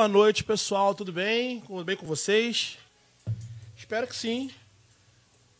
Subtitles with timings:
[0.00, 0.94] Boa noite, pessoal.
[0.94, 1.60] Tudo bem?
[1.60, 2.78] Tudo bem com vocês?
[3.76, 4.50] Espero que sim.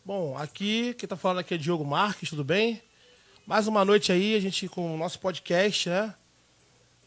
[0.03, 2.81] Bom, aqui, quem tá falando aqui é Diogo Marques, tudo bem?
[3.47, 6.15] Mais uma noite aí, a gente com o nosso podcast, né?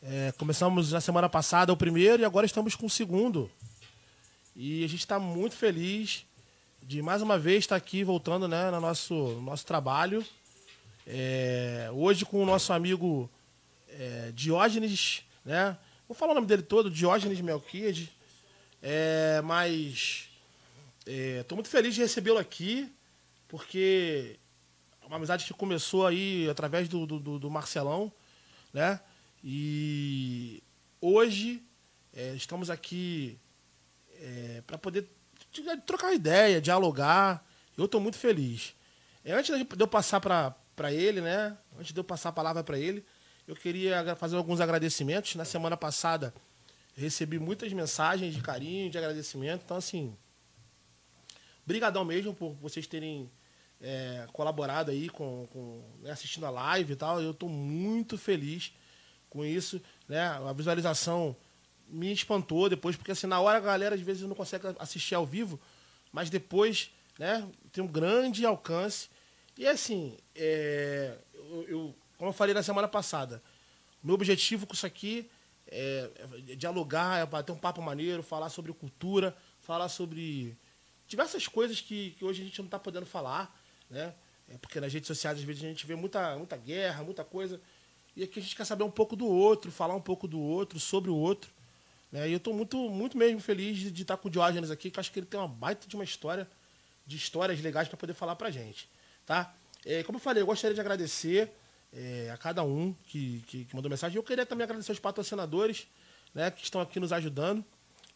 [0.04, 3.50] É, começamos na semana passada o primeiro e agora estamos com o segundo.
[4.56, 6.28] E a gente está muito feliz
[6.84, 10.24] de mais uma vez estar aqui voltando né, no nosso, no nosso trabalho.
[11.08, 13.28] É, hoje com o nosso amigo
[13.90, 15.76] é, Diógenes, né?
[16.08, 18.12] Vou falar o nome dele todo, Diógenes Melquide.
[18.82, 20.30] É, mas
[21.06, 22.94] estou muito feliz de recebê-lo aqui,
[23.48, 24.38] porque
[25.02, 28.12] é uma amizade que começou aí através do, do, do Marcelão,
[28.74, 29.00] né?
[29.42, 30.62] E
[31.00, 31.64] hoje
[32.14, 33.40] é, estamos aqui
[34.20, 35.10] é, para poder
[35.86, 37.46] trocar ideia, dialogar.
[37.78, 38.76] Eu estou muito feliz.
[39.24, 41.58] É, antes de eu passar para ele, né?
[41.80, 43.06] Antes de eu passar a palavra para ele,
[43.48, 45.36] eu queria fazer alguns agradecimentos.
[45.36, 46.34] Na semana passada,
[46.96, 49.64] recebi muitas mensagens de carinho, de agradecimento.
[49.66, 50.16] Então, assim,
[51.66, 53.30] brigadão mesmo por vocês terem
[53.82, 57.22] é, colaborado aí com, com né, assistindo a live e tal.
[57.22, 58.74] Eu estou muito feliz
[59.30, 60.22] com isso, né?
[60.22, 61.36] A visualização
[61.88, 65.26] me espantou depois, porque assim, na hora a galera às vezes não consegue assistir ao
[65.26, 65.60] vivo,
[66.12, 69.10] mas depois, né, tem um grande alcance.
[69.58, 73.44] E assim, é, eu, eu como eu falei na semana passada,
[74.02, 75.30] meu objetivo com isso aqui
[75.68, 76.10] é,
[76.48, 80.58] é dialogar, é bater um papo maneiro, falar sobre cultura, falar sobre
[81.06, 83.54] diversas coisas que, que hoje a gente não está podendo falar,
[83.90, 84.16] né?
[84.48, 87.60] É porque nas redes sociais às vezes a gente vê muita, muita guerra, muita coisa.
[88.16, 90.80] E aqui a gente quer saber um pouco do outro, falar um pouco do outro,
[90.80, 91.52] sobre o outro.
[92.10, 92.30] Né?
[92.30, 94.98] E eu estou muito, muito mesmo feliz de, de estar com o Diógenes aqui, que
[94.98, 96.48] acho que ele tem uma baita de uma história,
[97.06, 98.90] de histórias legais para poder falar para gente.
[99.26, 99.54] Tá?
[99.86, 101.52] É, como eu falei, eu gostaria de agradecer
[101.94, 104.18] é, a cada um que, que, que, mandou mensagem.
[104.18, 105.88] Eu queria também agradecer os patrocinadores
[106.34, 107.64] né, que estão aqui nos ajudando.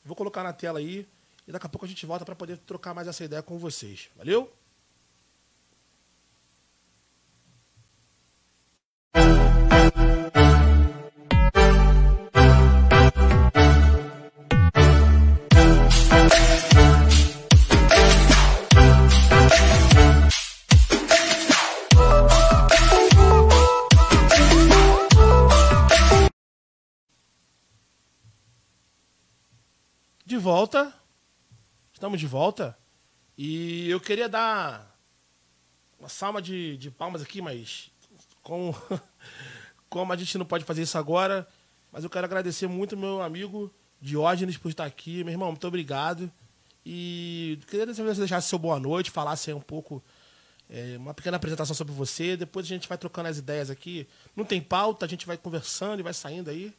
[0.04, 1.08] Vou colocar na tela aí
[1.48, 4.10] e daqui a pouco a gente volta para poder trocar mais essa ideia com vocês.
[4.16, 4.52] Valeu?
[30.58, 30.92] Volta.
[31.94, 32.76] Estamos de volta.
[33.38, 34.98] E eu queria dar
[36.00, 37.92] uma salva de, de palmas aqui, mas
[38.42, 38.74] com,
[39.88, 41.48] como a gente não pode fazer isso agora,
[41.92, 43.72] mas eu quero agradecer muito meu amigo
[44.02, 45.24] Diógenes por estar aqui.
[45.24, 46.32] Meu irmão, muito obrigado.
[46.84, 50.04] E queria que você deixasse seu boa noite, falasse um pouco,
[50.68, 52.36] é, uma pequena apresentação sobre você.
[52.36, 54.08] Depois a gente vai trocando as ideias aqui.
[54.36, 56.74] Não tem pauta, a gente vai conversando e vai saindo aí.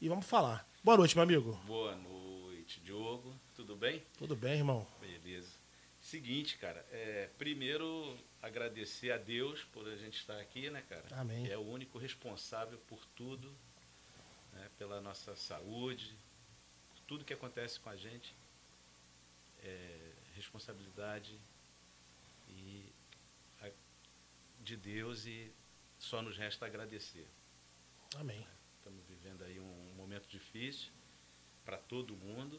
[0.00, 0.64] E vamos falar.
[0.84, 1.58] Boa noite, meu amigo.
[1.66, 2.17] Boa noite
[2.68, 3.34] noite, Diogo.
[3.56, 4.04] Tudo bem?
[4.18, 4.86] Tudo bem, irmão.
[5.00, 5.56] Beleza.
[6.02, 11.06] Seguinte, cara, é, primeiro agradecer a Deus por a gente estar aqui, né, cara?
[11.12, 11.46] Amém.
[11.46, 13.50] Que é o único responsável por tudo,
[14.52, 16.14] né, pela nossa saúde,
[16.90, 18.34] por tudo que acontece com a gente.
[19.62, 21.36] É responsabilidade
[22.48, 22.84] e
[23.62, 23.70] a,
[24.60, 25.50] de Deus e
[25.98, 27.26] só nos resta agradecer.
[28.14, 28.46] Amém.
[28.76, 30.97] Estamos vivendo aí um momento difícil
[31.68, 32.58] para todo mundo.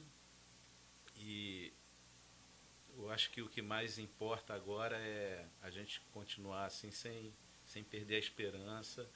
[1.16, 1.74] E
[2.96, 7.34] eu acho que o que mais importa agora é a gente continuar assim sem,
[7.66, 9.10] sem perder a esperança.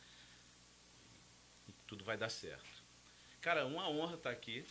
[1.68, 2.84] E tudo vai dar certo.
[3.40, 4.66] Cara, uma honra estar tá aqui.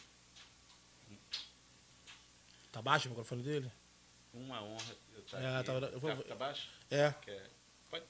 [2.73, 3.71] Tá baixo o microfone dele?
[4.35, 5.67] Uma honra eu estar tá é, aqui.
[5.67, 6.17] Tá, eu vou...
[6.17, 6.69] tá, tá baixo?
[6.91, 7.13] É.
[7.13, 7.49] Quer...
[7.89, 8.07] Pode?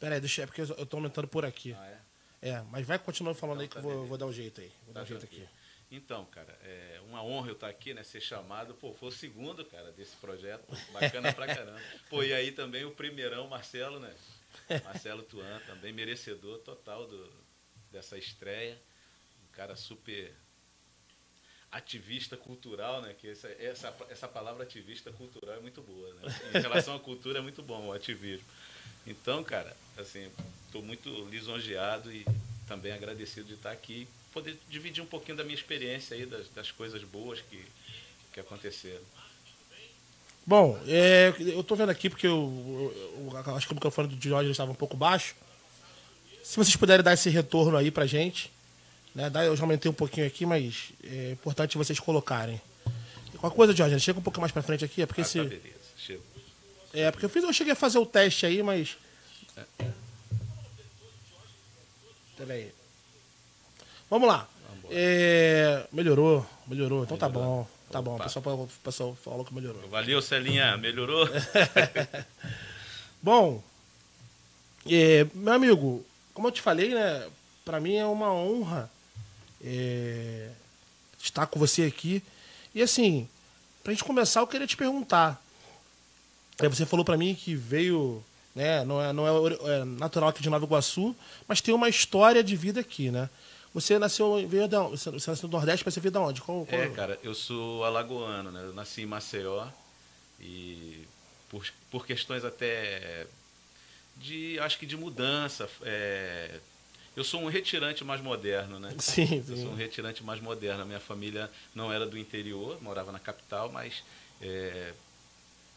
[0.00, 1.74] Pera aí, deixa, é porque eu tô aumentando por aqui.
[1.74, 2.00] Ah, é?
[2.40, 4.62] É, mas vai continuando falando então, aí que tá eu vou, vou, dar um jeito
[4.62, 4.72] aí.
[4.86, 5.46] Vou tá dar um jeito aqui.
[5.90, 8.02] Então, cara, é uma honra eu estar aqui, né?
[8.02, 8.74] Ser chamado.
[8.74, 10.64] Pô, foi o segundo, cara, desse projeto.
[10.92, 11.80] Bacana pra caramba.
[12.10, 14.14] Pô, e aí também o primeirão, Marcelo, né?
[14.84, 17.30] Marcelo Tuan, também merecedor total do,
[17.92, 18.76] dessa estreia.
[19.44, 20.32] Um cara super
[21.70, 23.14] ativista cultural, né?
[23.14, 26.22] Que essa, essa, essa palavra ativista cultural é muito boa, né?
[26.54, 28.46] Em relação à cultura é muito bom o ativismo.
[29.06, 30.30] Então, cara, assim,
[30.66, 32.24] estou muito lisonjeado e
[32.66, 36.70] também agradecido de estar aqui poder dividir um pouquinho da minha experiência aí, das, das
[36.72, 37.64] coisas boas que,
[38.32, 39.00] que aconteceram.
[40.44, 44.28] Bom, é, eu estou vendo aqui porque eu, eu, eu, acho que o microfone do
[44.28, 45.36] Jorge estava um pouco baixo.
[46.42, 48.52] Se vocês puderem dar esse retorno aí pra gente,
[49.14, 49.30] né?
[49.46, 52.60] Eu já aumentei um pouquinho aqui, mas é importante vocês colocarem.
[53.38, 55.38] Qualquer coisa, Jorge, chega um pouco mais pra frente aqui, é porque ah, se.
[55.38, 56.20] Tá, beleza, chega.
[56.92, 58.96] É, porque eu fiz, eu cheguei a fazer o teste aí, mas.
[59.56, 59.86] É.
[62.36, 62.72] Peraí.
[64.14, 64.46] Vamos lá.
[64.92, 67.02] É, melhorou, melhorou.
[67.02, 67.66] Então tá bom.
[67.90, 68.14] Tá bom.
[68.14, 69.88] O pessoal, pessoal falou que melhorou.
[69.88, 70.76] Valeu, Celinha.
[70.76, 71.28] Melhorou?
[73.20, 73.60] bom,
[74.88, 77.28] é, meu amigo, como eu te falei, né?
[77.64, 78.88] Pra mim é uma honra
[79.60, 80.50] é,
[81.20, 82.22] estar com você aqui.
[82.72, 83.28] E assim,
[83.82, 85.42] pra gente começar, eu queria te perguntar.
[86.60, 88.22] É, você falou para mim que veio,
[88.54, 88.84] né?
[88.84, 91.16] Não é, não é, é, natural aqui de Nova Iguaçu,
[91.48, 93.28] mas tem uma história de vida aqui, né?
[93.74, 96.40] Você nasceu, veio da, você nasceu no Nordeste, mas você veio da onde?
[96.40, 96.80] Qual, qual...
[96.80, 98.62] É, cara, eu sou alagoano, né?
[98.62, 99.66] Eu nasci em Maceió
[100.40, 101.04] e
[101.50, 103.26] por, por questões até
[104.16, 106.60] de, acho que de mudança, é,
[107.16, 108.94] eu sou um retirante mais moderno, né?
[108.98, 109.44] Sim, sim.
[109.48, 110.82] Eu sou um retirante mais moderno.
[110.82, 114.04] A minha família não era do interior, morava na capital, mas
[114.40, 114.92] é,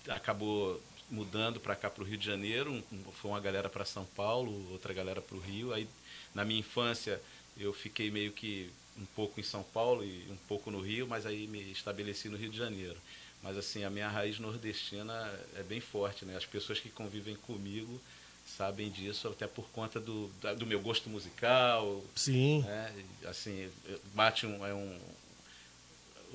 [0.09, 2.71] acabou mudando para cá para o Rio de Janeiro.
[2.71, 5.73] Um, foi uma galera para São Paulo, outra galera para o Rio.
[5.73, 5.87] Aí
[6.33, 7.21] na minha infância
[7.59, 11.25] eu fiquei meio que um pouco em São Paulo e um pouco no Rio, mas
[11.25, 12.97] aí me estabeleci no Rio de Janeiro.
[13.43, 16.35] Mas assim, a minha raiz nordestina é bem forte, né?
[16.35, 18.01] As pessoas que convivem comigo
[18.57, 22.03] sabem disso, até por conta do, do meu gosto musical.
[22.15, 22.61] Sim.
[22.61, 22.93] Né?
[23.25, 23.69] Assim,
[24.13, 24.97] bate um, é um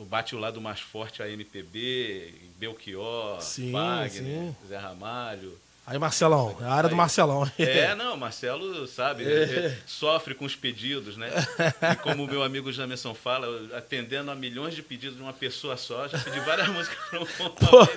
[0.05, 4.57] bate o lado mais forte a MPB, Belchior, sim, Wagner, sim.
[4.69, 5.59] Zé Ramalho.
[5.85, 7.51] Aí, Marcelão, é a área aí, do Marcelão.
[7.59, 9.77] É, não, Marcelo sabe, né?
[9.85, 11.29] sofre com os pedidos, né?
[11.93, 15.77] E como o meu amigo Jamerson fala, atendendo a milhões de pedidos de uma pessoa
[15.77, 17.89] só, já pedi várias músicas para um Pô,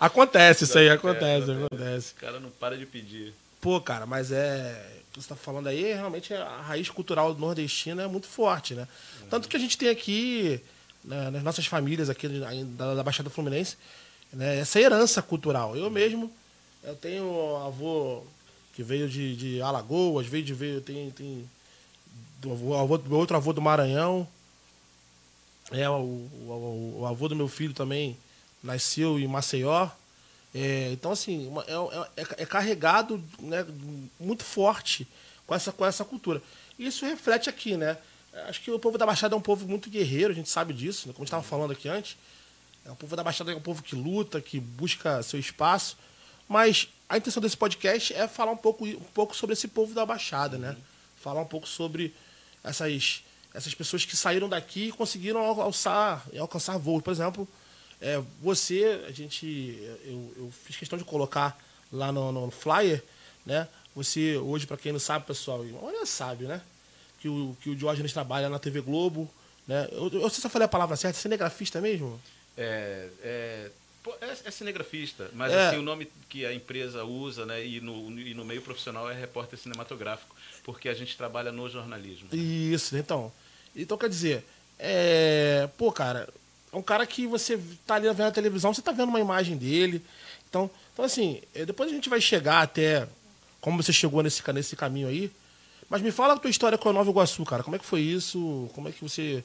[0.00, 2.12] Acontece isso aí, acontece, acontece, acontece.
[2.16, 3.32] O cara não para de pedir.
[3.60, 4.96] Pô, cara, mas é.
[5.08, 8.86] O que você está falando aí, realmente a raiz cultural nordestina é muito forte, né?
[9.22, 9.28] Uhum.
[9.28, 10.60] Tanto que a gente tem aqui,
[11.04, 13.76] né, nas nossas famílias aqui da, da Baixada Fluminense,
[14.32, 15.74] né, essa herança cultural.
[15.76, 16.30] Eu mesmo
[16.82, 18.22] eu tenho um avô
[18.74, 21.48] que veio de, de Alagoas, veio de veio, tem, tem
[22.40, 24.26] do avô, meu outro avô do Maranhão.
[25.70, 28.16] É, o, o, o, avô do meu filho também
[28.62, 29.88] nasceu em Maceió.
[30.54, 33.66] É, então, assim, é, é, é, carregado né,
[34.18, 35.06] muito forte
[35.46, 36.40] com essa, com essa cultura.
[36.78, 37.98] Isso reflete aqui, né?
[38.46, 41.08] Acho que o povo da Baixada é um povo muito guerreiro, a gente sabe disso,
[41.08, 41.12] né?
[41.12, 42.16] como a gente estava falando aqui antes.
[42.84, 45.96] É, o povo da Baixada é um povo que luta, que busca seu espaço.
[46.48, 50.06] Mas a intenção desse podcast é falar um pouco, um pouco sobre esse povo da
[50.06, 50.76] Baixada, né?
[51.16, 52.14] Falar um pouco sobre
[52.64, 57.02] essas, essas pessoas que saíram daqui e conseguiram alçar, alcançar voos.
[57.02, 57.46] Por exemplo,
[58.00, 59.46] é, você, a gente,
[60.04, 61.58] eu, eu, fiz questão de colocar
[61.92, 63.02] lá no, no flyer,
[63.44, 63.68] né?
[63.94, 66.62] Você, hoje, para quem não sabe, pessoal, olha, sabe, né?
[67.20, 69.28] Que o, que o Diógenes trabalha na TV Globo,
[69.66, 69.88] né?
[69.90, 72.20] Eu, eu, sei se eu falei a palavra certa, cinegrafista mesmo?
[72.56, 73.70] É, é
[74.20, 75.68] é, é cinegrafista, mas é.
[75.68, 79.14] assim, o nome que a empresa usa, né, e no, e no meio profissional é
[79.14, 82.28] repórter cinematográfico, porque a gente trabalha no jornalismo.
[82.32, 83.32] Isso, então.
[83.74, 84.44] Então quer dizer,
[84.78, 86.28] é, pô, cara,
[86.72, 89.56] é um cara que você tá ali vendo a televisão, você tá vendo uma imagem
[89.56, 90.02] dele.
[90.48, 93.08] Então, então assim, é, depois a gente vai chegar até
[93.60, 95.30] como você chegou nesse, nesse caminho aí.
[95.88, 97.62] Mas me fala a tua história com a Nova Iguaçu, cara.
[97.62, 98.70] Como é que foi isso?
[98.74, 99.42] Como é que você,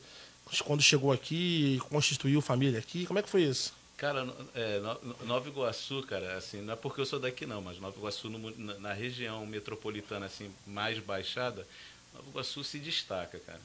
[0.65, 3.05] quando chegou aqui, constituiu família aqui?
[3.05, 3.73] Como é que foi isso?
[4.03, 4.81] Cara, é,
[5.23, 8.51] Nova Iguaçu, cara, assim, não é porque eu sou daqui não, mas Nova Iguaçu no,
[8.57, 11.65] na, na, região metropolitana assim mais baixada,
[12.13, 13.61] Nova Iguaçu se destaca, cara,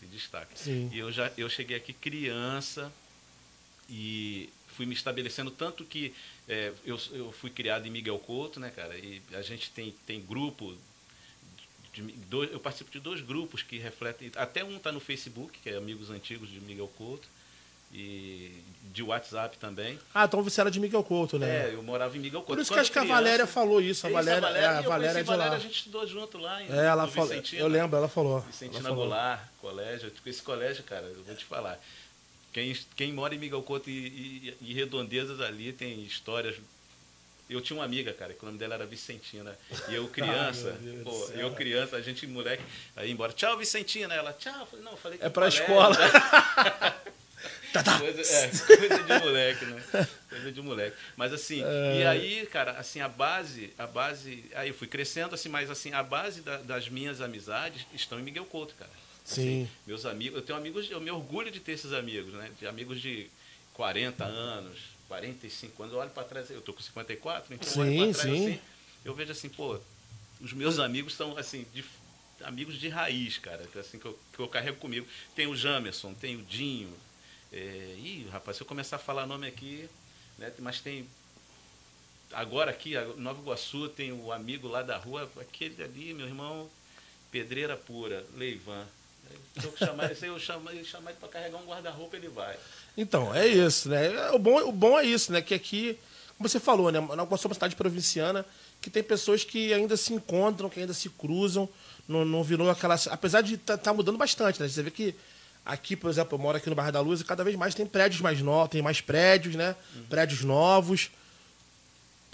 [0.00, 0.56] se destaca.
[0.56, 0.88] Sim.
[0.90, 2.90] E eu já eu cheguei aqui criança
[3.86, 6.14] e fui me estabelecendo tanto que
[6.48, 10.22] é, eu, eu fui criado em Miguel Couto, né, cara, e a gente tem tem
[10.24, 10.74] grupo
[11.92, 15.68] de, dois, eu participo de dois grupos que refletem, até um está no Facebook, que
[15.68, 17.28] é Amigos Antigos de Miguel Couto
[17.92, 18.62] e
[18.96, 19.98] de WhatsApp também.
[20.14, 21.68] Ah, então você era de Miguel Couto, né?
[21.68, 22.54] É, eu morava em Miguel Couto.
[22.54, 24.06] Por isso Quando que acho que a Valéria falou isso.
[24.06, 25.56] A Valéria, isso, a Valéria, é, a Valéria é de Valéria, lá.
[25.56, 28.40] A gente estudou junto lá em é, ela falou, Eu lembro, ela falou.
[28.40, 29.04] Vicentina ela falou.
[29.04, 30.12] Goulart, colégio.
[30.24, 31.78] Esse colégio, cara, eu vou te falar.
[32.52, 36.56] Quem, quem mora em Miguel Couto e, e, e redondezas ali tem histórias
[37.48, 39.56] eu tinha uma amiga, cara, que o nome dela era Vicentina.
[39.88, 42.62] E eu criança, Ai, pô, eu criança, a gente moleque,
[42.96, 45.96] aí embora, tchau Vicentina, ela, tchau, não, falei que É pra escola.
[47.72, 47.98] Tá, tá.
[47.98, 49.82] Coisa, é, coisa de moleque, né?
[50.28, 50.96] Coisa de moleque.
[51.16, 52.00] Mas assim, é...
[52.00, 54.44] e aí, cara, assim, a base, a base.
[54.54, 58.22] Aí eu fui crescendo, assim, mas assim, a base da, das minhas amizades estão em
[58.22, 58.90] Miguel Couto, cara.
[59.24, 59.64] Sim.
[59.64, 62.50] Assim, meus amigos, eu tenho amigos, eu me orgulho de ter esses amigos, né?
[62.58, 63.28] De amigos de
[63.74, 65.94] 40 anos, 45 anos.
[65.94, 68.46] Eu olho para trás, eu tô com 54, então sim, eu olho pra trás sim.
[68.46, 68.60] assim,
[69.04, 69.78] eu vejo assim, pô,
[70.40, 71.84] os meus amigos são assim, de,
[72.44, 75.06] amigos de raiz, cara, que, assim, que eu, que eu carrego comigo.
[75.34, 76.92] Tem o Jamerson, tem o Dinho,
[77.52, 79.88] é, ih, rapaz, se eu começar a falar nome aqui,
[80.38, 81.06] né, mas tem.
[82.32, 86.68] Agora aqui, Nova Iguaçu, tem o amigo lá da rua, aquele ali, meu irmão,
[87.30, 88.84] pedreira pura, Leivan.
[89.58, 92.56] Se eu chamar, eu chamar, chamar ele para carregar um guarda-roupa, ele vai.
[92.96, 94.30] Então, é isso, né?
[94.30, 95.40] O bom, o bom é isso, né?
[95.40, 95.98] Que aqui,
[96.36, 97.00] como você falou, né?
[97.00, 98.44] Nós somos uma cidade provinciana
[98.80, 101.68] que tem pessoas que ainda se encontram, que ainda se cruzam.
[102.08, 102.96] Não, não virou aquela.
[103.10, 104.68] Apesar de estar tá, tá mudando bastante, né?
[104.68, 105.14] Você vê que
[105.66, 107.84] aqui, por exemplo, eu moro aqui no bairro da Luz e cada vez mais tem
[107.84, 109.74] prédios mais novos, tem mais prédios, né?
[109.94, 110.02] Uhum.
[110.04, 111.10] Prédios novos.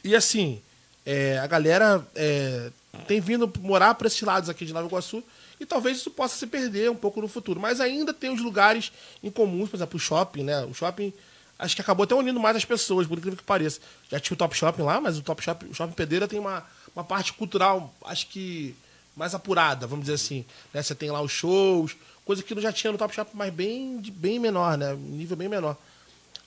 [0.04, 0.60] E assim,
[1.06, 2.70] é, a galera é,
[3.08, 5.24] tem vindo morar para esses lados aqui de Nova Iguaçu
[5.58, 7.58] e talvez isso possa se perder um pouco no futuro.
[7.58, 10.64] Mas ainda tem os lugares em comuns, por exemplo, o shopping, né?
[10.64, 11.12] O shopping
[11.58, 13.80] acho que acabou até unindo mais as pessoas, por incrível que pareça.
[14.10, 16.66] Já tinha o Top Shopping lá, mas o Top Shopping, o Shopping Pedreira tem uma,
[16.94, 18.74] uma parte cultural, acho que
[19.16, 20.44] mais apurada, vamos dizer assim.
[20.74, 20.82] Né?
[20.82, 24.38] Você tem lá os shows, coisa que já tinha no Top Shopping, mas bem, bem
[24.38, 24.94] menor, né?
[24.94, 25.76] Nível bem menor.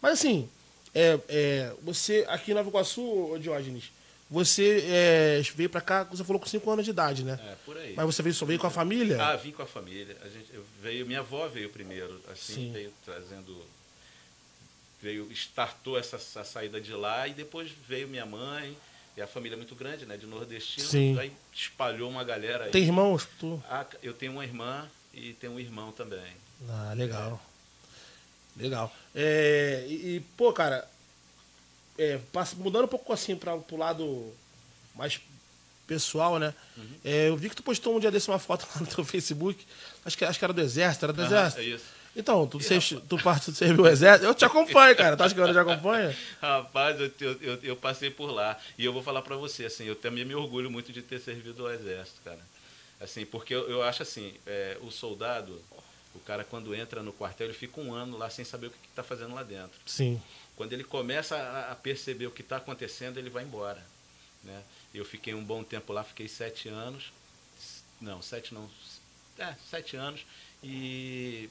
[0.01, 0.49] Mas assim,
[0.93, 3.91] é, é, você aqui em Nova Iguaçu, Diógenes,
[4.29, 7.39] você é, veio para cá, você falou com 5 anos de idade, né?
[7.43, 7.93] É, por aí.
[7.95, 9.21] Mas você veio, só veio com a família?
[9.23, 10.17] Ah, vim com a família.
[10.23, 10.51] A gente,
[10.81, 12.71] veio, minha avó veio primeiro, assim, Sim.
[12.71, 13.55] veio trazendo.
[15.01, 18.75] Veio, startou essa, essa, saída de lá e depois veio minha mãe.
[19.15, 20.17] E a família é muito grande, né?
[20.17, 20.87] De nordestino.
[20.87, 21.17] Sim.
[21.19, 22.71] Aí espalhou uma galera aí.
[22.71, 23.27] Tem irmãos?
[23.39, 23.63] Tu?
[23.69, 26.33] Ah, eu tenho uma irmã e tenho um irmão também.
[26.69, 27.41] Ah, legal.
[28.57, 28.61] É.
[28.63, 28.93] Legal.
[29.13, 30.87] É, e, pô, cara,
[31.97, 32.19] é,
[32.57, 34.33] mudando um pouco assim para o lado
[34.93, 35.19] mais
[35.87, 36.53] pessoal, né?
[36.77, 36.95] Uhum.
[37.03, 39.65] É, eu vi que tu postou um dia desse uma foto lá no teu Facebook.
[40.05, 41.61] Acho que, acho que era do Exército, era do uhum, Exército.
[41.61, 41.95] É isso.
[42.15, 42.79] Então, tu, você,
[43.09, 44.25] tu parte de servir o Exército.
[44.25, 45.17] Eu te acompanho, cara.
[45.17, 46.15] Tá acha que eu te acompanho?
[46.41, 48.57] Rapaz, eu, eu, eu, passei por lá.
[48.77, 51.65] E eu vou falar para você, assim, eu também me orgulho muito de ter servido
[51.65, 52.39] ao Exército, cara.
[52.99, 55.61] Assim, porque eu, eu acho assim, é, o soldado,
[56.13, 58.77] o cara quando entra no quartel, ele fica um ano lá sem saber o que
[58.89, 59.77] está fazendo lá dentro.
[59.85, 60.21] Sim.
[60.55, 61.35] Quando ele começa
[61.69, 63.85] a perceber o que está acontecendo, ele vai embora.
[64.43, 64.63] Né?
[64.93, 67.11] Eu fiquei um bom tempo lá, fiquei sete anos.
[67.99, 68.69] Não, sete não.
[69.37, 70.25] É, sete anos.
[70.63, 71.49] E,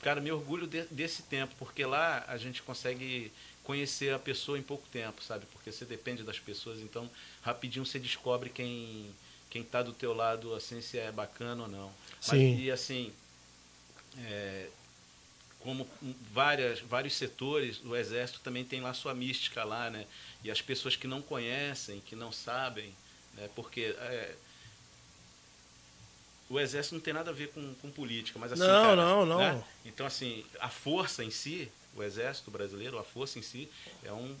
[0.00, 3.32] cara, me orgulho de, desse tempo, porque lá a gente consegue
[3.62, 5.46] conhecer a pessoa em pouco tempo, sabe?
[5.52, 7.10] Porque você depende das pessoas, então
[7.42, 9.12] rapidinho você descobre quem
[9.56, 11.90] quem está do teu lado, assim, se é bacana ou não.
[12.20, 12.52] Sim.
[12.52, 13.12] Mas, e assim,
[14.18, 14.68] é,
[15.60, 15.88] como
[16.30, 20.06] várias, vários setores, o Exército também tem lá sua mística lá, né?
[20.44, 22.94] E as pessoas que não conhecem, que não sabem,
[23.34, 23.48] né?
[23.56, 24.34] porque é,
[26.50, 29.24] o Exército não tem nada a ver com, com política, mas assim, não, cara, não,
[29.24, 29.38] não.
[29.38, 29.64] Né?
[29.86, 33.70] Então, assim, a força em si, o Exército brasileiro, a força em si,
[34.04, 34.36] é um,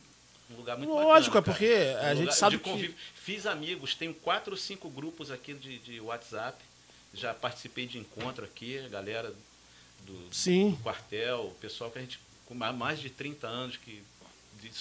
[0.50, 2.94] um lugar muito Lógico, bacana, é porque a um gente sabe que...
[3.14, 6.56] Fiz amigos, tenho quatro ou cinco grupos aqui de, de WhatsApp,
[7.12, 9.34] já participei de encontro aqui, a galera
[10.04, 10.70] do, Sim.
[10.70, 14.02] do quartel, o pessoal que a gente, com mais de 30 anos que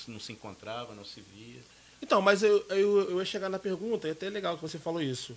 [0.08, 1.62] não se encontrava, não se via.
[2.02, 5.02] Então, mas eu, eu, eu ia chegar na pergunta, é até legal que você falou
[5.02, 5.36] isso.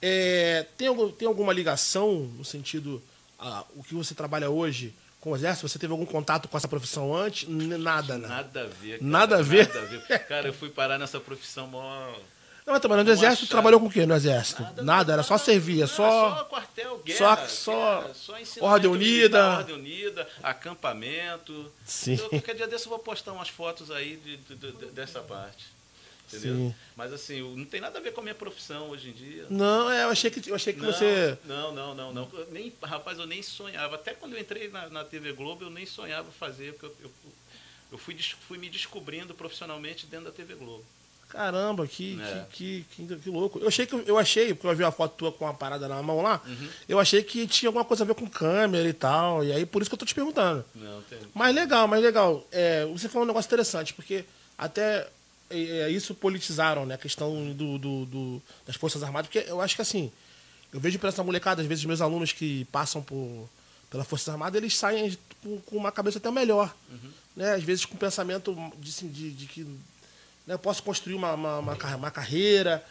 [0.00, 3.02] É, tem, algum, tem alguma ligação no sentido,
[3.38, 5.68] ah, o que você trabalha hoje com o exército?
[5.68, 7.48] Você teve algum contato com essa profissão antes?
[7.48, 8.28] Nada, né?
[8.28, 8.98] Nada a ver.
[8.98, 9.68] Cara, nada a ver?
[9.68, 10.18] Nada a ver.
[10.26, 12.12] Cara, eu fui parar nessa profissão mó
[12.64, 14.62] não, mas trabalhando no exército, trabalhou com o quê no exército?
[14.62, 16.36] Nada, nada era só servir, só.
[16.36, 17.48] Só quartel, guerra.
[17.48, 18.14] Só, só,
[18.44, 19.58] só Ordem Unida.
[19.58, 21.72] Ordem Unida, acampamento.
[21.84, 22.14] Sim.
[22.14, 25.66] Eu, qualquer dia desse eu vou postar umas fotos aí de, de, de, dessa parte.
[26.32, 26.54] Entendeu?
[26.54, 26.74] Sim.
[26.96, 29.46] Mas assim, não tem nada a ver com a minha profissão hoje em dia.
[29.50, 31.38] Não, é, eu achei que, eu achei que não, você.
[31.44, 32.30] Não, não, não, não.
[32.50, 33.96] nem, rapaz, eu nem sonhava.
[33.96, 37.10] Até quando eu entrei na, na TV Globo, eu nem sonhava fazer, porque eu, eu,
[37.92, 38.16] eu fui,
[38.48, 40.84] fui me descobrindo profissionalmente dentro da TV Globo.
[41.32, 42.46] Caramba, que, é.
[42.52, 43.58] que, que, que, que, louco.
[43.58, 46.02] Eu achei que eu achei, porque eu vi a foto tua com uma parada na
[46.02, 46.68] mão lá, uhum.
[46.86, 49.42] eu achei que tinha alguma coisa a ver com câmera e tal.
[49.42, 50.62] E aí por isso que eu tô te perguntando.
[50.74, 51.18] Não, tem.
[51.32, 52.46] Mas legal, mas legal.
[52.52, 54.26] É, você falou um negócio interessante, porque
[54.58, 55.08] até
[55.52, 56.94] é, isso politizaram, né?
[56.94, 60.10] A questão do, do, do, das Forças Armadas, porque eu acho que assim,
[60.72, 63.48] eu vejo para essa molecada, às vezes meus alunos que passam por,
[63.90, 66.74] pela Forças Armadas, eles saem com, com uma cabeça até melhor.
[66.90, 67.10] Uhum.
[67.36, 67.54] Né?
[67.54, 69.66] Às vezes com pensamento de, assim, de, de que
[70.46, 70.54] né?
[70.54, 72.84] Eu posso construir uma, uma, uma, uma carreira.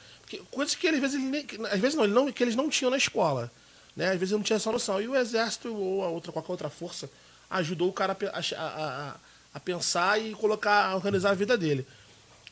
[0.50, 3.52] Coisas que às vezes, nem, às vezes não, não, que eles não tinham na escola.
[3.96, 4.10] Né?
[4.10, 5.02] Às vezes não tinha essa noção.
[5.02, 7.10] E o exército ou a outra, qualquer outra força
[7.50, 9.16] ajudou o cara a, a, a,
[9.54, 11.86] a pensar e colocar, a organizar a vida dele.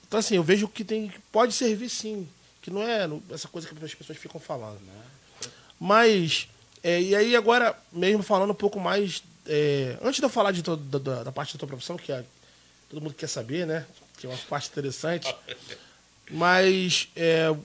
[0.09, 2.27] Então, assim, eu vejo que tem, pode servir sim.
[2.63, 4.81] Que não é essa coisa que as pessoas ficam falando.
[4.81, 5.03] Né?
[5.79, 6.49] Mas,
[6.83, 9.23] é, e aí agora, mesmo falando um pouco mais.
[9.45, 12.25] É, antes de eu falar de da, da, parte da tua profissão, que é,
[12.89, 13.85] todo mundo quer saber, né?
[14.17, 15.33] que é uma parte interessante.
[16.31, 17.55] Mas é,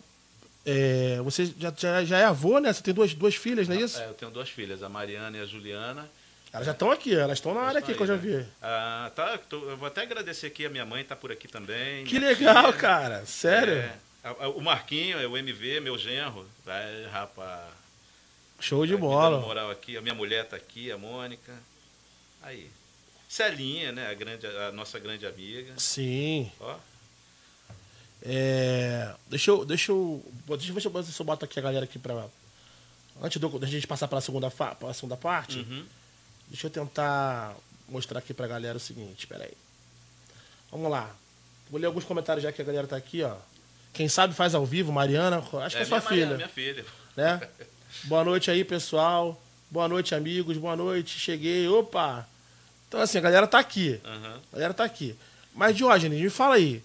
[0.66, 2.72] é, você já, já, já, é avô, né?
[2.72, 3.98] Você tem duas, duas filhas, não é isso?
[3.98, 6.08] É, eu tenho duas filhas, a Mariana e a Juliana.
[6.54, 8.36] Elas já estão aqui, elas estão na área aqui aí, que eu já vi.
[8.36, 8.46] Né?
[8.62, 12.04] Ah, tá, tô, eu vou até agradecer aqui, a minha mãe está por aqui também.
[12.04, 12.72] Que legal, filha.
[12.78, 13.26] cara.
[13.26, 13.74] Sério?
[14.22, 16.46] É, o Marquinho, é o MV, meu genro.
[16.64, 17.70] Vai, rapaz.
[18.60, 19.40] Show de Tá bola.
[19.40, 19.96] moral aqui.
[19.96, 21.52] A minha mulher tá aqui, a Mônica.
[22.40, 22.70] Aí.
[23.28, 24.08] Celinha, né?
[24.08, 25.72] A, grande, a nossa grande amiga.
[25.76, 26.52] Sim.
[26.60, 26.76] Ó.
[28.22, 29.64] É, deixa eu.
[29.64, 30.24] Deixa eu.
[30.48, 32.26] Deixa eu ver se eu, boto aqui a galera aqui pra.
[33.20, 35.84] Antes do- da gente passar para a segunda, pra segunda parte, Uhum.
[36.48, 37.54] Deixa eu tentar
[37.88, 39.52] mostrar aqui pra galera o seguinte, peraí.
[40.70, 41.10] Vamos lá.
[41.70, 43.36] Vou ler alguns comentários já que a galera tá aqui, ó.
[43.92, 46.84] Quem sabe faz ao vivo, Mariana, acho que é, sua minha filha, minha filha.
[47.16, 47.40] né?
[48.04, 49.40] Boa noite aí, pessoal.
[49.70, 50.56] Boa noite, amigos.
[50.58, 51.18] Boa noite.
[51.18, 51.68] Cheguei.
[51.68, 52.28] Opa!
[52.88, 54.00] Então, assim, a galera tá aqui.
[54.04, 54.40] Aham.
[54.52, 55.16] A galera tá aqui.
[55.54, 56.82] Mas, Diógenes, me fala aí.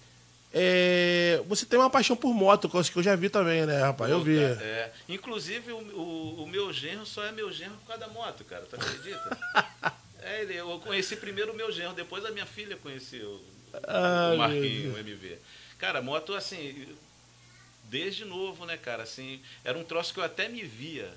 [0.52, 4.10] É, Você tem uma paixão por moto, coisa que eu já vi também, né, rapaz?
[4.12, 4.40] Eu vi.
[4.40, 4.92] É.
[5.08, 8.66] Inclusive, o, o, o meu genro só é meu genro por causa da moto, cara.
[8.66, 9.38] Tu acredita?
[10.22, 13.42] é, eu conheci primeiro o meu genro, depois a minha filha conheceu
[13.88, 15.38] Ai, o Marquinho, o MV.
[15.78, 16.88] Cara, moto, assim,
[17.86, 19.04] desde novo, né, cara?
[19.04, 21.12] Assim, era um troço que eu até me via.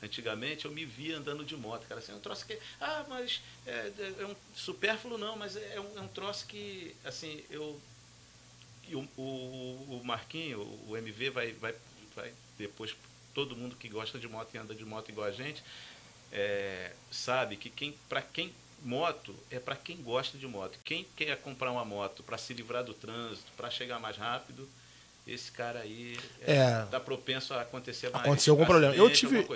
[0.00, 2.00] Antigamente eu me via andando de moto, cara.
[2.00, 2.56] Assim, é um troço que.
[2.80, 6.94] Ah, mas é, é- é um supérfluo, não, mas é um, é um troço que,
[7.04, 7.80] assim, eu.
[8.88, 11.74] E o, o, o Marquinho, o MV, vai, vai,
[12.14, 12.96] vai depois,
[13.34, 15.62] todo mundo que gosta de moto e anda de moto igual a gente,
[16.32, 20.78] é, sabe que quem, para quem moto é para quem gosta de moto.
[20.84, 24.68] Quem quer comprar uma moto para se livrar do trânsito, para chegar mais rápido,
[25.28, 26.84] esse cara aí É.
[26.90, 28.94] tá propenso a acontecer mais Aconteceu algum problema.
[28.94, 29.46] Eu tive-.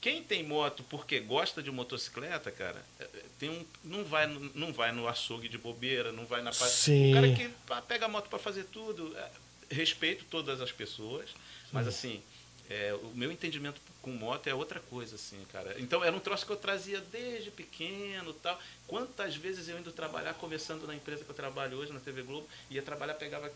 [0.00, 4.50] Quem tem moto porque gosta de motocicleta, cara, é, é, tem um, não vai no-
[4.54, 7.10] não vai no açougue de bobeira, não vai na Sim.
[7.10, 7.50] O cara que
[7.88, 9.28] pega a moto para fazer tudo, é,
[9.74, 11.30] respeito todas as pessoas,
[11.72, 12.22] mas assim,
[12.70, 15.74] é, o meu entendimento com moto é outra coisa, assim, cara.
[15.80, 18.60] Então era um troço que eu trazia desde pequeno tal.
[18.86, 22.46] Quantas vezes eu indo trabalhar, começando na empresa que eu trabalho hoje, na TV Globo,
[22.70, 23.50] ia trabalhar, pegava,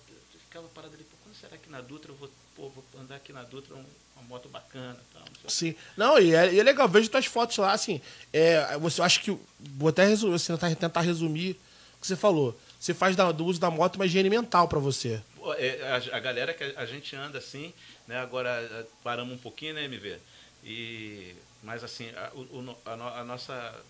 [0.50, 3.32] ficava parado ali, pô, quando será que na Dutra eu vou, pô, vou andar aqui
[3.32, 3.84] na Dutra, um-
[4.16, 5.48] uma moto bacana tal, não.
[5.48, 5.74] Sim.
[5.96, 8.00] Não, e é, e é legal, vejo tuas fotos lá, assim.
[8.32, 9.38] É, você eu acho que.
[9.60, 11.52] Vou até resumir, assim, tentar, tentar resumir
[11.96, 12.58] o que você falou.
[12.80, 15.22] Você faz da- do uso da moto uma higiene mental pra você.
[15.36, 15.80] Pô, é,
[16.12, 17.72] a, a galera que a, a gente anda assim,
[18.08, 18.18] né?
[18.18, 20.18] Agora paramos um pouquinho, né, MV?
[20.64, 23.80] E, mas assim, a, o, a, a nossa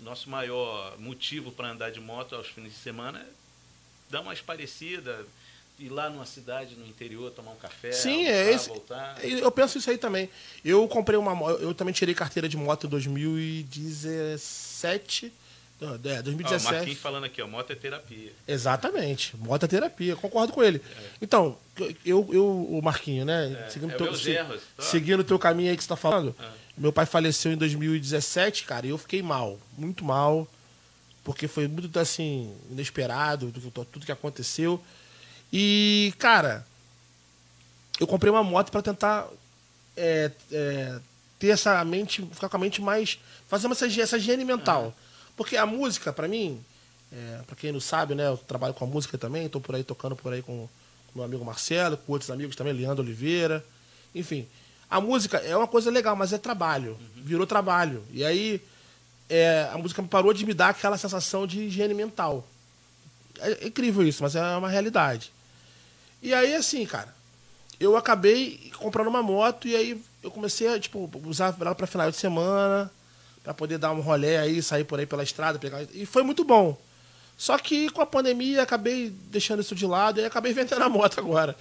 [0.00, 3.26] nosso maior motivo para andar de moto aos fins de semana é
[4.10, 5.24] dar uma esparecida,
[5.78, 9.24] ir lá numa cidade no interior, tomar um café, Sim, é almoçar, esse- voltar.
[9.24, 10.28] Eu penso isso aí também.
[10.64, 11.60] Eu comprei uma moto.
[11.60, 15.32] Eu também tirei carteira de moto em 2017.
[15.80, 16.94] Não, É, Ó, o Marquinhos 2017.
[16.96, 18.32] falando aqui, ó, moto é terapia.
[18.46, 19.36] Exatamente.
[19.36, 20.80] Moto é terapia, concordo com ele.
[21.20, 21.58] Então,
[22.06, 23.64] eu, eu o Marquinho, né?
[23.66, 24.82] É, seguindo é teu, se- genro, tá?
[24.82, 26.34] seguindo o teu caminho aí que você tá falando.
[26.40, 26.44] É.
[26.76, 30.46] Meu pai faleceu em 2017, cara, e eu fiquei mal, muito mal,
[31.24, 34.80] porque foi muito assim inesperado tudo, tudo que aconteceu.
[35.56, 36.66] E, cara,
[38.00, 39.28] eu comprei uma moto para tentar
[39.96, 40.98] é, é,
[41.38, 43.20] ter essa mente, ficar com a mente mais.
[43.46, 44.92] fazer essa, essa higiene mental.
[45.36, 46.60] Porque a música, para mim,
[47.12, 49.84] é, para quem não sabe, né, eu trabalho com a música também, tô por aí
[49.84, 50.70] tocando por aí com o
[51.14, 53.64] meu amigo Marcelo, com outros amigos também, Leandro Oliveira.
[54.12, 54.48] Enfim,
[54.90, 56.98] a música é uma coisa legal, mas é trabalho.
[57.14, 58.04] Virou trabalho.
[58.12, 58.60] E aí
[59.30, 62.44] é, a música parou de me dar aquela sensação de higiene mental.
[63.38, 65.32] É incrível isso, mas é uma realidade.
[66.24, 67.14] E aí, assim, cara,
[67.78, 72.10] eu acabei comprando uma moto e aí eu comecei a, tipo, usar ela pra final
[72.10, 72.90] de semana,
[73.42, 75.82] pra poder dar um rolê aí, sair por aí pela estrada, pegar.
[75.92, 76.76] E foi muito bom.
[77.36, 81.18] Só que com a pandemia acabei deixando isso de lado e acabei vendendo a moto
[81.20, 81.54] agora.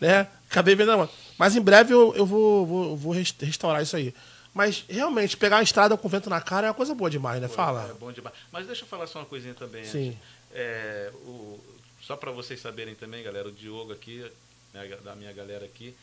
[0.00, 0.26] Né?
[0.50, 1.12] Acabei vendendo a moto.
[1.38, 4.12] Mas em breve eu, eu vou, vou, vou res- restaurar isso aí.
[4.52, 7.46] Mas realmente, pegar a estrada com vento na cara é uma coisa boa demais, né?
[7.46, 7.88] Fala.
[7.90, 8.34] É bom demais.
[8.50, 9.84] Mas deixa eu falar só uma coisinha também.
[9.84, 10.18] Sim.
[10.52, 11.60] É, o,
[12.00, 14.24] só para vocês saberem também, galera, o Diogo aqui,
[14.72, 15.94] né, da minha galera aqui,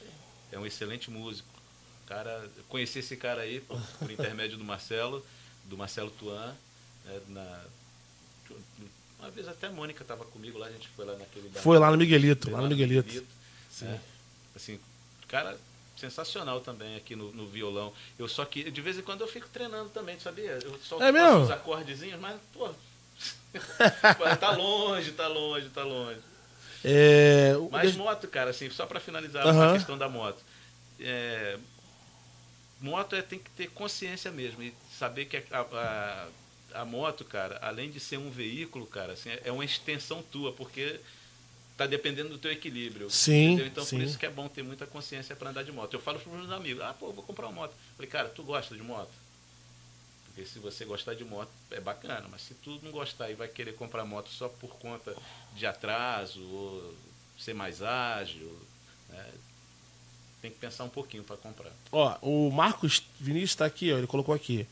[0.51, 1.49] é um excelente músico.
[2.05, 5.25] Cara, eu conheci esse cara aí por, por intermédio do Marcelo,
[5.65, 6.55] do Marcelo Tuan.
[7.05, 7.65] né, na,
[9.19, 11.62] uma vez até a Mônica estava comigo lá, a gente foi lá naquele bar.
[11.62, 13.25] Foi lá no Miguelito, lá no Miguelito.
[13.71, 13.86] Sim.
[13.86, 14.01] né?
[14.55, 14.79] Assim,
[15.27, 15.58] cara
[15.97, 17.93] sensacional também aqui no, no violão.
[18.19, 20.60] Eu só que de vez em quando eu fico treinando também, sabia?
[20.63, 22.69] Eu só É os acordezinhos, mas pô,
[24.39, 26.19] tá longe, tá longe, tá longe.
[26.84, 30.41] É, Mas moto, cara, assim, só para finalizar a questão da moto.
[30.99, 31.58] É,
[32.80, 36.28] moto é, tem que ter consciência mesmo e saber que a, a,
[36.82, 40.99] a moto, cara, além de ser um veículo, cara, assim, é uma extensão tua, porque
[41.75, 43.10] tá dependendo do teu equilíbrio.
[43.10, 43.67] Sim, entendeu?
[43.67, 43.97] Então sim.
[43.97, 45.93] por isso que é bom ter muita consciência para andar de moto.
[45.93, 47.71] Eu falo para meus amigos, ah, pô, vou comprar uma moto.
[47.71, 49.12] Eu falei, cara, tu gosta de moto?
[50.35, 53.47] Porque se você gostar de moto, é bacana, mas se tu não gostar e vai
[53.47, 55.15] querer comprar moto só por conta
[55.55, 56.93] de atraso, ou
[57.39, 58.51] ser mais ágil,
[59.09, 59.25] né,
[60.41, 61.71] tem que pensar um pouquinho para comprar.
[61.89, 64.67] Ó, o Marcos Vinícius está aqui, ó, ele colocou aqui.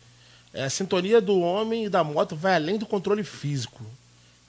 [0.54, 3.86] É, a sintonia do homem e da moto vai além do controle físico.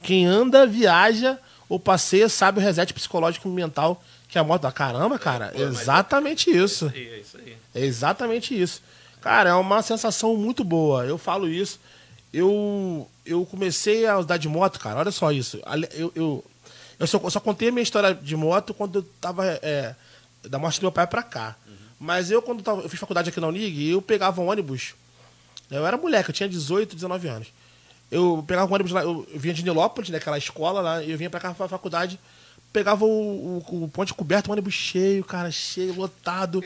[0.03, 4.73] Quem anda, viaja ou passeia sabe o reset psicológico e mental que a moto dá.
[4.73, 6.93] Caramba, cara, pô, exatamente isso.
[6.93, 7.57] É, é isso aí.
[7.73, 8.83] É exatamente isso.
[9.25, 11.07] Cara, é uma sensação muito boa.
[11.07, 11.81] Eu falo isso.
[12.31, 14.99] Eu, eu comecei a andar de moto, cara.
[14.99, 15.63] Olha só isso.
[15.95, 16.45] Eu, eu,
[17.01, 19.95] eu, só, eu só contei a minha história de moto quando eu tava é,
[20.43, 21.57] da morte do meu pai pra cá.
[21.99, 24.95] Mas eu, quando tava, eu fiz faculdade aqui na Unig, eu pegava um ônibus.
[25.71, 27.49] Eu era moleque, eu tinha 18, 19 anos.
[28.11, 31.17] Eu pegava um ônibus lá, eu eu vinha de Nilópolis, daquela escola lá, e eu
[31.17, 32.21] vinha pra cá pra faculdade,
[32.75, 36.61] pegava o, o, o ponte coberto, o ônibus cheio, cara, cheio, lotado.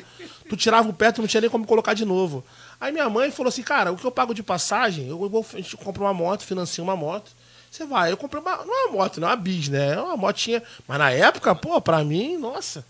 [0.49, 2.43] Tu tirava o pé, tu não tinha nem como colocar de novo.
[2.81, 5.57] Aí minha mãe falou assim, cara, o que eu pago de passagem, eu vou, a
[5.59, 7.31] gente compra uma moto, financia uma moto.
[7.71, 9.93] Você vai, eu comprei uma, não é uma moto, não é uma bis, né?
[9.93, 10.63] É uma motinha.
[10.87, 12.87] Mas na época, pô, pra mim, nossa.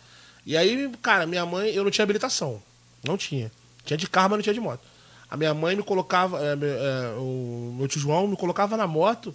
[0.47, 2.63] E aí, cara, minha mãe, eu não tinha habilitação.
[3.03, 3.51] Não tinha.
[3.85, 4.81] Tinha de carro, mas não tinha de moto.
[5.29, 9.35] A minha mãe me colocava, é, é, o meu tio João me colocava na moto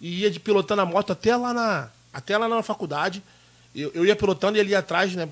[0.00, 3.22] e ia de pilotando a moto até lá na, até lá na faculdade.
[3.74, 5.28] Eu, eu ia pilotando e ele ia atrás, né?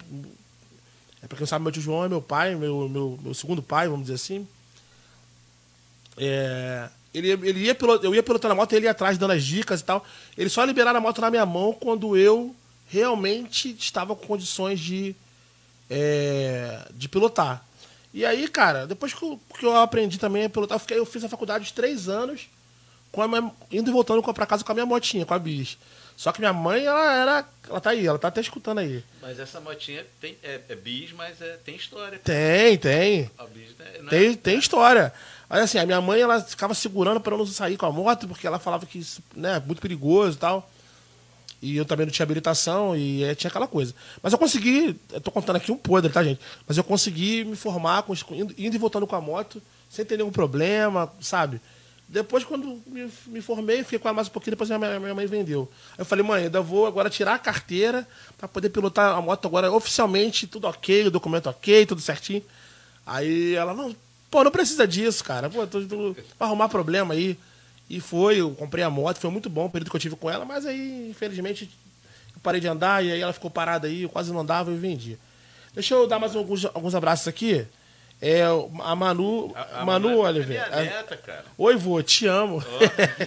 [1.23, 3.88] É, pra quem sabe, meu tio João é meu pai, meu, meu, meu segundo pai,
[3.88, 4.47] vamos dizer assim.
[6.17, 9.81] É, ele, ele ia eu ia pilotando a moto ele ia atrás dando as dicas
[9.81, 10.05] e tal.
[10.37, 12.55] Ele só liberaram a moto na minha mão quando eu
[12.88, 15.14] realmente estava com condições de,
[15.91, 17.64] é, de pilotar.
[18.12, 21.07] E aí, cara, depois que eu, que eu aprendi também a pilotar, eu, fiquei, eu
[21.07, 22.49] fiz a faculdade de três anos,
[23.12, 25.77] com minha- indo e voltando pra casa com a minha motinha, com a bis.
[26.18, 27.48] Só que minha mãe, ela era.
[27.70, 29.04] Ela tá aí, ela tá até escutando aí.
[29.22, 32.18] Mas essa motinha tem, é, é bis, mas é, tem história.
[32.18, 33.31] Tem, tem.
[33.38, 35.12] A bis, né, é- Tem, tem história.
[35.48, 38.26] Mas assim, a minha mãe, ela ficava segurando para eu não sair com a moto,
[38.26, 40.68] porque ela falava que isso né, é muito perigoso e tal.
[41.62, 43.94] E eu também não tinha habilitação e eh, tinha aquela coisa.
[44.20, 46.40] Mas eu consegui, eu tô contando aqui um podre, tá, gente?
[46.66, 50.16] Mas eu consegui me formar, com- indo, indo e voltando com a moto, sem ter
[50.16, 51.61] nenhum problema, sabe?
[52.09, 55.27] Depois, quando me, me formei, fiquei com ela mais um pouquinho, depois minha, minha mãe
[55.27, 55.71] vendeu.
[55.92, 59.47] Aí eu falei, mãe, ainda vou agora tirar a carteira para poder pilotar a moto
[59.47, 62.42] agora oficialmente, tudo ok, o documento ok, tudo certinho.
[63.05, 63.94] Aí ela, não,
[64.31, 65.51] pô, não precisa disso, cara.
[65.51, 67.38] Pô, tô, tô, arrumar problema aí.
[67.90, 70.31] E foi, eu comprei a moto, foi muito bom o período que eu tive com
[70.31, 71.71] ela, mas aí, infelizmente,
[72.35, 74.77] eu parei de andar e aí ela ficou parada aí, eu quase não andava e
[74.77, 75.18] vendi.
[75.75, 77.66] Deixa eu dar mais alguns, alguns abraços aqui.
[78.20, 78.42] É,
[78.83, 80.48] a Manu, A- a Manu é Oliver.
[80.48, 81.44] minha neta, cara.
[81.57, 82.62] Oi, vô, te amo.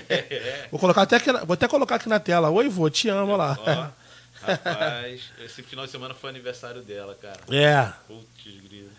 [0.10, 0.68] É.
[0.72, 2.50] vou, colocar até aqui, vou até colocar aqui na tela.
[2.50, 3.58] Oi, vô, te amo lá.
[3.62, 7.40] Ó, rapaz, esse final de semana foi aniversário dela, cara.
[7.50, 7.90] É.
[8.08, 8.90] Putz, grilo.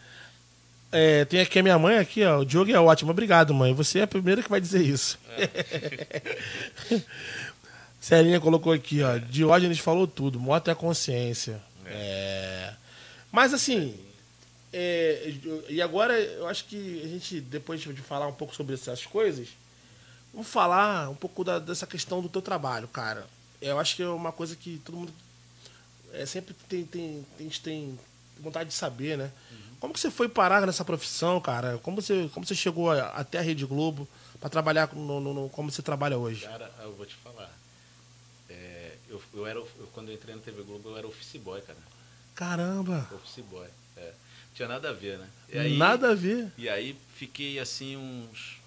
[0.91, 2.39] É, tem aqui a minha mãe aqui, ó.
[2.41, 3.11] O Diogo é ótimo.
[3.11, 3.75] Obrigado, mãe.
[3.75, 5.19] Você é a primeira que vai dizer isso.
[8.01, 9.19] Celinha colocou aqui, ó.
[9.19, 10.41] Diógenes falou tudo.
[10.41, 11.61] Moto é consciência.
[11.87, 12.73] É.
[13.31, 13.95] Mas assim.
[14.73, 15.33] É,
[15.69, 19.49] e agora eu acho que a gente, depois de falar um pouco sobre essas coisas,
[20.33, 23.27] vamos falar um pouco da- dessa questão do teu trabalho, cara.
[23.61, 25.13] Eu acho que é uma coisa que todo mundo
[26.13, 27.99] é, sempre tem, tem, tem, tem
[28.41, 29.31] vontade de saber, né?
[29.81, 31.79] Como que você foi parar nessa profissão, cara?
[31.79, 34.07] Como você, como você chegou a- até a Rede Globo
[34.41, 36.45] para trabalhar no, no- no- como você trabalha hoje?
[36.47, 37.51] Cara, eu vou te falar.
[38.49, 41.61] É, eu, eu era, eu, quando eu entrei na TV Globo, eu era office boy,
[41.63, 41.79] cara.
[42.35, 43.09] Caramba!
[43.13, 43.67] Office boy.
[44.63, 45.29] Tinha nada a ver, né?
[45.55, 46.53] Aí- Nada a ver.
[46.57, 48.59] E aí fiquei assim uns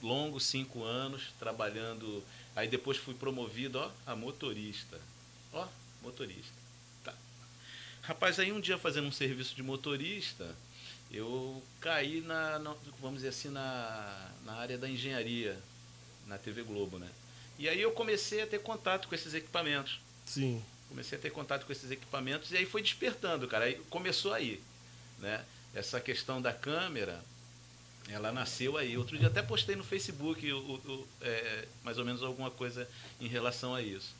[0.00, 2.22] longos cinco anos trabalhando.
[2.54, 5.00] Aí depois fui promovido, ó, a motorista.
[5.52, 5.66] Ó,
[6.02, 6.52] motorista.
[7.02, 7.12] Tá.
[8.02, 10.54] Rapaz, aí um dia fazendo um serviço de motorista,
[11.10, 15.58] eu caí na, na- vamos dizer assim, na, na área da engenharia,
[16.28, 17.08] na TV Globo, né?
[17.58, 20.62] E aí eu comecei a ter contato com esses equipamentos Sim.
[20.88, 23.64] comecei a ter contato com esses equipamentos e aí foi despertando, cara.
[23.64, 24.60] Aí começou aí,
[25.20, 25.44] né?
[25.74, 27.20] Essa questão da câmera,
[28.08, 28.96] ela nasceu aí.
[28.96, 32.88] Outro dia até postei no Facebook o, o- é, mais ou menos alguma coisa
[33.20, 34.14] em relação a isso.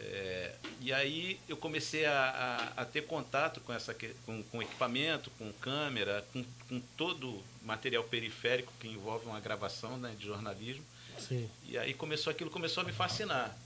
[0.00, 3.92] É, e aí eu comecei a, a- a ter contato com, essa,
[4.24, 9.96] com, com equipamento, com câmera, com, com todo o material periférico que envolve uma gravação
[9.96, 10.84] né, de jornalismo.
[11.18, 11.50] Sim.
[11.66, 13.56] E aí começou aquilo, começou a me fascinar.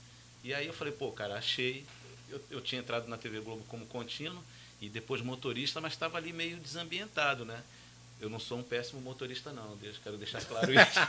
[0.43, 1.85] E aí eu falei, pô, cara, achei.
[2.27, 4.43] Eu, eu tinha entrado na TV Globo como contínuo
[4.85, 7.61] e depois motorista, mas estava ali meio desambientado, né?
[8.19, 9.77] Eu não sou um péssimo motorista, não.
[10.03, 10.99] Quero deixar claro isso.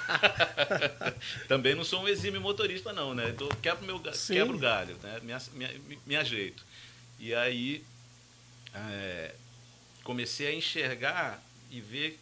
[1.49, 3.33] Também não sou um exímio motorista, não, né?
[3.33, 4.35] Tô, quebro, meu, Sim.
[4.35, 5.21] quebro galho, né?
[5.23, 6.65] Me, me- me ajeito.
[7.19, 7.85] E aí
[8.75, 9.35] é,
[10.03, 12.19] comecei a enxergar e ver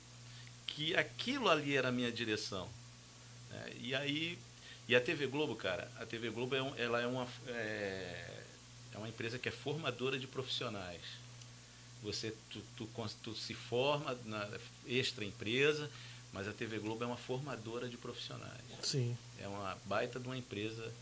[0.66, 2.68] que aquilo ali era a minha direção.
[3.50, 3.72] né?
[3.80, 4.38] E aí,
[4.88, 8.40] e a TV Globo, cara, a TV Globo é, um- ela é uma, é,
[8.94, 11.00] é uma empresa que é formadora de profissionais.
[12.02, 12.88] Você tu, tu,
[13.22, 14.48] tu se forma na
[14.86, 15.88] extra empresa,
[16.32, 18.60] mas a TV Globo é uma formadora de profissionais.
[18.82, 19.16] Sim.
[19.38, 20.92] É uma baita de uma empresa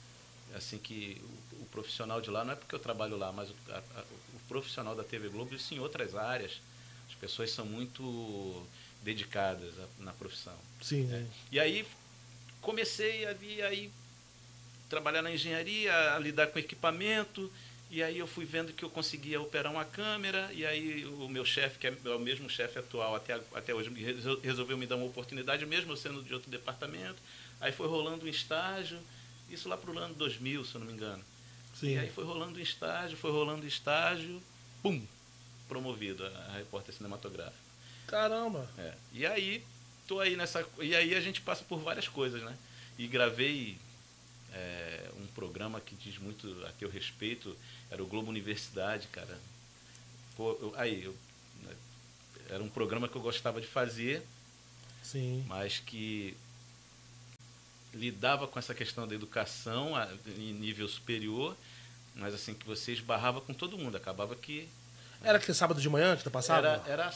[0.55, 1.21] assim que
[1.53, 4.01] o, o profissional de lá não é porque eu trabalho lá, mas o, a, a,
[4.35, 6.61] o profissional da TV Globo isso em outras áreas.
[7.09, 8.67] As pessoas são muito
[9.03, 10.57] dedicadas a, na profissão.
[10.83, 11.11] Sim.
[11.13, 11.25] É.
[11.53, 11.87] E aí
[12.61, 13.91] comecei a vir aí
[14.89, 17.51] trabalhar na engenharia, a lidar com equipamento.
[17.90, 21.44] E aí eu fui vendo que eu conseguia operar uma câmera, e aí o meu
[21.44, 23.90] chefe, que é o mesmo chefe atual até, até hoje,
[24.42, 27.16] resolveu me dar uma oportunidade, mesmo sendo de outro departamento.
[27.61, 28.98] Aí foi rolando um estágio,
[29.50, 31.22] isso lá para o ano 2000, se eu não me engano.
[31.74, 31.94] Sim.
[31.94, 34.40] E aí foi rolando um estágio, foi rolando um estágio,
[34.83, 35.03] pum,
[35.68, 37.59] promovido a, repórter cinematográfica.
[38.07, 38.68] Caramba!
[38.79, 38.94] É.
[39.12, 39.64] E aí,
[40.07, 40.64] tô aí nessa.
[40.81, 42.57] E aí a gente passa por várias coisas, né?
[42.98, 43.79] E gravei
[44.53, 47.57] é, um programa que diz muito a teu respeito,
[47.90, 49.38] era o Globo Universidade, cara.
[50.37, 51.16] Pô, eu, aí, eu,
[51.62, 51.74] né,
[52.48, 54.22] era um programa que eu gostava de fazer,
[55.03, 55.44] Sim.
[55.48, 56.37] mas que
[57.92, 61.57] lidava com essa questão da educação a, em nível superior,
[62.14, 64.68] mas assim, que você esbarrava com todo mundo, acabava que...
[65.22, 66.66] Era que sábado de manhã que tu passava?
[66.66, 67.14] Era, era,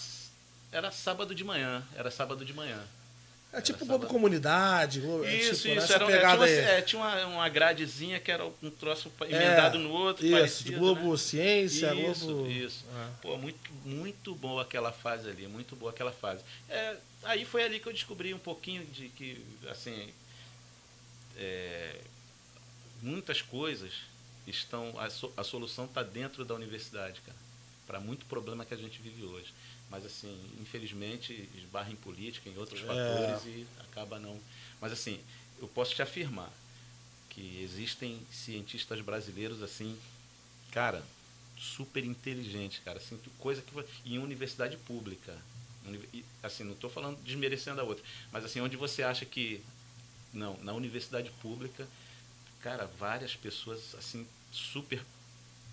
[0.73, 2.85] era sábado de manhã, era sábado de manhã.
[3.57, 5.01] É tipo Globo Comunidade.
[5.01, 5.93] Globo, é isso, tipo, isso.
[5.93, 9.81] Era, pegada tinha, uma, é, tinha uma, uma gradezinha que era um troço emendado É,
[9.81, 10.25] no outro.
[10.27, 11.17] Isso, parecido, de Globo né?
[11.17, 12.51] Ciência, Isso, Globo.
[12.51, 12.85] isso.
[12.95, 13.09] É.
[13.23, 16.43] Pô, muito, muito boa aquela fase ali, muito boa aquela fase.
[16.69, 19.41] É, aí foi ali que eu descobri um pouquinho de que,
[19.71, 20.09] assim,
[21.37, 22.01] é,
[23.03, 23.93] muitas coisas
[24.47, 27.39] estão, a, so- a solução está dentro da universidade, cara,
[27.87, 29.53] para muito problema que a gente vive hoje.
[29.95, 32.85] Mas, assim, infelizmente, esbarra em política, em outros É.
[32.85, 34.41] fatores e acaba não.
[34.81, 35.21] Mas, assim,
[35.61, 36.53] eu posso te afirmar
[37.31, 39.97] que existem cientistas brasileiros, assim,
[40.73, 41.01] cara,
[41.57, 43.73] super inteligentes, cara, assim, coisa que
[44.05, 45.37] em universidade pública,
[46.43, 49.63] assim, não estou falando desmerecendo a outra, mas assim, onde você acha que
[50.33, 51.87] não, na universidade pública,
[52.61, 55.01] cara, várias pessoas assim super,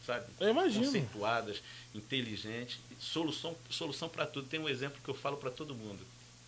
[0.05, 0.85] sabe, Eu imagino.
[0.85, 1.61] conceituadas,
[1.93, 4.47] inteligentes, solução, solução para tudo.
[4.47, 5.99] Tem um exemplo que eu falo para todo mundo.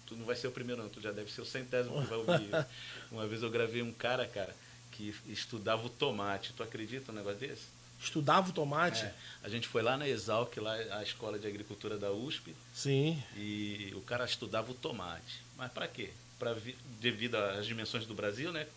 [0.06, 2.18] Tu não vai ser o primeiro, não, tu já deve ser o centésimo que vai
[2.18, 2.42] ouvir.
[2.44, 2.66] isso.
[3.12, 4.56] Uma vez eu gravei um cara, cara,
[4.92, 6.54] que estudava o tomate.
[6.54, 7.64] Tu acredita num negócio desse?
[8.02, 9.02] Estudava o tomate?
[9.04, 9.14] É.
[9.44, 13.22] A gente foi lá na Exalc, lá a escola de agricultura da USP, Sim.
[13.38, 15.42] e o cara estudava o tomate.
[15.58, 16.10] Mas para quê?
[16.38, 18.68] Pra, vi- devido às dimensões do Brasil, né?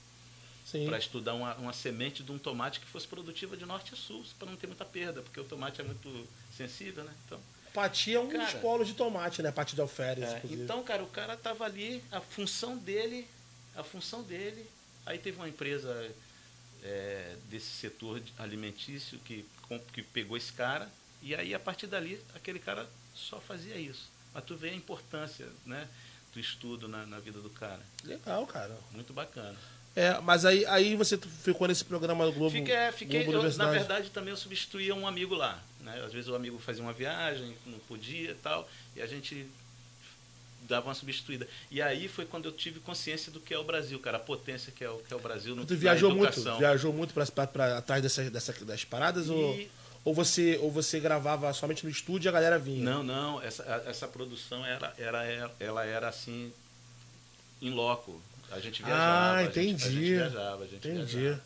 [0.87, 4.25] Para estudar uma, uma semente de um tomate que fosse produtiva de norte a sul,
[4.39, 6.27] para não ter muita perda, porque o tomate é muito
[6.57, 7.13] sensível, né?
[7.25, 7.41] Então,
[7.73, 8.59] Pati é um dos Cara.
[8.59, 9.53] polos de tomate, né?
[9.53, 13.29] Pati de alferes, é, então, cara, o cara tava ali, a função dele,
[13.77, 14.67] a função dele.
[15.05, 16.11] Aí teve uma empresa
[16.83, 19.45] é, desse setor alimentício que,
[19.93, 20.91] que pegou esse cara,
[21.23, 24.09] e aí a partir dali aquele cara só fazia isso.
[24.33, 25.87] Mas tu vê a importância, né,
[26.33, 27.83] do estudo na, na vida do cara.
[28.05, 28.77] Legal, cara.
[28.93, 29.57] Muito bacana.
[29.97, 32.55] É, mas aí, aí você ficou nesse programa do Globo.
[32.55, 35.59] Fiquei, é, fiquei Globo eu, na verdade também eu substituía um amigo lá.
[35.81, 36.03] Né?
[36.05, 39.47] Às vezes o amigo fazia uma viagem, não podia e tal, e a gente
[40.69, 41.49] dava uma substituída.
[41.71, 44.71] E aí foi quando eu tive consciência do que é o Brasil, cara, a potência
[44.71, 46.43] que é o, que é o Brasil no, Tu viajou muito?
[46.59, 47.25] Viajou muito pra
[47.79, 49.31] atrás dessa, dessa, das paradas?
[49.31, 49.71] Ou, E-
[50.05, 52.85] ou, você, ou você gravava somente no estúdio e a galera vinha?
[52.85, 56.53] Não, não, essa, essa produção era, era, era- ela era assim,
[57.63, 58.21] em loco.
[58.51, 59.05] A gente viajava.
[59.05, 60.01] Ah, a gente- A gente, entendi.
[60.15, 61.17] viajava, a gente Entendi.
[61.17, 61.43] viajava.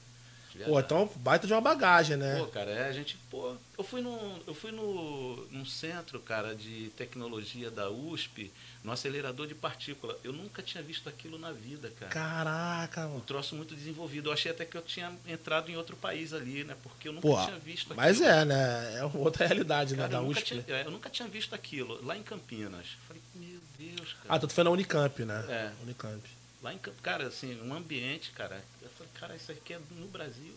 [0.66, 2.36] Pô, então baita de uma bagagem, né?
[2.38, 6.54] Pô, cara, é, a gente, pô, eu fui num, eu fui no, num centro, cara,
[6.54, 8.52] de tecnologia da USP,
[8.84, 10.18] no acelerador de partícula.
[10.22, 12.12] Eu nunca tinha visto aquilo na vida, cara.
[12.12, 13.20] Caraca, Um mano.
[13.22, 14.28] troço muito desenvolvido.
[14.28, 16.76] Eu achei até que eu tinha entrado em outro país ali, né?
[16.82, 18.28] Porque eu nunca Pô, tinha visto mas aquilo.
[18.36, 18.98] é, né?
[18.98, 20.02] É outra realidade, né?
[20.02, 20.62] Cara, Da eu, nunca USP.
[20.62, 22.04] tinha, eu nunca tinha visto aquilo.
[22.04, 22.86] Lá em Campinas.
[23.06, 24.26] Falei, meu Deus, cara.
[24.28, 25.42] Ah, tu foi na Unicamp, né?
[25.48, 25.70] É.
[25.82, 26.20] Unicamp.
[26.62, 28.62] Lá em Campinas, cara, assim, um ambiente, cara.
[28.82, 30.54] Eu falei, cara, isso aqui é no Brasil.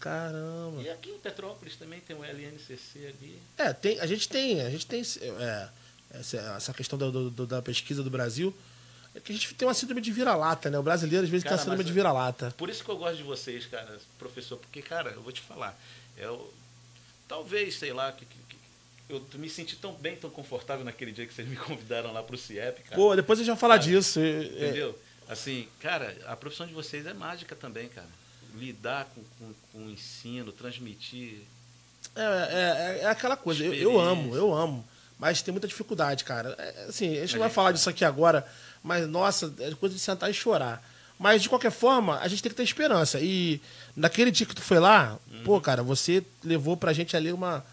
[0.00, 0.82] Caramba.
[0.82, 3.40] E aqui em Petrópolis também tem o LNCC ali.
[3.56, 5.68] É, tem, a gente tem, a gente tem é,
[6.10, 8.54] essa, essa questão do- do- da pesquisa do Brasil.
[9.14, 10.78] É que a gente tem uma síndrome de vira-lata, né?
[10.78, 12.50] O brasileiro às vezes Cara, tem a síndrome de vira-lata.
[12.58, 15.78] Por isso que eu gosto de vocês, cara, professor, porque, cara, eu vou te falar,
[16.18, 16.52] eu,
[17.26, 18.36] talvez, sei lá, que- que-
[19.08, 22.36] eu me senti tão bem, tão confortável naquele dia que vocês me convidaram lá pro
[22.36, 22.96] CIEP, cara.
[22.96, 23.78] Pô, depois a gente vai falar É.
[23.78, 24.18] disso.
[24.20, 24.98] é- é- Entendeu?
[25.28, 28.08] Assim, cara, a profissão de vocês é mágica também, cara.
[28.54, 31.42] Lidar com, com, com o ensino, transmitir.
[32.14, 34.86] É, é, é aquela coisa, eu, eu amo, eu amo.
[35.18, 36.54] Mas tem muita dificuldade, cara.
[36.58, 38.46] É, assim, a gente não vai falar disso aqui agora,
[38.82, 40.82] mas, nossa, é coisa de sentar e chorar.
[41.18, 43.18] Mas, de qualquer forma, a gente tem que ter esperança.
[43.20, 43.60] E
[43.96, 45.42] naquele dia que tu foi lá, Uhum.
[45.44, 47.64] pô, cara, você levou pra gente ali uma,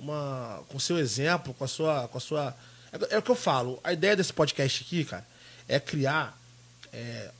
[0.00, 2.56] uma com seu exemplo, com a sua com a sua
[2.92, 3.78] é, é o que eu falo.
[3.84, 5.26] A ideia desse podcast aqui, cara,
[5.68, 6.36] é criar
[6.92, 7.30] é,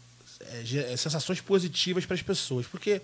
[0.41, 3.01] é, sensações positivas para as pessoas, porque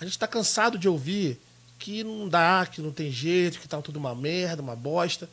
[0.00, 1.40] a gente está cansado de ouvir
[1.78, 5.28] que não dá, que não tem jeito, que tá tudo uma merda, uma bosta.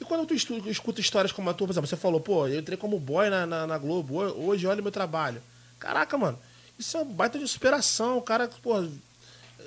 [0.00, 2.76] E quando tu escuta histórias como a tua, por exemplo, você falou, pô, eu entrei
[2.76, 5.42] como boy na, na, na Globo, hoje olha o meu trabalho.
[5.78, 6.38] Caraca, mano,
[6.78, 8.18] isso é um baita de superação.
[8.18, 8.86] O cara, pô,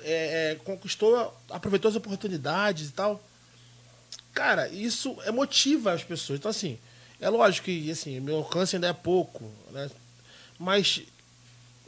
[0.02, 3.22] é, é, conquistou, aproveitou as oportunidades e tal.
[4.32, 6.38] Cara, isso é motiva as pessoas.
[6.38, 6.78] Então, assim,
[7.20, 9.90] é lógico que assim, meu alcance ainda é pouco, né?
[10.58, 11.02] Mas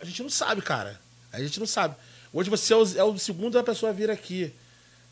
[0.00, 1.00] a gente não sabe, cara.
[1.32, 1.94] A gente não sabe.
[2.32, 4.52] Hoje você é o, é o segundo a pessoa a vir aqui.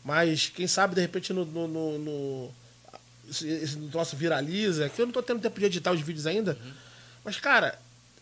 [0.03, 2.51] Mas quem sabe, de repente, no, no, no, no
[3.29, 6.57] esse troço viraliza, que eu não tô tendo tempo de editar os vídeos ainda.
[6.59, 6.71] Uhum.
[7.23, 7.77] Mas, cara,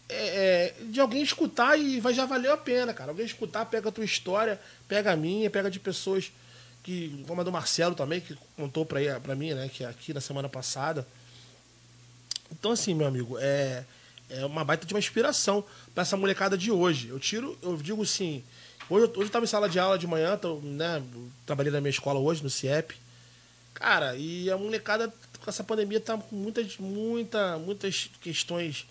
[0.09, 3.11] é, é, de alguém escutar e vai já valeu a pena, cara.
[3.11, 6.31] Alguém escutar, pega a tua história, pega a minha, pega de pessoas
[6.83, 7.23] que.
[7.27, 9.69] Como a do Marcelo também, que contou pra, pra mim, né?
[9.69, 11.05] Que é aqui na semana passada.
[12.51, 13.83] Então, assim, meu amigo, é,
[14.29, 17.09] é uma baita de uma inspiração para essa molecada de hoje.
[17.09, 18.43] Eu tiro, eu digo assim.
[18.89, 21.03] Hoje, hoje eu estava em sala de aula de manhã, tô, né,
[21.45, 22.95] trabalhei na minha escola hoje, no CIEP.
[23.73, 28.87] Cara, e a molecada com essa pandemia tá com muitas, muita, muitas questões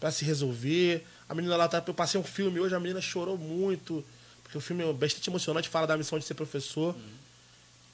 [0.00, 1.06] para se resolver.
[1.28, 4.04] A menina lá, tá, eu passei um filme hoje, a menina chorou muito,
[4.42, 6.94] porque o filme é bastante emocionante, fala da missão de ser professor.
[6.94, 7.20] Uhum.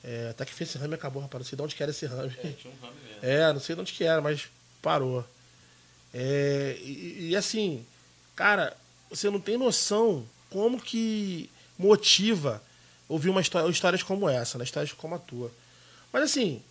[0.04, 1.40] É, até que fez esse rame acabou, rapaz.
[1.40, 2.32] Não sei de onde que era esse rame.
[2.42, 3.18] É, tinha um rame mesmo.
[3.22, 4.48] É, não sei de onde que era, mas
[4.80, 5.24] parou.
[6.14, 7.84] É, e, e, assim,
[8.36, 8.76] cara,
[9.10, 12.62] você não tem noção como que motiva
[13.08, 14.64] ouvir uma história, histórias como essa, né?
[14.64, 15.50] histórias como a tua.
[16.12, 16.62] Mas assim,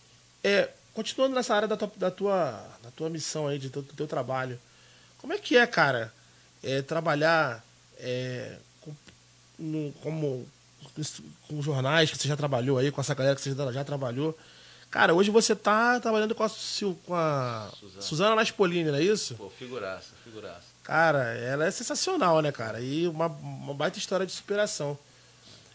[0.42, 2.50] é, continuando nessa área da tua, da tua,
[2.82, 4.58] da tua missão aí, de, do, teu trabalho,
[5.18, 6.12] como é que é, cara,
[6.62, 7.64] é, trabalhar
[7.98, 8.94] é, com,
[9.58, 10.46] no, como
[11.48, 14.36] com jornais que você já trabalhou aí, com essa galera que você já, já trabalhou.
[14.90, 16.50] Cara, hoje você tá trabalhando com a,
[17.04, 19.34] com a Suzana, Suzana Naspolini, não é isso?
[19.34, 20.76] Pô, figuraça, figuraça.
[20.82, 22.80] Cara, ela é sensacional, né, cara?
[22.80, 24.96] E uma, uma baita história de superação.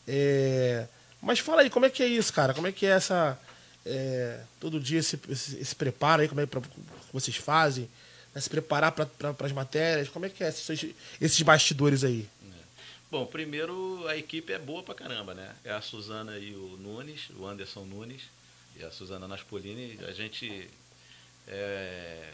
[0.07, 0.87] É...
[1.21, 2.53] Mas fala aí, como é que é isso, cara?
[2.53, 3.37] Como é que é essa.
[3.85, 4.39] É...
[4.59, 6.57] todo dia esse, esse, esse, preparo aí, como é que
[7.11, 7.89] vocês fazem?
[8.33, 8.41] Né?
[8.41, 10.09] Se preparar para pra, as matérias?
[10.09, 12.27] Como é que é esses, esses bastidores aí?
[12.43, 12.55] É.
[13.09, 15.55] Bom, primeiro a equipe é boa pra caramba, né?
[15.63, 18.23] É a Suzana e o Nunes, o Anderson Nunes
[18.77, 19.99] e a Suzana Naspolini.
[20.07, 20.69] A gente
[21.47, 22.33] é,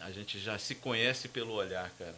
[0.00, 2.14] a gente já se conhece pelo olhar, cara.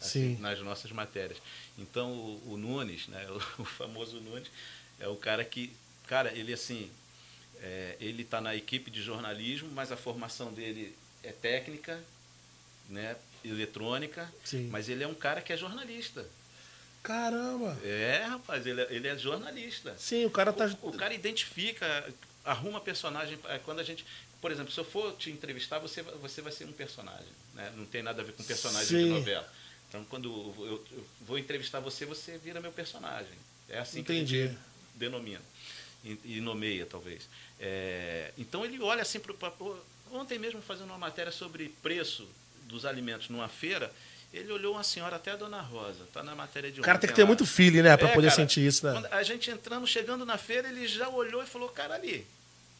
[0.00, 0.40] Assim, Sim.
[0.40, 1.38] Nas nossas matérias.
[1.78, 4.50] Então, o, o Nunes, né, o, o, famoso Nunes,
[4.98, 5.72] é o cara que,
[6.06, 6.90] cara, ele assim,
[7.60, 12.02] é, ele está na equipe de jornalismo, mas a formação dele é técnica,
[12.90, 14.68] né, eletrônica, Sim.
[14.70, 16.26] mas ele é um cara que é jornalista.
[17.02, 17.78] Caramba!
[17.82, 19.94] É, rapaz, ele é, ele é jornalista.
[19.96, 20.66] Sim, o cara tá.
[20.82, 22.12] O, o cara identifica,
[22.44, 23.38] arruma personagem.
[23.48, 24.04] É, quando a gente.
[24.40, 27.28] Por exemplo, se eu for te entrevistar, você, você vai ser um personagem.
[27.54, 27.72] Né?
[27.76, 29.04] Não tem nada a ver com personagem Sim.
[29.04, 29.50] de novela.
[29.88, 30.28] Então, quando
[30.58, 33.36] eu, eu, vou entrevistar você, você vira meu personagem.
[33.68, 34.34] É assim Entendi.
[34.34, 34.58] que a gente
[34.94, 35.42] denomina.
[36.04, 37.28] E, e nomeia, talvez.
[37.58, 39.34] É, então, ele olha assim para.
[40.12, 42.26] Ontem mesmo, fazendo uma matéria sobre preço
[42.70, 43.92] dos alimentos numa feira,
[44.32, 47.10] ele olhou uma senhora, até a Dona Rosa, tá na matéria de O cara tem
[47.10, 47.26] que ter lá.
[47.26, 49.08] muito feeling, né, para é, poder cara, sentir isso, né?
[49.10, 52.26] a gente entrando, chegando na feira, ele já olhou e falou, cara, ali,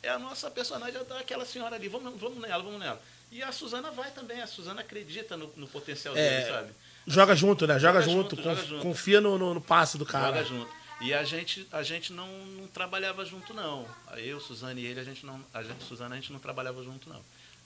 [0.02, 3.00] é a nossa personagem daquela senhora ali, vamos, vamos nela, vamos nela.
[3.32, 6.72] E a Suzana vai também, a Suzana acredita no, no potencial é, dele, sabe?
[7.06, 7.78] Joga junto, né?
[7.78, 10.26] Joga, joga junto, junto, joga junto, confia no, no, no, passe do cara.
[10.26, 10.80] Joga junto.
[11.00, 13.86] E a gente, a gente não, não trabalhava junto, não.
[14.16, 15.40] Eu, Suzana e ele, a gente não.
[15.54, 17.20] A gente, Suzana, a gente não trabalhava junto, não.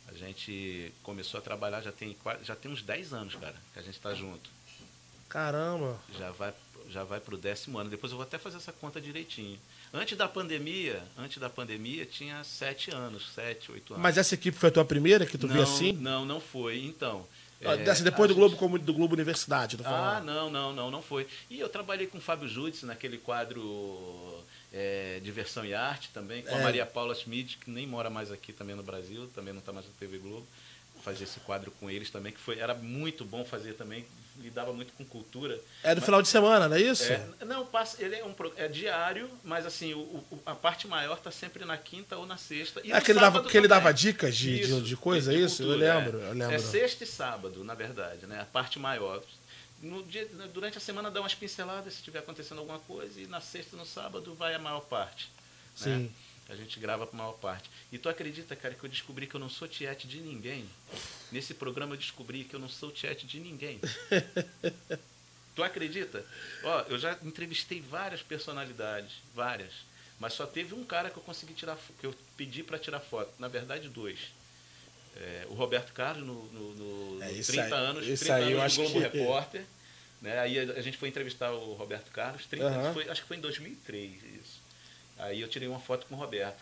[0.09, 3.83] A gente começou a trabalhar já tem, já tem uns 10 anos, cara, que a
[3.83, 4.51] gente está junto.
[5.29, 5.99] Caramba!
[6.17, 6.55] Já vai,
[6.89, 7.91] já vai pro décimo ano.
[7.91, 9.59] Depois eu vou até fazer essa conta direitinho.
[9.93, 14.03] Antes da pandemia, antes da pandemia, tinha sete anos, sete, oito anos.
[14.03, 15.93] Mas essa equipe foi a tua primeira que tu não, viu assim?
[15.93, 16.85] Não, não foi.
[16.85, 17.27] Então.
[17.65, 21.27] Ah, é, depois do Globo como do Globo Universidade, Ah, não, não, não, não foi.
[21.49, 24.45] E eu trabalhei com o Fábio Júdice naquele quadro
[24.75, 26.61] é, Diversão e Arte também, com é.
[26.61, 29.73] a Maria Paula Schmidt, que nem mora mais aqui também no Brasil, também não está
[29.73, 30.47] mais na TV Globo.
[31.05, 34.07] Fazer esse quadro com eles também, que foi, era muito bom fazer também,
[34.39, 35.61] lidava muito com cultura.
[35.83, 37.13] É do mas, final de semana, não é isso?
[37.13, 41.19] É, não, passa, ele é, um, é diário, mas assim, o, o, a parte maior
[41.19, 42.81] está sempre na quinta ou na sexta.
[42.83, 45.39] E é que ele, dava, que ele dava dicas de, isso, de, de coisa, de,
[45.39, 45.63] de isso?
[45.63, 46.29] Cultura, eu lembro, é.
[46.29, 46.55] eu lembro.
[46.55, 48.41] É sexta e sábado, na verdade, né?
[48.41, 49.23] A parte maior.
[50.09, 53.77] Dia, durante a semana dá umas pinceladas se estiver acontecendo alguma coisa, e na sexta
[53.77, 55.31] no sábado vai a maior parte.
[55.77, 55.91] Sim.
[56.05, 56.11] Né?
[56.49, 57.71] A gente grava a maior parte.
[57.91, 60.69] E tu acredita, cara, que eu descobri que eu não sou tiete de ninguém?
[61.33, 63.81] Nesse programa eu descobri que eu não sou tiete de ninguém.
[65.55, 66.25] tu acredita?
[66.63, 69.73] Ó, eu já entrevistei várias personalidades, várias.
[70.19, 73.33] Mas só teve um cara que eu consegui tirar, que eu pedi para tirar foto.
[73.39, 74.19] Na verdade, dois.
[75.17, 78.35] É, o Roberto Carlos, no, no, no É, no isso 30 aí- anos, isso 30
[78.47, 79.65] aí eu anos Globo que- Repórter.
[80.25, 80.39] Né?
[80.41, 82.79] Aí a, a gente foi entrevistar o Roberto Carlos, 30 Aham.
[82.81, 84.11] anos, foi- acho que foi em 2003
[84.41, 84.59] isso.
[85.19, 86.57] Aí eu tirei uma foto com o Roberto.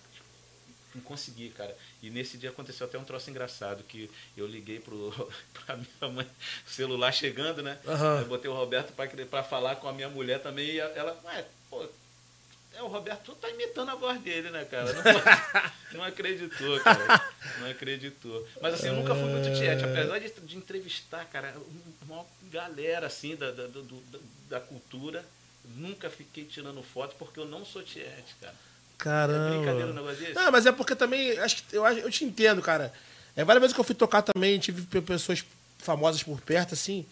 [0.93, 1.75] Não consegui, cara.
[2.03, 5.11] E nesse dia aconteceu até um troço engraçado, que eu liguei pro,
[5.65, 6.27] pra minha mãe,
[6.67, 7.79] o celular chegando, né?
[7.87, 8.21] Aham.
[8.23, 8.93] Eu botei o Roberto
[9.31, 11.87] pra falar com a minha mulher também, e ela, ué, pô,
[12.77, 14.93] é o Roberto, tá imitando a voz dele, né, cara?
[14.93, 15.03] Não,
[16.01, 17.23] não acreditou, cara.
[17.61, 18.47] Não acreditou.
[18.61, 21.55] Mas assim, eu nunca fui muito tiete, apesar de, de entrevistar, cara,
[22.09, 24.03] uma galera assim da, da, do-
[24.49, 25.25] da cultura,
[25.77, 28.55] nunca fiquei tirando foto porque eu não sou tiete, cara.
[28.99, 29.55] Caramba.
[29.55, 30.35] É brincadeira um negócio desse?
[30.35, 32.93] Não, mas é porque também, acho que eu, eu te entendo, cara.
[33.35, 35.45] É, várias vezes que eu fui tocar também, tive pe- pessoas
[35.79, 37.07] famosas por perto, assim.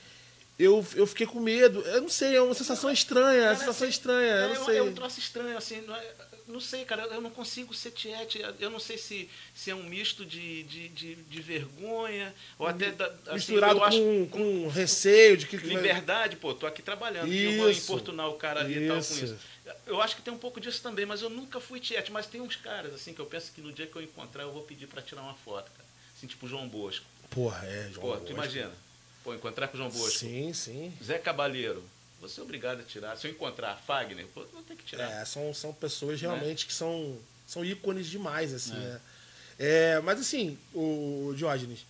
[0.63, 1.81] Eu, eu fiquei com medo.
[1.83, 4.33] Eu não sei, é uma sensação estranha, é uma sensação assim, estranha.
[4.33, 4.77] É, Eu não um- sei.
[4.79, 5.81] é um troço estranho, assim.
[5.83, 6.15] Não, é-
[6.47, 8.43] não sei, cara, eu não consigo ser tiete.
[8.59, 12.91] Eu não sei se, se é um misto de, de, de, de vergonha ou até.
[12.91, 15.57] Da, assim, Misturado eu acho- com, com receio de que.
[15.57, 17.33] Liberdade, pô, tô aqui trabalhando.
[17.33, 17.85] e eu vou Isso.
[17.85, 19.25] importunar o cara ali e tal com Isso.
[19.25, 19.37] isso.
[19.87, 22.11] Eu acho que tem um pouco disso também, mas eu nunca fui tiete.
[22.13, 24.53] Mas tem uns caras, assim, que eu penso que no dia que eu encontrar, eu
[24.53, 25.89] vou pedir pra tirar uma foto, cara.
[26.17, 27.07] Assim, tipo o João Bosco.
[27.31, 28.01] Porra, é, João.
[28.09, 28.33] Pô, tu Bosco.
[28.33, 28.73] imagina.
[29.23, 30.19] Pô, encontrar com o João Bosco.
[30.19, 30.93] Sim, sim.
[31.03, 31.83] Zé Cabaleiro.
[32.21, 33.17] Vou ser obrigado a tirar.
[33.17, 35.11] Se eu encontrar Fagner, pô, vou ter que tirar.
[35.11, 38.79] É, são, são pessoas realmente que são, são ícones demais, assim, É.
[38.79, 39.01] né?
[39.63, 41.81] É, mas assim, o Diógenes,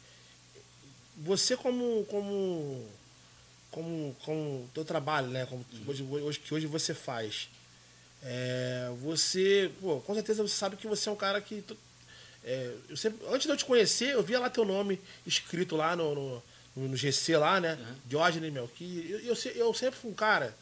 [1.17, 2.05] você como.
[2.07, 2.85] como.
[3.71, 4.17] como.
[4.25, 5.47] como teu trabalho, né?
[5.47, 7.49] Como hoje, hoje, que hoje você faz.
[8.25, 9.71] é, você.
[9.81, 11.63] Pô, com certeza você sabe que você é um cara que.
[12.45, 15.95] é, eu sempre, antes de eu te conhecer, eu via lá teu nome escrito lá
[15.95, 16.43] no, no,
[16.77, 17.75] no GC lá, né?
[17.81, 17.95] Uhum.
[18.07, 20.55] Diógenes, meu, que eu, eu, eu sempre fui um cara.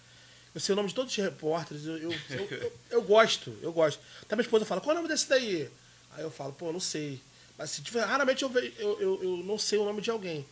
[0.54, 4.00] Eu sei o nome de todos os repórteres, eu, eu, eu, eu- gosto, eu gosto.
[4.22, 5.68] Até minha esposa fala, qual é o nome desse daí?
[6.12, 7.20] Aí eu falo, pô, não sei.
[7.56, 10.44] Mas se tiver, raramente eu, eu, eu, eu não sei o nome de alguém.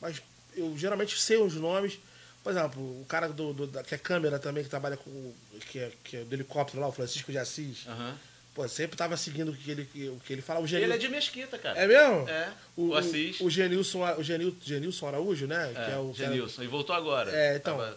[0.00, 0.22] Mas
[0.54, 1.98] eu geralmente sei os nomes.
[2.42, 5.10] Por exemplo, o cara do, do- da, que é câmera também, que trabalha com.
[5.10, 5.34] o-
[5.70, 7.86] que é, que é do helicóptero lá, o Francisco de Assis.
[7.86, 8.18] Aham.
[8.54, 10.60] Pô, sempre tava seguindo o que ele, o que ele fala.
[10.60, 10.92] O Ele Genil...
[10.92, 11.78] é de Mesquita, cara.
[11.78, 12.28] É mesmo?
[12.28, 12.48] É.
[12.76, 13.40] O, O, Assis.
[13.40, 15.72] O, o Genilson, o Genil, Genilson Araújo, né?
[15.74, 16.62] é, que é o Genilson.
[16.62, 17.30] E voltou agora.
[17.34, 17.78] É, então.
[17.78, 17.96] Tava-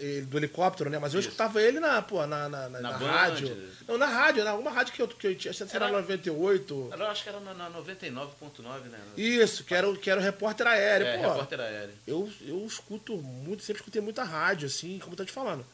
[0.00, 0.96] ele- do helicóptero, né?
[1.00, 1.28] Mas eu Isso.
[1.30, 3.56] escutava ele na, pô, na, na, na, Na na rádio.
[3.88, 6.00] Não, na rádio, na alguma rádio que eu, que eu tinha, acho que era Era-
[6.00, 6.90] 98.
[6.96, 8.98] Eu acho que era na, na 99.9, né?
[9.16, 11.04] Isso, que era, o- que era o repórter aéreo.
[11.04, 11.94] É, pô, repórter aéreo.
[12.06, 15.66] eu, eu escuto muito, sempre escutei muita rádio, assim, como eu tô te falando.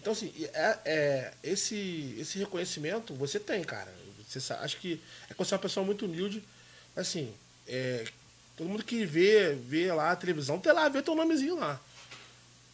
[0.00, 3.92] Então, assim, é, é, esse, esse reconhecimento você tem, cara.
[4.26, 6.42] Você sa- acho que é que você é uma pessoa muito humilde,
[6.94, 7.34] assim,
[7.66, 8.04] é,
[8.56, 11.80] todo mundo que vê, vê lá a televisão, tem lá, vê teu nomezinho lá.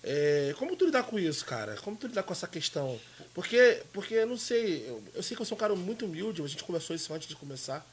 [0.02, 1.76] É, como tu lidar com isso, cara?
[1.76, 3.00] Como tu lidar com essa questão?
[3.32, 6.42] Porque, porque eu não sei, eu, eu sei que eu sou um cara muito humilde,
[6.42, 7.86] a gente conversou isso antes de começar.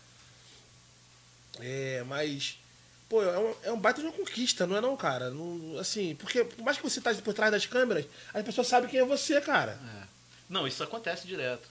[1.60, 2.58] É, mas,
[3.12, 5.30] pô, é um, é um baita de uma conquista, não é não, cara?
[5.30, 8.90] Não, assim, porque por mais que você tá por trás das câmeras, as pessoas sabem
[8.90, 9.74] quem é você, cara.
[9.74, 10.08] É.
[10.50, 11.68] Não, isso acontece direto.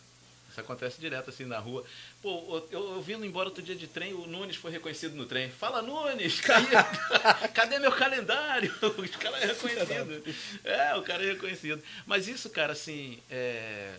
[0.51, 1.83] Isso acontece direto assim na rua.
[2.21, 5.49] Pô, eu, eu vindo embora outro dia de trem, o Nunes foi reconhecido no trem.
[5.49, 6.43] Fala, Nunes!
[7.55, 8.75] Cadê, meu calendário?
[8.83, 10.35] O cara é reconhecido.
[10.63, 11.83] É, o cara é reconhecido.
[12.05, 13.95] Mas isso, cara, assim, é,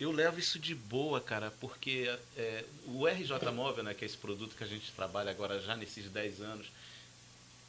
[0.00, 4.16] eu levo isso de boa, cara, porque é, o RJ Móvel, né, que é esse
[4.16, 6.66] produto que a gente trabalha agora já nesses 10 anos,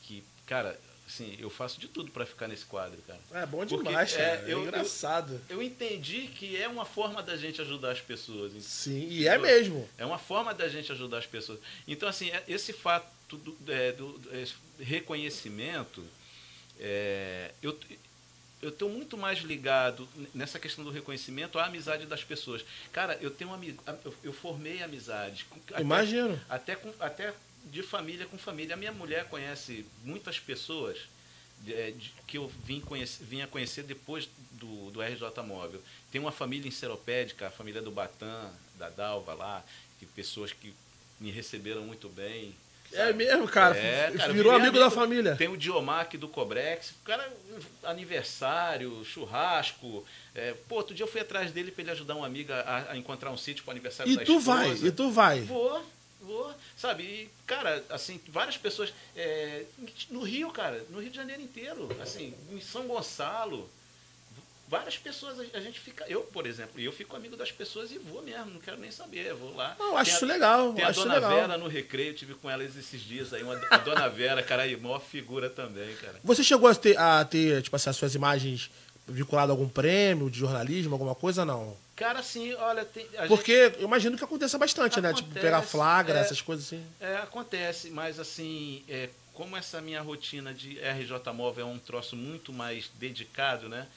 [0.03, 3.19] que, cara, assim, eu faço de tudo para ficar nesse quadro, cara.
[3.33, 4.23] É bom Porque, demais, cara.
[4.23, 5.41] é, É, eu- eu- engraçado.
[5.49, 8.51] Eu entendi que é uma forma da gente ajudar as pessoas.
[8.51, 8.61] entendeu?
[8.69, 9.89] Sim, e é mesmo.
[9.97, 11.59] É uma forma da gente ajudar as pessoas.
[11.87, 13.07] Então, assim, é- esse fato
[13.37, 16.03] do, é, do- esse reconhecimento,
[16.79, 17.77] é, eu
[18.61, 22.63] eu estou muito mais ligado nessa questão do reconhecimento à amizade das pessoas.
[22.91, 25.45] Cara, eu tenho ami- eu, eu formei amizade.
[25.69, 26.39] até- Imagino.
[26.49, 27.33] até, com, até
[27.65, 28.73] de família com família.
[28.73, 30.97] A minha mulher conhece muitas pessoas
[31.67, 35.81] é, de- que eu vim conhece, vinha conhecer depois do, do RJ Móvel.
[36.11, 39.63] Tem uma família em Seropédica, a família do Batã, da Dalva lá,
[39.99, 40.73] que pessoas que
[41.19, 42.55] me receberam muito bem.
[42.93, 43.77] É mesmo, cara.
[43.77, 45.35] É, cara, Virou virei amigo da família.
[45.35, 47.31] Tem o Diomac do Cobrex, o cara,
[47.83, 50.05] aniversário, churrasco.
[50.33, 52.97] É, pô, outro dia eu fui atrás dele para ele ajudar uma amiga a, a
[52.97, 54.57] encontrar um sítio para aniversário E da tu esposa.
[54.57, 55.41] vai, e tu vai.
[55.41, 55.85] Vou,
[56.21, 56.53] vou.
[56.77, 58.93] Sabe, e, cara, assim, várias pessoas.
[59.15, 59.63] é,
[60.09, 63.69] no Rio, cara, no Rio de Janeiro inteiro, assim, em São Gonçalo.
[64.69, 66.05] Várias pessoas, a gente fica.
[66.07, 69.33] Eu, por exemplo, eu fico amigo das pessoas e vou mesmo, não quero nem saber,
[69.33, 69.75] vou lá.
[69.79, 70.73] Não, eu acho a- isso legal.
[70.73, 71.31] Tem a Dona legal.
[71.31, 74.77] Vera no recreio, tive com ela esses dias aí, uma, a Dona Vera, cara, aí,
[74.77, 76.19] maior figura também, cara.
[76.23, 78.69] Você chegou a ter, a ter tipo assim, as suas imagens
[79.07, 81.75] vinculadas a algum prêmio de jornalismo, alguma coisa, não?
[81.95, 83.79] Cara, assim, olha, tem, Porque gente...
[83.79, 85.29] eu imagino que aconteça bastante, acontece, né?
[85.29, 86.85] Tipo, pegar flagra, é, essas coisas assim.
[86.99, 92.15] É, acontece, mas assim, é, como essa minha rotina de RJ Móvel é um troço
[92.15, 93.87] muito mais dedicado, né?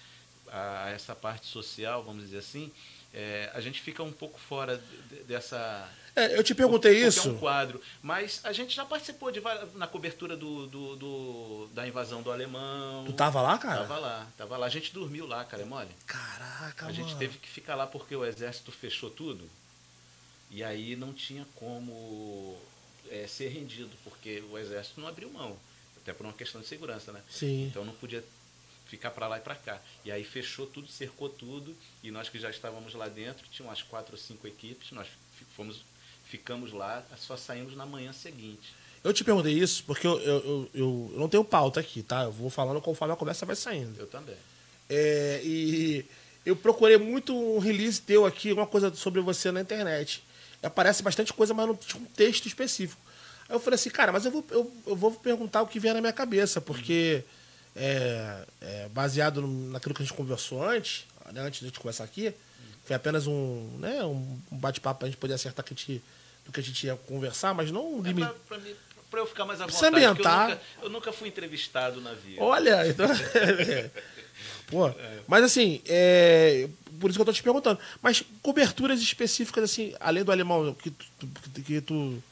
[0.53, 2.70] A essa parte social, vamos dizer assim,
[3.14, 4.80] é, a gente fica um pouco fora
[5.11, 5.88] de, dessa.
[6.14, 7.28] É, eu te perguntei isso.
[7.28, 7.80] É um quadro.
[8.03, 9.40] Mas a gente já participou de
[9.74, 13.05] na cobertura do, do, do, da invasão do alemão.
[13.07, 13.80] Tu tava lá, cara?
[13.80, 14.66] Tava lá, tava lá.
[14.66, 15.90] A gente dormiu lá, cara, é mole?
[16.07, 16.94] Caraca, A mano.
[16.94, 19.48] gente teve que ficar lá porque o exército fechou tudo.
[20.50, 22.59] E aí não tinha como
[23.11, 25.57] é, ser rendido, porque o exército não abriu mão.
[25.96, 27.20] Até por uma questão de segurança, né?
[27.30, 27.66] Sim.
[27.68, 28.22] Então não podia
[28.93, 29.80] ficar para lá e para cá.
[30.05, 33.80] E aí fechou tudo, cercou tudo, e nós que já estávamos lá dentro, tinha umas
[33.80, 35.09] quatro ou cinco equipes, nós
[35.57, 35.82] fomos,
[36.26, 38.74] ficamos lá, só saímos na manhã seguinte.
[39.03, 42.24] Eu te perguntei isso porque eu, eu, eu, eu não tenho pauta aqui, tá?
[42.24, 43.99] Eu vou falando conforme a conversa vai saindo.
[43.99, 44.36] Eu também.
[44.90, 46.05] É, e
[46.45, 50.22] eu procurei muito um release teu aqui, uma coisa sobre você na internet.
[50.62, 53.01] Aparece bastante coisa, mas não tinha um texto específico.
[53.49, 55.95] Aí eu falei assim, cara, mas eu vou, eu, eu vou perguntar o que vier
[55.95, 57.24] na minha cabeça, porque
[57.74, 62.04] é, é, baseado naquilo que a gente conversou antes, né, antes de a gente começar
[62.04, 62.34] aqui,
[62.84, 66.02] foi apenas um, né, um bate-papo para a gente poder acertar que a gente,
[66.44, 68.28] do que a gente ia conversar, mas não um limite.
[68.28, 70.48] É para eu ficar mais à vontade, ambientar.
[70.48, 72.42] Eu nunca, eu nunca fui entrevistado na vida.
[72.42, 73.06] Olha, então...
[74.66, 74.90] Pô,
[75.28, 76.66] mas assim, é,
[76.98, 77.78] por isso que eu tô te perguntando.
[78.00, 81.06] Mas coberturas específicas, assim, além do alemão, que tu,
[81.62, 82.22] que tu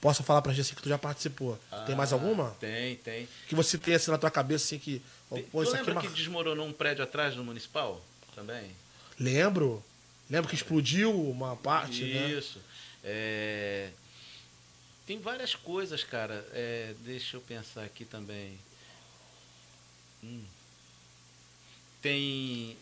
[0.00, 1.58] possa falar pra gente assim, que tu já participou.
[1.70, 2.50] Ah, tem mais ah, alguma?
[2.60, 3.28] Tem, tem.
[3.48, 5.02] Que você tem assim na tua cabeça, assim, que.
[5.30, 8.02] Tem, pô, tu lembra é que desmoronou um prédio atrás do municipal?
[8.34, 8.70] Também?
[9.18, 9.84] Lembro.
[10.30, 12.14] Lembro que explodiu uma parte, Isso.
[12.14, 12.30] né?
[12.30, 12.60] Isso.
[13.02, 13.90] É...
[15.06, 16.46] Tem várias coisas, cara.
[16.52, 16.94] É...
[17.00, 18.58] Deixa eu pensar aqui também.
[20.22, 20.44] Hum.
[22.02, 22.76] Tem.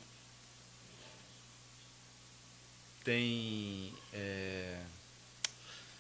[3.04, 3.94] Tem.
[4.12, 4.80] É...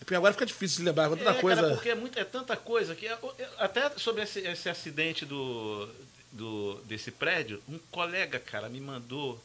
[0.06, 1.62] Porque agora fica difícil de lembrar, tanta é, coisa.
[1.62, 3.08] Cara, porque é, muito, é tanta coisa que.
[3.58, 5.88] Até sobre esse, esse acidente do,
[6.30, 9.42] do, desse prédio, um colega, cara, me mandou.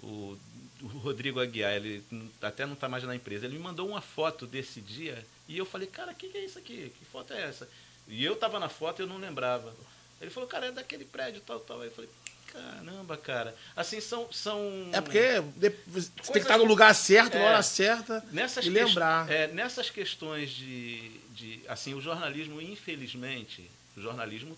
[0.00, 0.38] O,
[0.82, 2.04] o Rodrigo Aguiar, ele
[2.40, 5.64] até não está mais na empresa, ele me mandou uma foto desse dia e eu
[5.64, 6.92] falei, cara, o que, que é isso aqui?
[6.96, 7.68] Que foto é essa?
[8.06, 9.74] E eu estava na foto e eu não lembrava.
[10.20, 11.80] Ele falou, cara, é daquele prédio, tal, tal.
[11.80, 12.10] Aí eu falei,
[12.52, 13.54] Caramba, cara.
[13.74, 14.32] Assim, são.
[14.32, 15.42] são é porque
[15.86, 19.30] você tem que estar no lugar certo, é, na hora certa nessas e lembrar.
[19.30, 21.60] É, nessas questões de, de.
[21.68, 24.56] Assim, o jornalismo, infelizmente, o jornalismo,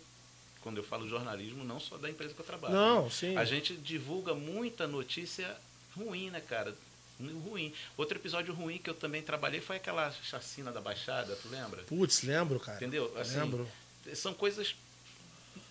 [0.61, 2.75] quando eu falo jornalismo, não só da empresa que eu trabalho.
[2.75, 3.11] Não, né?
[3.11, 3.37] sim.
[3.37, 5.57] A gente divulga muita notícia
[5.97, 6.75] ruim, né, cara?
[7.21, 7.73] Ruim.
[7.97, 11.83] Outro episódio ruim que eu também trabalhei foi aquela chacina da Baixada, tu lembra?
[11.83, 12.77] Putz, lembro, cara.
[12.77, 13.13] Entendeu?
[13.19, 13.69] Assim, lembro.
[14.15, 14.77] São coisas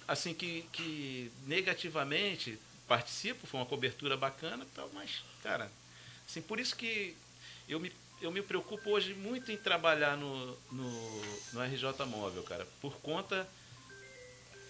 [0.08, 5.70] assim que, que negativamente participo, foi uma cobertura bacana tal, mas, cara,
[6.28, 7.16] assim, por isso que
[7.68, 7.92] eu me,
[8.22, 11.22] eu me preocupo hoje muito em trabalhar no, no,
[11.54, 13.48] no RJ Móvel, cara, por conta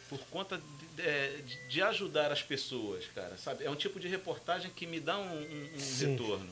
[0.10, 0.58] por conta
[0.96, 3.66] de, é, de, de, ajudar as pessoas, cara, sabe?
[3.66, 6.50] É um tipo de reportagem que me dá um, um, um retorno.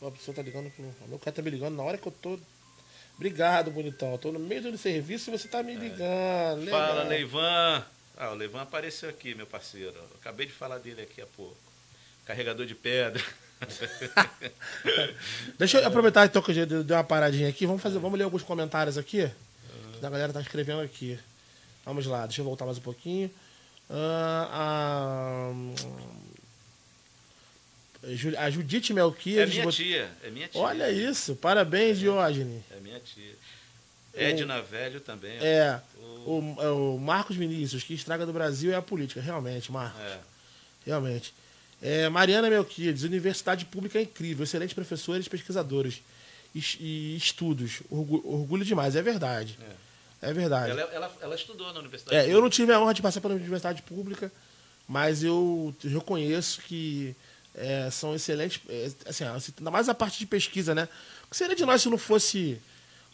[0.00, 2.38] A pessoa tá ligando, o meu cara tá me ligando na hora que eu tô
[3.16, 4.12] Obrigado, bonitão.
[4.12, 5.76] Eu tô no meio do serviço e você tá me é.
[5.76, 6.68] ligando.
[6.68, 6.70] É.
[6.70, 7.84] Fala, Neivan.
[8.16, 9.94] Ah, o Levan apareceu aqui, meu parceiro.
[9.94, 11.56] Eu acabei de falar dele aqui há pouco.
[12.24, 13.22] Carregador de pedra.
[15.58, 17.66] Deixa eu aproveitar então que eu dei uma paradinha aqui.
[17.66, 19.22] Vamos, fazer, vamos ler alguns comentários aqui.
[19.22, 19.98] Uhum.
[20.02, 21.18] A galera tá escrevendo aqui.
[21.84, 23.30] Vamos lá, deixa eu voltar mais um pouquinho.
[23.90, 25.52] Uh, a,
[28.38, 29.50] a Judite Melquias.
[29.50, 30.60] É minha tia, é minha tia.
[30.60, 32.62] Olha isso, parabéns, é, Diógenes.
[32.70, 33.34] É minha tia.
[34.14, 35.36] Edna Velho também.
[35.40, 35.80] É.
[36.26, 39.20] O, é o, Marcos Vinícius, que estraga do Brasil é a política.
[39.20, 40.00] Realmente, Marcos.
[40.00, 40.18] É.
[40.86, 41.34] Realmente.
[41.82, 46.00] É, Mariana Melquides, Universidade Pública é incrível, excelentes professores, pesquisadores
[46.54, 47.82] e, e estudos.
[47.90, 49.58] Orgulho, orgulho, demais, é verdade.
[50.22, 50.70] É, é verdade.
[50.70, 52.36] Ela, ela, ela, estudou na Universidade é, Pública.
[52.36, 54.32] Eu não tive a honra de passar pela Universidade Pública,
[54.88, 57.14] mas eu reconheço que
[57.54, 58.60] é, são excelentes.
[58.68, 60.88] É, assim, ainda mais a parte de pesquisa, né?
[61.26, 62.60] O que seria de nós se não fosse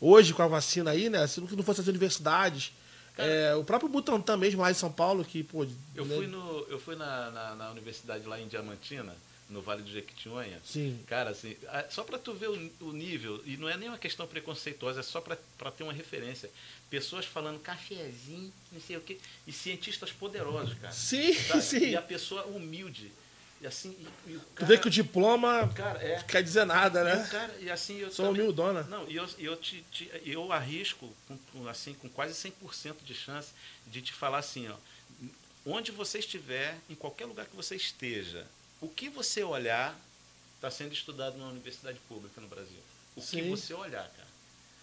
[0.01, 1.27] hoje com a vacina aí, né?
[1.27, 2.73] Se não fosse as universidades.
[3.19, 5.67] É, o próprio Butantan mesmo lá em São Paulo, que, pô.
[5.95, 6.17] Eu né?
[6.17, 9.15] fui, no, eu fui na, na, na, universidade lá em Diamantina,
[9.49, 10.59] no Vale do Jequitinhonha.
[10.65, 10.99] Sim.
[11.07, 11.55] Cara, assim,
[11.91, 15.03] só para tu ver o, o, nível, e não é nem uma questão preconceituosa, é
[15.03, 15.37] só para
[15.71, 16.51] ter uma referência.
[16.89, 20.93] Pessoas falando cafezinho, não sei o quê, e cientistas poderosos, cara.
[20.93, 21.61] Sim, sabe?
[21.63, 21.91] sim.
[21.91, 23.13] E a pessoa humilde.
[23.61, 27.05] E assim, e, e cara, tu vê que o diploma cara, é, quer dizer nada,
[27.05, 27.25] né?
[27.27, 28.85] E, cara, e assim eu Sou também, humildona.
[28.85, 31.13] Não, e eu, eu, te, te, eu arrisco,
[31.53, 33.53] com, assim, com quase 100% de chance
[33.87, 34.77] de te falar assim, ó,
[35.67, 38.47] onde você estiver, em qualquer lugar que você esteja,
[38.81, 39.95] o que você olhar,
[40.57, 42.81] está sendo estudado numa universidade pública no Brasil.
[43.15, 43.37] O Sim.
[43.37, 44.29] que você olhar, cara.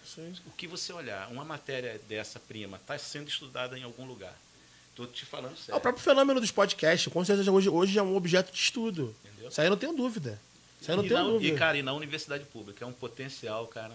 [0.06, 0.36] Sim.
[0.46, 4.36] O que você olhar, uma matéria dessa prima está sendo estudada em algum lugar.
[4.98, 5.78] Tô te falando É sério.
[5.78, 9.16] o próprio fenômeno dos podcasts, com certeza hoje, hoje é um objeto de estudo.
[9.24, 9.50] Entendeu?
[9.50, 10.42] Isso aí eu não tenho dúvida.
[10.82, 11.54] Isso aí não e, tenho na, dúvida.
[11.54, 13.94] e, cara, e na universidade pública, é um potencial, cara.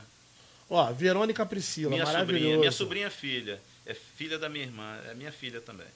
[0.71, 3.61] Ó, Verônica Priscila, minha sobrinha, minha sobrinha é filha.
[3.85, 5.89] É filha da minha irmã, é minha filha também.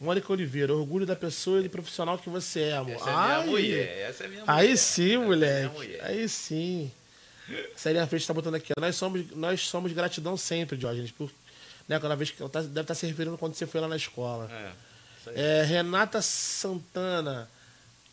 [0.00, 2.92] Mônica Oliveira, orgulho da pessoa e do profissional que você é, amor.
[2.94, 4.54] Essa é minha Ai, mulher, essa é minha mulher.
[4.54, 5.70] Aí sim, é mulher.
[6.02, 6.90] Aí sim.
[7.76, 8.72] Celinha Freixo tá botando aqui.
[8.78, 11.10] Nós somos, nós somos gratidão sempre, Diógenes.
[11.10, 11.30] Por,
[11.92, 13.96] né, cada vez que ela tá- deve estar se referindo quando você foi lá na
[13.96, 14.50] escola.
[14.50, 15.60] É.
[15.60, 17.48] É, Renata Santana.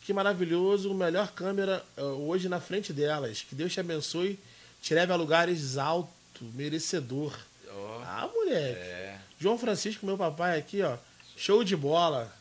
[0.02, 3.42] Que maravilhoso, o melhor câmera eh, hoje na frente delas.
[3.42, 4.38] Que Deus te abençoe,
[4.82, 6.10] te leve a lugares alto,
[6.54, 7.36] merecedor.
[7.68, 8.78] Ó, Ah, moleque.
[8.80, 9.18] é.
[9.38, 10.96] João Francisco, meu papai aqui, ó.
[11.36, 12.32] Show de bola.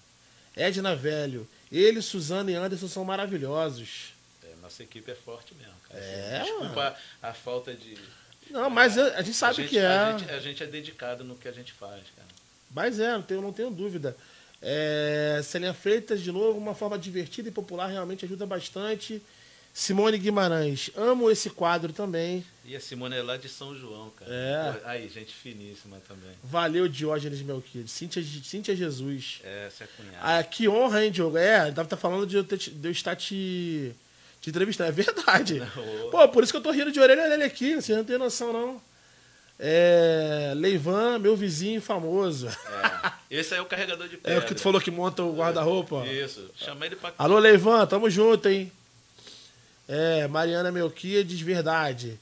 [0.56, 1.48] Edna Velho.
[1.72, 4.14] Ele, Suzana e Anderson são maravilhosos.
[4.44, 6.00] É, nossa equipe é forte mesmo, cara.
[6.04, 7.98] É, Desculpa a, a falta de.
[8.50, 9.88] Não, mas a, a gente sabe a gente, que é.
[9.88, 12.28] A gente, a gente é dedicado no que a gente faz, cara.
[12.72, 14.16] Mas é, não tenho, não tenho dúvida.
[14.62, 19.22] É, Celinha Freitas, de novo, uma forma divertida e popular, realmente ajuda bastante.
[19.74, 22.43] Simone Guimarães, amo esse quadro também.
[22.66, 24.30] E a Simone é lá de São João, cara.
[24.32, 24.82] É.
[24.84, 26.32] Aí, gente finíssima também.
[26.43, 27.91] Valeu, Diógenes Melquides.
[27.91, 29.39] Cíntia, Cíntia Jesus.
[29.43, 30.18] Essa é a cunhada.
[30.39, 31.38] Ah, que honra, hein, Diogo?
[31.38, 33.93] É, deve estar falando de eu, te- de eu estar te,
[34.42, 34.90] te entrevistando.
[34.90, 35.60] É verdade.
[35.76, 36.10] Não.
[36.10, 37.76] Pô, por isso que eu tô rindo de orelha a orelha aqui.
[37.76, 38.82] Vocês não têm noção, não.
[39.60, 42.48] É, Leivan, meu vizinho famoso.
[42.48, 43.12] É.
[43.40, 44.40] Esse aí é o carregador de É pedra.
[44.40, 46.06] o que tu falou que monta o guarda-roupa.
[46.08, 46.50] Isso.
[46.56, 47.14] Chama ele pra.
[47.18, 48.72] Alô, Leivan, tamo junto, hein?
[49.88, 52.18] É, Mariana Melquiades, verdade.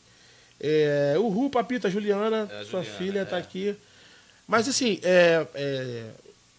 [0.59, 3.39] É, Uhul, Papita, Juliana, É, sua Juliana, filha tá é.
[3.41, 3.75] aqui.
[4.47, 6.05] Mas assim, é, é,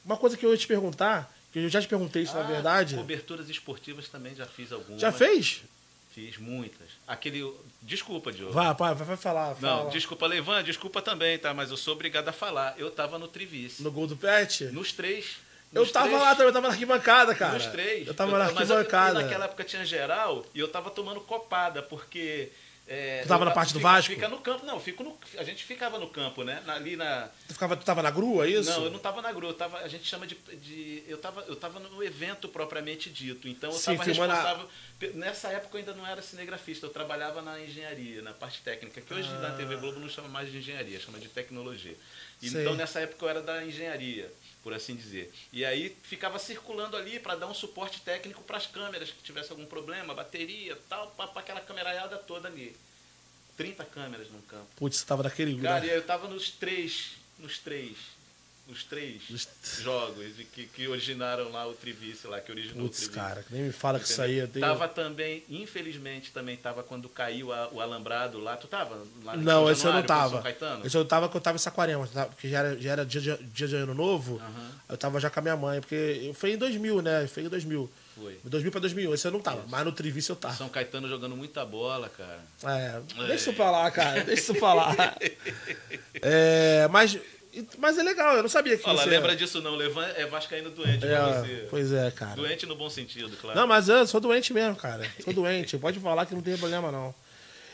[0.05, 2.45] uma coisa que eu ia te perguntar, que eu já te perguntei isso na Ah,
[2.45, 2.95] verdade.
[2.97, 5.01] Coberturas esportivas também já fiz algumas.
[5.01, 5.63] Já fez?
[6.15, 6.89] Fiz muitas.
[7.07, 7.53] Aquele.
[7.83, 8.53] Desculpa, Diogo.
[8.53, 9.51] Vai, vai, vai falar.
[9.61, 9.91] Não, fala.
[9.91, 11.55] desculpa, Levan, desculpa também, tá?
[11.55, 12.75] Mas eu sou obrigado a falar.
[12.77, 13.83] Eu tava no Trivice.
[13.83, 14.65] No gol do Pet?
[14.67, 15.37] Nos três.
[15.73, 16.21] eu Nos tava três.
[16.21, 17.55] lá também, eu tava na arquibancada, cara.
[17.55, 18.07] Nos três.
[18.07, 19.23] Eu tava na mas eu- arquibancada.
[19.23, 22.51] naquela época tinha geral e eu tava tomando copada, porque.
[22.91, 24.15] É, Tu tava na parte do fica- Vasco?
[24.15, 26.63] Fica no campo, não, fico no, a gente ficava no campo, né?
[26.65, 27.29] Na- ali na.
[27.47, 28.71] Tu, ficava, tu tava na grua, é isso?
[28.71, 30.35] Não, eu não tava na grua, eu tava, a gente chama de.
[30.35, 33.47] de eu, tava, eu tava no evento propriamente dito.
[33.47, 34.69] Então eu Sim, tava responsável.
[34.99, 39.03] pe- Nessa época eu ainda não era cinegrafista, eu trabalhava na engenharia, na parte técnica,
[39.03, 41.95] que hoje na TV Globo não chama mais de engenharia, chama de tecnologia.
[42.43, 44.33] Então nessa época eu era da engenharia,
[44.63, 45.33] por assim dizer.
[45.53, 49.51] E aí ficava circulando ali para dar um suporte técnico para as câmeras que tivesse
[49.51, 52.77] algum problema, bateria, tal, para aquela cameraiada toda ali.
[53.57, 54.67] 30 câmeras num campo.
[54.77, 55.61] Putz, você tava naquele.
[55.61, 57.97] Cara, eu tava nos três, nos três,
[58.69, 59.23] nos três
[59.81, 63.19] jogos que, que originaram lá o Trivice lá, que originou Putz, o Trivice.
[63.19, 64.39] cara, nem me fala que isso aí.
[64.39, 64.65] Eu tenho...
[64.67, 68.57] Tava também, infelizmente, também tava quando caiu a- o alambrado lá.
[68.57, 70.43] Tu tava lá Não, esse eu não Januário, tava.
[70.43, 70.87] Caetano?
[70.87, 73.37] Esse eu tava que eu tava em Saquarema, porque já era, já era dia, de,
[73.45, 74.37] dia de ano novo.
[74.37, 74.71] Aham.
[74.91, 77.27] Eu tava já com a minha mãe, porque eu, foi em 2000, né?
[77.27, 77.91] Foi em 2000.
[78.17, 78.37] Foi.
[78.45, 79.61] 2000 pra 2001, esse eu não tava.
[79.61, 79.69] Isso.
[79.69, 80.55] Mas no Trivice eu tava.
[80.57, 82.41] São Caetano jogando muita bola, cara.
[82.65, 84.25] É, deixa isso pra lá, cara.
[84.25, 84.95] Deixa isso pra lá.
[86.21, 87.17] É, mas,
[87.79, 89.09] mas é legal, eu não sabia que Olha você...
[89.11, 91.67] lembra disso não, Levan é vascaíno doente É, você.
[91.71, 92.37] pois é, cara.
[92.37, 93.59] Doente no bom sentido, claro.
[93.59, 95.11] Não, mas eu sou doente mesmo, cara.
[95.25, 95.77] Sou doente.
[95.79, 97.15] Pode falar que não tem problema, não.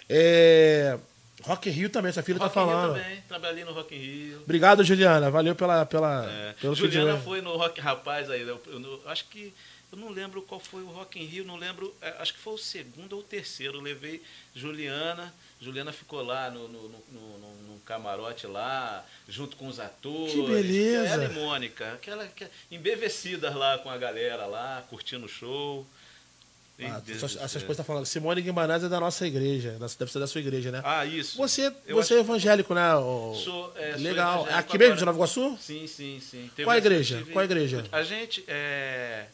[0.08, 0.98] É,
[1.42, 2.94] Rock in Rio também, sua filha Rock tá in Rio falando.
[3.02, 4.40] também, trabalhei no Rock in Rio.
[4.42, 5.30] Obrigado, Juliana.
[5.30, 6.52] Valeu pela, pela, É.
[6.60, 7.24] pelo Juliana feedback.
[7.24, 9.52] foi no Rock Rapaz aí, eu, eu não- acho que
[9.92, 12.54] eu não lembro qual foi o Rock in Rio, não lembro, é, acho que foi
[12.54, 13.78] o segundo ou o terceiro.
[13.78, 14.22] Eu levei
[14.54, 20.32] Juliana, Juliana ficou lá no, no, no- no- camarote lá, junto com os atores.
[20.32, 21.06] Que beleza.
[21.06, 25.86] Ela e Mônica, aquela que- embevecidas lá com a galera lá, curtindo o show.
[26.80, 27.60] Ah, Deus essas do essas céu.
[27.66, 28.06] coisas tá falando.
[28.06, 29.76] Simone Guimarães é da nossa igreja.
[29.98, 30.80] Deve ser da sua igreja, né?
[30.82, 31.36] Ah, isso.
[31.36, 32.90] Você, Eu você é evangélico, né?
[33.44, 34.34] Sou, é, sou Legal.
[34.40, 34.98] evangélico Aqui mesmo, agora.
[34.98, 35.58] de Nova Iguaçu?
[35.60, 36.50] Sim, sim, sim.
[36.56, 37.18] Teve Qual a igreja?
[37.18, 37.84] tive- Qual a igreja?
[37.92, 39.26] A gente é.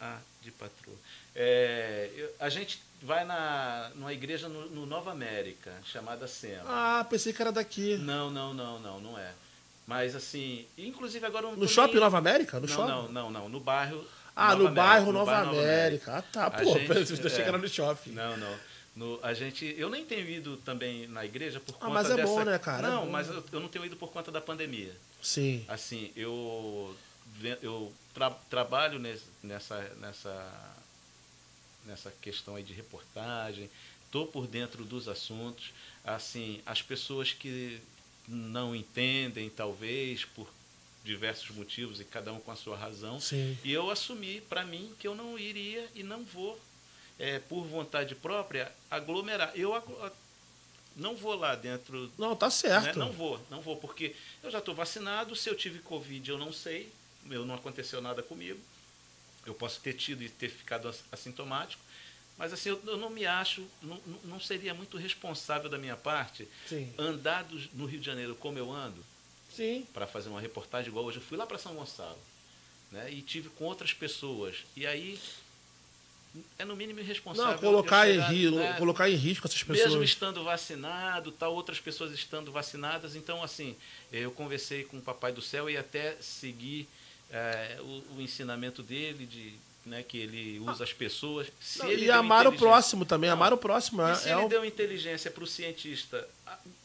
[0.00, 0.96] Ah, de patroa.
[1.34, 6.62] É, a gente vai na, numa igreja no, no Nova América, chamada SEMA.
[6.66, 7.96] Ah, pensei que era daqui.
[7.98, 9.32] Não, não, não, não, não é.
[9.86, 12.60] Mas assim, inclusive agora No tô shopping Nova América?
[12.60, 12.88] No não, shopping?
[12.90, 14.04] não, não, não, no bairro.
[14.36, 16.16] Ah, Nova no América, bairro no Nova bairro América.
[16.18, 16.46] Ah, tá.
[16.46, 17.30] A Pô, gente- eu achei é.
[17.30, 18.10] que era no shopping.
[18.12, 18.56] Não, não.
[18.94, 22.16] No, a gente, eu nem tenho ido também na igreja por Ah, conta mas é
[22.16, 22.26] dessa...
[22.28, 22.86] bom, né, cara?
[22.88, 23.10] É Não, bom.
[23.12, 24.92] mas eu, eu não tenho ido por conta da pandemia.
[25.22, 25.64] Sim.
[25.68, 26.94] Assim, eu,
[27.62, 30.46] eu tra- trabalho nesse- nessa, nessa,
[31.88, 33.68] nessa questão aí de reportagem,
[34.04, 35.72] estou por dentro dos assuntos.
[36.04, 37.80] Assim, as pessoas que
[38.28, 40.48] não entendem, talvez, por
[41.04, 43.56] diversos motivos, e cada um com a sua razão, Sim.
[43.64, 46.60] e eu assumi para mim que eu não iria e não vou.
[47.20, 49.50] é, por vontade própria, aglomerar.
[49.56, 50.12] Eu aglo-
[50.94, 52.50] não vou lá dentro Não, tá né?
[52.52, 52.96] certo.
[52.96, 55.34] Não vou, não vou, porque eu já estou vacinado.
[55.34, 56.92] Se eu tive Covid, eu não sei.
[57.28, 58.60] Eu não aconteceu nada comigo.
[59.48, 61.82] Eu posso ter tido e ter ficado ass- assintomático.
[62.36, 66.46] Mas assim, eu, eu não me acho, não, não- seria muito responsável da minha parte
[66.68, 66.92] Sim.
[66.96, 69.04] andar dos- no Rio de Janeiro como eu ando,
[69.92, 71.16] para fazer uma reportagem igual hoje.
[71.18, 72.18] Eu fui lá para São Gonçalo
[72.92, 73.10] né?
[73.10, 74.56] e tive com outras pessoas.
[74.76, 75.18] E aí
[76.58, 77.52] é no mínimo irresponsável.
[77.54, 78.74] Não, colocar, em, chegar, ri- né?
[78.74, 80.08] colocar em risco essas mesmo pessoas.
[80.08, 83.16] estando vacinado, tal, outras pessoas estando vacinadas.
[83.16, 83.74] Então, assim,
[84.12, 86.86] eu conversei com o Papai do Céu e até segui
[87.30, 89.54] eh, o, o ensinamento dele de
[89.86, 91.46] né, que ele usa as pessoas.
[91.60, 93.28] Se Não, e amar o próximo também.
[93.30, 93.36] Não.
[93.36, 94.02] Amar o próximo.
[94.02, 96.28] E É, se é ele deu inteligência para o cientista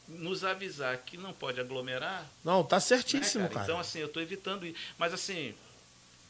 [0.08, 3.54] nos avisar que não pode aglomerar, Não, tá né, certíssimo, cara?
[3.54, 3.66] cara.
[3.66, 4.72] Então, assim, eu estou evitando.
[4.98, 5.54] Mas, assim,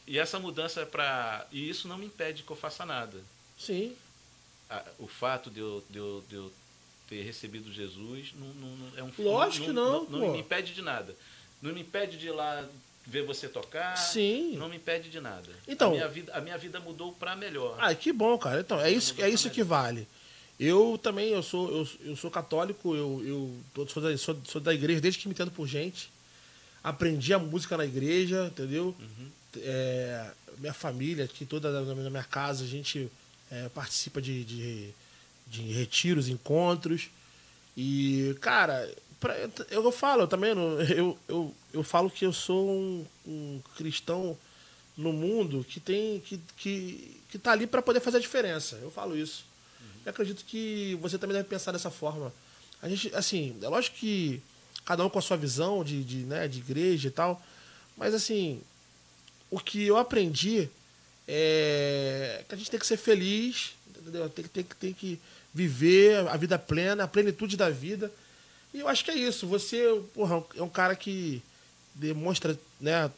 [0.08, 1.46] e essa mudança é para.
[1.52, 3.20] E isso não me impede que eu faça nada.
[3.58, 3.96] Sim.
[4.98, 6.52] o fato de eu, de eu, de eu
[7.08, 10.32] ter recebido Jesus não, não- não- é um Lógico que não, não, pô.
[10.32, 11.16] me impede de nada.
[11.62, 12.66] Não me impede de ir lá
[13.06, 13.96] ver você tocar.
[13.98, 14.56] Sim.
[14.58, 15.50] Não me impede de nada.
[15.68, 17.78] Então- a minha vida, a minha vida mudou para melhor.
[17.80, 18.62] Ah, que bom, cara.
[18.62, 20.08] Então, é isso, é isso que vale.
[20.60, 24.62] Eu também, eu sou, eu, eu sou católico, eu, eu tô- sou, da, sou, sou
[24.62, 26.10] da igreja desde que me entendo por gente.
[26.84, 28.96] Aprendi a música na igreja, entendeu?
[29.58, 33.10] É, minha família aqui, toda na na minha casa, a gente
[33.52, 34.90] é, participa de, de,
[35.48, 37.10] de retiros, encontros.
[37.76, 38.90] E, cara,
[39.24, 39.38] pra,
[39.72, 40.52] eu, eu falo eu também,
[40.96, 44.38] eu, eu, eu falo que eu sou um, um cristão
[44.98, 48.78] no mundo que tem que, que, que tá ali para poder fazer a diferença.
[48.82, 49.46] Eu falo isso.
[50.06, 52.34] Eu acredito que você também deve pensar dessa forma.
[52.82, 54.42] A gente, assim, é lógico que
[54.84, 57.42] cada um com a sua visão de, de, né, de igreja e tal,
[57.96, 58.60] mas assim,
[59.50, 60.70] o que eu aprendi
[61.26, 64.30] é que a gente tem que ser feliz, entendeu?
[64.30, 65.18] Tem, tem, tem que
[65.54, 68.12] viver a vida plena, a plenitude da vida.
[68.74, 69.46] E eu acho que é isso.
[69.48, 71.42] Você, porra, é um cara que
[71.94, 73.10] demonstra, né,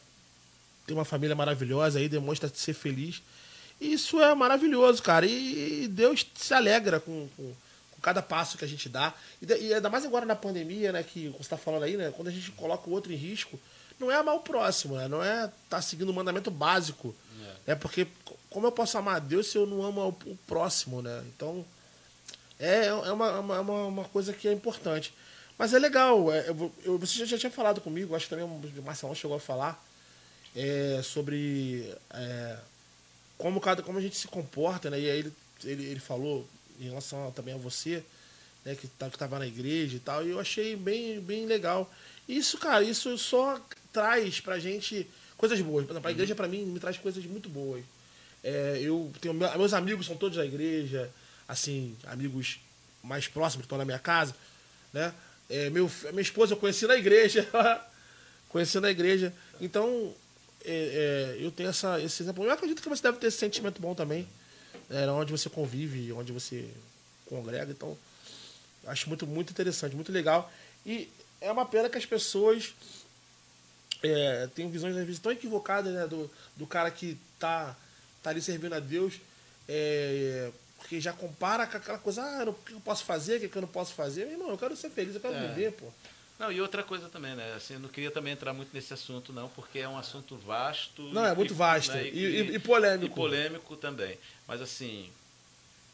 [0.86, 3.22] tem uma família maravilhosa aí, demonstra ser feliz.
[3.80, 5.26] E isso é maravilhoso, cara.
[5.26, 7.52] E, Deus se alegra com, com,
[7.92, 9.12] com cada passo que a gente dá.
[9.40, 12.28] E, e ainda mais agora na pandemia, né, que você está falando aí, né, quando
[12.28, 13.58] a gente coloca o outro em risco,
[13.98, 17.14] não é amar o próximo, né, não é estar tá seguindo o mandamento básico.
[17.66, 17.74] É.
[17.74, 21.22] porque co- como eu posso amar a Deus se eu não amo o próximo, né?
[21.34, 21.64] Então,
[22.60, 25.12] é, é uma, é uma, uma- uma coisa que é importante.
[25.58, 26.32] Mas é legal.
[26.32, 29.36] é, eu eu- você já, já tinha falado comigo, acho que também o Marcelão chegou
[29.36, 29.82] a falar
[30.54, 32.58] é, sobre é,
[33.38, 35.00] como, cada, como a gente se comporta, né?
[35.00, 35.32] E aí ele,
[35.64, 36.46] ele, ele falou
[36.80, 38.02] em relação também a você,
[38.64, 38.74] né?
[38.74, 40.24] Que tá- que estava na igreja e tal.
[40.26, 41.90] E eu achei bem, bem legal.
[42.28, 43.60] Isso, cara, isso só
[43.92, 45.06] traz pra gente
[45.38, 45.86] coisas boas.
[45.86, 47.82] Por exemplo, a igreja pra mim me traz coisas muito boas.
[48.44, 51.10] É, eu tenho meu- meus amigos são todos da igreja,
[51.48, 52.58] assim, amigos
[53.02, 54.34] mais próximos que estão na minha casa,
[54.92, 55.12] né?
[55.48, 57.48] É, meu, minha esposa eu conheci na igreja,
[58.48, 59.32] conheci na igreja.
[59.60, 60.14] Então,
[60.64, 62.44] é, é, eu tenho essa, esse exemplo.
[62.44, 64.26] Eu acredito que você deve ter esse sentimento bom também,
[64.90, 66.68] é, onde você convive, onde você
[67.26, 67.70] congrega.
[67.70, 67.96] Então,
[68.86, 70.50] acho muito, muito interessante, muito legal.
[70.84, 71.08] E
[71.40, 72.74] é uma pena que as pessoas
[74.02, 77.76] é, têm visões às vezes tão equivocadas né, do, do cara que tá,
[78.22, 79.14] tá ali servindo a Deus,
[79.68, 83.40] é, porque já compara com aquela coisa, ah, não- o que eu posso fazer, o
[83.40, 84.24] que que eu não posso fazer.
[84.26, 85.46] Meu irmão, eu quero ser feliz, eu quero É.
[85.48, 85.86] viver, pô.
[86.38, 87.54] Não, e outra coisa também, né?
[87.56, 91.02] Assim, eu não queria também entrar muito nesse assunto, não, porque é um assunto vasto.
[91.04, 91.92] Não, é muito e- vasto.
[91.94, 93.06] né, E, e- e polêmico.
[93.06, 94.18] E polêmico também.
[94.46, 95.10] Mas assim,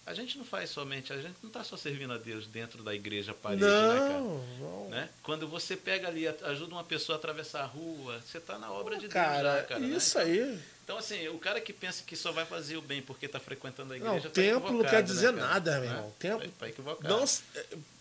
[0.04, 2.92] a gente não faz somente, a gente não está só servindo a Deus dentro da
[2.92, 3.68] igreja parede, né,
[4.00, 4.18] cara?
[4.20, 4.88] não, não.
[4.90, 5.08] Né?
[5.22, 8.96] Quando você pega ali, ajuda uma pessoa a atravessar a rua, você está na obra
[8.96, 9.80] de Deus, Cara, já, cara.
[9.80, 9.96] né?
[9.96, 10.58] isso aí.
[10.84, 13.92] Então, assim, o cara que pensa que só vai fazer o bem porque está frequentando
[13.94, 14.28] a Não, igreja.
[14.28, 15.86] tá tempo não quer dizer né, nada, meu Né?
[15.96, 16.14] irmão.
[16.18, 16.48] Tempo.
[16.58, 17.08] Tá equivocado.
[17.08, 17.24] Não,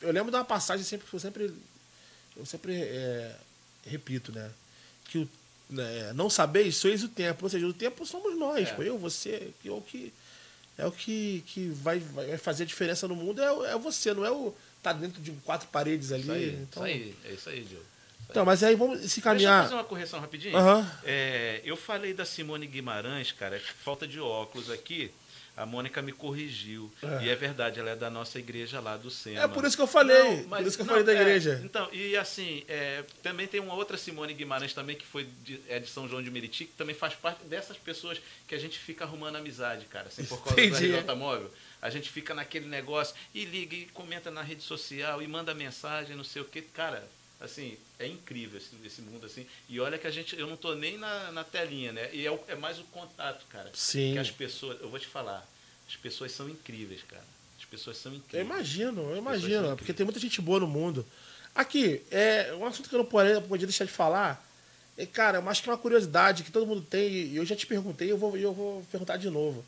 [0.02, 1.54] eu lembro de uma passagem sempre eu sempre
[2.36, 3.36] eu sempre é,
[3.86, 4.50] repito, né?
[5.06, 5.30] Que o,
[5.70, 8.74] né, não sabeis sois o tempo, ou seja, o tempo somos nós, É.
[8.74, 10.12] pô, eu, você, que é o que
[10.78, 14.14] é o que, que vai, vai fazer a diferença no mundo é, o- é você,
[14.14, 16.24] não é o tá dentro de quatro paredes ali.
[16.24, 17.86] Isso aí, então, isso aí, é isso aí, Diogo.
[18.32, 19.64] Então, mas aí vamos se Deixa eu caminhar.
[19.64, 20.58] fazer uma correção rapidinho.
[20.58, 20.90] Aham.
[21.04, 25.12] É, eu falei da Simone Guimarães, cara, falta de óculos aqui.
[25.56, 26.90] A Mônica me corrigiu.
[27.04, 27.26] É.
[27.26, 29.42] E é verdade, ela é da nossa igreja lá do SEMA.
[29.42, 31.14] É por isso que eu falei, Não, mas- por isso que eu não, falei da
[31.14, 31.62] é, igreja.
[31.64, 35.78] então, e assim, é, também tem uma outra Simone Guimarães também, que foi de, é
[35.78, 38.18] de São João de Meriti, que também faz parte dessas pessoas
[38.48, 40.08] que a gente fica arrumando amizade, cara.
[40.08, 40.88] Assim, por causa Entendi.
[40.94, 41.52] do RJ Móvel.
[41.82, 46.16] A gente fica naquele negócio e liga e comenta na rede social e manda mensagem,
[46.16, 46.62] não sei o que.
[46.62, 47.04] Cara,
[47.42, 49.46] assim, é incrível esse, esse mundo, assim.
[49.68, 52.10] E olha que a gente, eu não tô nem na, na telinha, né?
[52.14, 53.70] E é, o- é mais o contato, cara.
[53.74, 54.14] Sim.
[54.14, 55.46] Que as pessoas, eu vou te falar,
[55.90, 57.24] As pessoas são incríveis, cara.
[57.60, 58.46] As pessoas são Eu incríveis.
[58.50, 59.76] imagino, eu imagino.
[59.76, 61.06] Porque tem muita gente boa no mundo.
[61.54, 64.42] Aqui, é um assunto que eu não podia deixar de falar.
[64.98, 67.56] É, cara, eu acho que é uma curiosidade que todo mundo tem, e eu já
[67.58, 69.66] te perguntei, eu vou, eu vou perguntar de novo.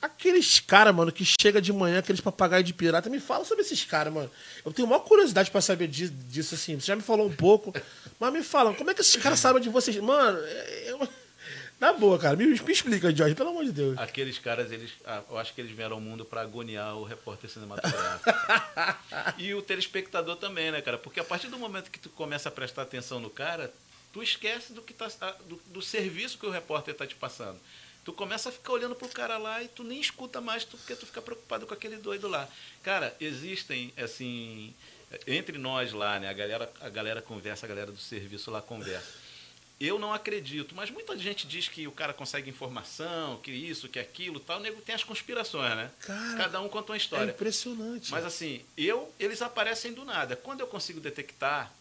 [0.00, 3.84] Aqueles caras, mano, que chega de manhã, aqueles papagaios de pirata, me fala sobre esses
[3.84, 4.30] caras, mano.
[4.64, 6.80] Eu tenho maior curiosidade pra saber disso, disso, assim.
[6.80, 7.74] Você já me falou um pouco,
[8.18, 9.94] mas me fala, como é que esses caras sabem de vocês?
[9.98, 11.08] Mano, é, é,
[11.80, 13.98] na boa, cara, me, me explica, Jorge, pelo amor de Deus.
[13.98, 17.48] Aqueles caras, eles, ah, eu acho que eles vieram ao mundo para agoniar o repórter
[17.48, 18.30] cinematográfico.
[19.38, 20.98] e o telespectador também, né, cara?
[20.98, 23.72] Porque a partir do momento que tu começa a prestar atenção no cara,
[24.12, 27.58] tu esquece do que tá, ah, do, do serviço que o repórter tá te passando.
[28.04, 30.94] Tu começa a ficar olhando pro cara lá e tu nem escuta mais tu, porque
[30.96, 32.48] tu fica preocupado com aquele doido lá.
[32.82, 34.74] Cara, existem, assim,
[35.26, 36.28] entre nós lá, né?
[36.28, 39.20] A galera, a galera conversa, a galera do serviço lá conversa.
[39.78, 43.98] Eu não acredito, mas muita gente diz que o cara consegue informação, que isso, que
[43.98, 44.58] aquilo, tal.
[44.58, 45.90] O nego tem as conspirações, né?
[46.00, 47.30] Cara, Cada um conta uma É história.
[47.30, 48.10] impressionante.
[48.10, 50.36] Mas assim, eu, eles aparecem do nada.
[50.36, 51.72] Quando eu consigo detectar,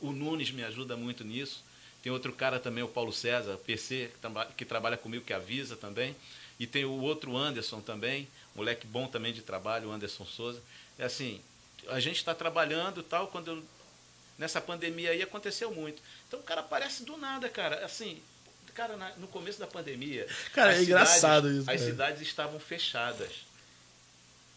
[0.00, 1.62] o Nunes me ajuda muito nisso.
[2.02, 5.76] Tem outro cara também, o Paulo César, PC, que, traba- que trabalha comigo, que avisa
[5.76, 6.14] também.
[6.58, 10.62] E tem o outro Anderson também, moleque bom também de trabalho, o Anderson Souza.
[10.98, 11.40] É assim,
[11.88, 13.64] a gente está trabalhando e tal, quando eu-
[14.38, 16.00] nessa pandemia aí aconteceu muito.
[16.26, 17.84] Então o cara aparece do nada, cara.
[17.84, 18.22] Assim,
[18.74, 20.26] cara, na- no começo da pandemia.
[20.52, 21.90] Cara, é engraçado cidades- isso, As cara.
[21.90, 23.30] cidades estavam fechadas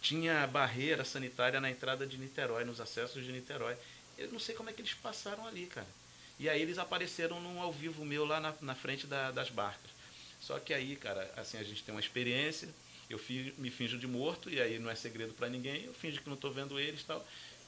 [0.01, 3.75] tinha barreira sanitária na entrada de Niterói, nos acessos de Niterói.
[4.17, 5.87] Eu não sei como é que eles passaram ali, cara.
[6.41, 9.91] E aí eles apareceram num ao vivo meu lá na, na frente da- das barcas.
[10.41, 12.67] Só que aí, cara, assim, a gente tem uma experiência,
[13.07, 13.19] eu
[13.59, 16.33] me finjo de morto, e aí não é segredo para ninguém, eu finjo que não
[16.33, 17.23] estou vendo eles e tal.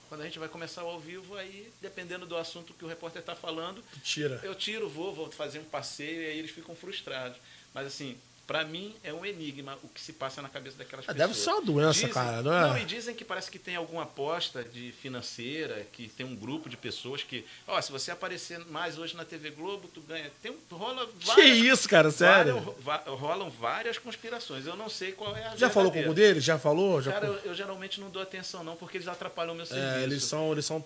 [0.10, 3.20] Quando a gente vai começar o ao vivo, aí, dependendo do assunto que o repórter
[3.20, 4.40] está falando, Tira.
[4.42, 7.38] eu tiro, vou, vou fazer um passeio e aí eles ficam frustrados.
[7.76, 11.14] Mas assim, pra mim é um enigma o que se passa na cabeça daquelas Ah,
[11.14, 11.30] pessoas.
[11.30, 12.82] deve ser uma doença, Dizem- cara, não é?
[12.82, 16.76] e dizem que parece que tem alguma aposta de financeira, que tem um grupo de
[16.76, 20.30] pessoas que, ó, se você aparecer mais hoje na TV Globo, tu ganha.
[20.42, 22.76] Tem rola Que várias, isso, cara, sério?
[22.80, 24.66] várias- rolam várias conspirações.
[24.68, 26.08] Eu não sei qual é a Já falou com verdadeira.
[26.10, 26.44] algum deles?
[26.44, 27.02] Já falou?
[27.02, 29.88] Já Cara, eu, eu geralmente não dou atenção não, porque eles atrapalham o meu serviço.
[29.88, 30.84] É, eles são, eles são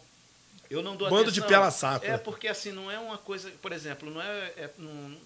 [0.69, 1.47] Eu não dou Bando de atenção.
[1.47, 2.05] pela-saco.
[2.05, 5.17] É porque assim, não é uma coisa, por exemplo, não é, é- não,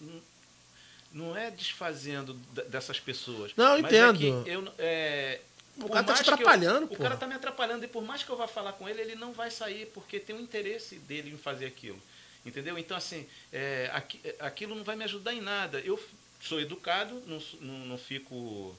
[1.14, 2.34] não- é desfazendo
[2.70, 3.52] dessas pessoas.
[3.56, 4.18] Não, é entendo.
[4.18, 5.40] que eu, é,
[5.78, 6.96] O cara tá te eu- atrapalhando, O pô.
[7.04, 9.32] cara tá me atrapalhando e por mais que eu vá falar com ele, ele não
[9.34, 12.02] vai sair porque tem um interesse dele em fazer aquilo.
[12.46, 12.78] Entendeu?
[12.78, 15.80] Então, assim, é, aqui- aquilo não vai me ajudar em nada.
[15.82, 16.00] Eu
[16.42, 18.76] sou educado, não, não, não fico.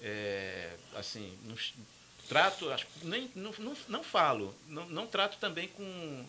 [0.00, 1.56] é, assim, não
[2.28, 2.66] trato,
[3.02, 6.24] nem, não, não, não falo, não, não trato também com,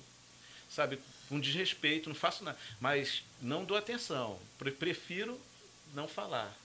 [0.69, 4.39] sabe, com desrespeito, não faço nada, mas não dou atenção.
[4.57, 5.39] Pre- Prefiro
[5.93, 6.55] não falar,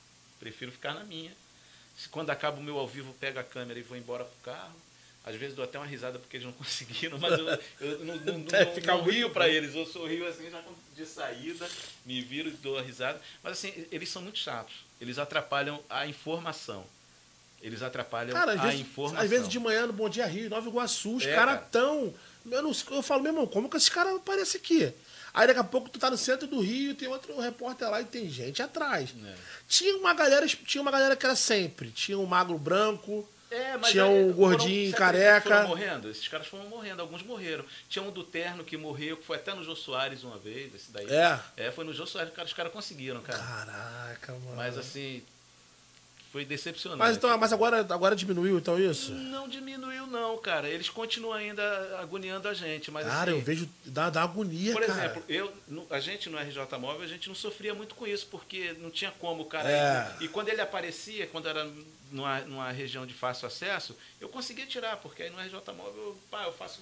[0.41, 1.33] prefiro ficar na minha.
[1.97, 4.75] Se quando acaba o meu ao vivo, pego a câmera e vou embora pro carro.
[5.27, 7.49] Às vezes dou até uma risada porque eles não conseguiram, mas eu,
[7.81, 9.75] eu não, não, não, não, rio para eles.
[9.75, 10.63] Eu sorrio assim já
[10.95, 11.67] de saída,
[12.05, 13.21] me viro e dou a risada.
[13.43, 14.75] Mas assim, eles são muito chatos.
[15.01, 16.85] Eles atrapalham a informação.
[17.63, 19.25] Eles atrapalham Cara, a vezes, informação.
[19.25, 21.69] às vezes de manhã no Bom Dia Rio, Nova Iguaçu, os É, caras cara.
[21.71, 22.15] tão.
[22.51, 24.93] Eu, não, eu falo, meu irmão, como que esse cara aparece aqui?
[25.33, 28.05] Aí daqui a pouco tu tá no centro do Rio, tem outro repórter lá e
[28.05, 29.11] tem gente atrás.
[29.25, 29.35] É.
[29.69, 31.91] Tinha uma galera, tinha uma galera que era sempre.
[31.91, 35.49] Tinha um magro branco, É, Tinha um foram- gordinho, que careca.
[35.49, 36.11] Foram morrendo?
[36.11, 37.65] Esses caras foram morrendo, alguns morreram.
[37.89, 40.91] Tinha um do terno que morreu, que foi até no Jô Soares uma vez, esse
[40.91, 41.07] daí.
[41.09, 41.39] É?
[41.57, 43.39] É, foi no Jô Soares, cara, os caras conseguiram, cara.
[43.39, 44.57] Caraca, mano.
[44.57, 45.23] Mas assim,
[46.35, 46.99] foi decepcionante.
[46.99, 49.13] Mas, então, mas agora, agora diminuiu, então, isso?
[49.13, 50.69] Não diminuiu, não, cara.
[50.69, 51.63] Eles continuam ainda
[52.01, 52.91] agoniando a gente.
[52.91, 54.99] Mas, Cara, assim, eu vejo da, da agonia, Por cara.
[55.05, 55.53] exemplo, eu,
[55.89, 59.13] a gente no RJ Móvel, a gente não sofria muito com isso, porque não tinha
[59.13, 60.17] como o cara É.
[60.21, 60.25] ir.
[60.25, 61.71] E quando ele aparecia, quando era
[62.11, 66.43] numa, numa região de fácil acesso, eu conseguia tirar, porque aí no RJ Móvel, pá,
[66.47, 66.81] eu faço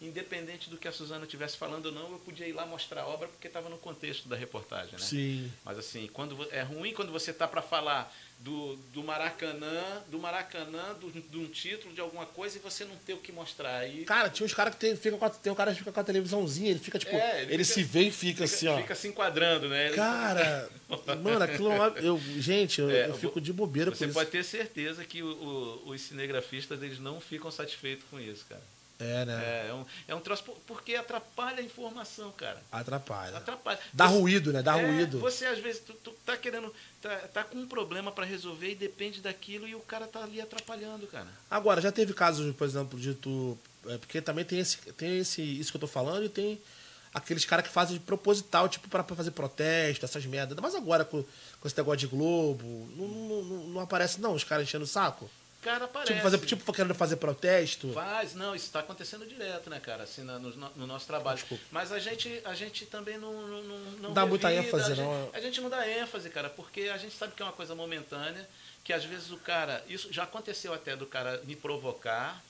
[0.00, 3.06] independente do que a Suzana estivesse falando ou não, eu podia ir lá mostrar a
[3.06, 4.98] obra, porque estava no contexto da reportagem, né?
[4.98, 5.52] Sim.
[5.64, 10.94] Mas assim, quando é ruim quando você tá para falar do, do Maracanã, do Maracanã,
[10.94, 13.78] do- de um título de alguma coisa e você não ter o que mostrar.
[13.78, 15.90] Aí Cara, tinha uns caras que tem, fica com a, tem um cara que fica
[15.90, 18.68] com a televisãozinha, ele fica, tipo, É, ele, ele se fica- vê e fica, assim,
[18.68, 18.76] ó.
[18.80, 19.86] fica se enquadrando, né?
[19.88, 20.70] Ele- Cara,
[21.20, 24.44] mano, aquilo é eu, gente, eu, É, eu fico de bobeira com Você pode ter
[24.44, 25.26] certeza que o-
[25.84, 28.62] o- os cinegrafistas eles não ficam satisfeitos com isso, cara.
[29.00, 29.32] É, né?
[29.44, 32.60] É, é um, é um troço por- porque atrapalha a informação, cara.
[32.72, 33.36] Atrapalha.
[33.36, 33.78] Atrapalha.
[33.92, 34.60] Dá Você- ruído, né?
[34.62, 35.20] Dá é, ruído.
[35.20, 38.74] Você às vezes tu, tu tá querendo, tá, tá com um problema para resolver e
[38.74, 41.28] depende daquilo e o cara tá ali atrapalhando, cara.
[41.48, 43.56] Agora, já teve casos, por exemplo, de tu.
[43.86, 45.42] é, porque também tem esse, tem esse.
[45.42, 46.60] Isso que eu tô falando e tem
[47.14, 50.58] aqueles caras que fazem de proposital, tipo, pra, pra fazer protesto, essas merdas.
[50.60, 51.22] Mas agora com,
[51.60, 54.88] com esse negócio de Globo, não, não, não, não aparece, não, os caras enchendo o
[54.88, 55.30] saco?
[55.68, 56.12] Cara, aparece.
[56.14, 57.92] Tipo, fazer, tipo, querendo fazer protesto.
[57.92, 61.36] Faz, não, isso está acontecendo direto, né, cara, assim, no, no nosso trabalho.
[61.36, 61.62] Desculpa.
[61.70, 64.94] Mas a gente, a gente também não, não, não, não Dá muita revida, ênfase, a
[64.94, 65.30] gente, não.
[65.30, 68.48] A gente não dá ênfase, cara, porque a gente sabe que é uma coisa momentânea,
[68.82, 69.84] que às vezes o cara.
[69.86, 72.42] Isso já aconteceu até do cara me provocar.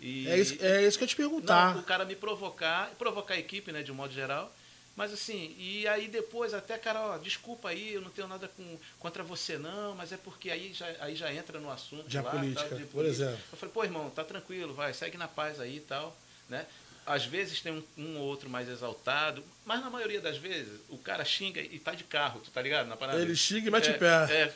[0.00, 1.74] E, É isso, é isso que eu te perguntar.
[1.74, 4.50] Não, o cara me provocar, provocar a equipe, né, de um modo geral.
[4.96, 8.78] Mas assim, e aí depois até, cara, ó, desculpa aí, eu não tenho nada com,
[8.98, 12.30] contra você não, mas é porque aí já, aí já entra no assunto Já lá,
[12.30, 13.38] política, tal, por exemplo.
[13.52, 16.16] Eu falei, pô, irmão, tá tranquilo, vai, segue na paz aí e tal,
[16.48, 16.64] né?
[17.04, 20.96] Às vezes tem um, um ou outro mais exaltado, mas na maioria das vezes o
[20.96, 22.86] cara xinga e tá de carro, tu tá ligado?
[22.86, 23.20] Na parada?
[23.20, 24.32] Ele xinga e mete é, o pé.
[24.32, 24.52] É,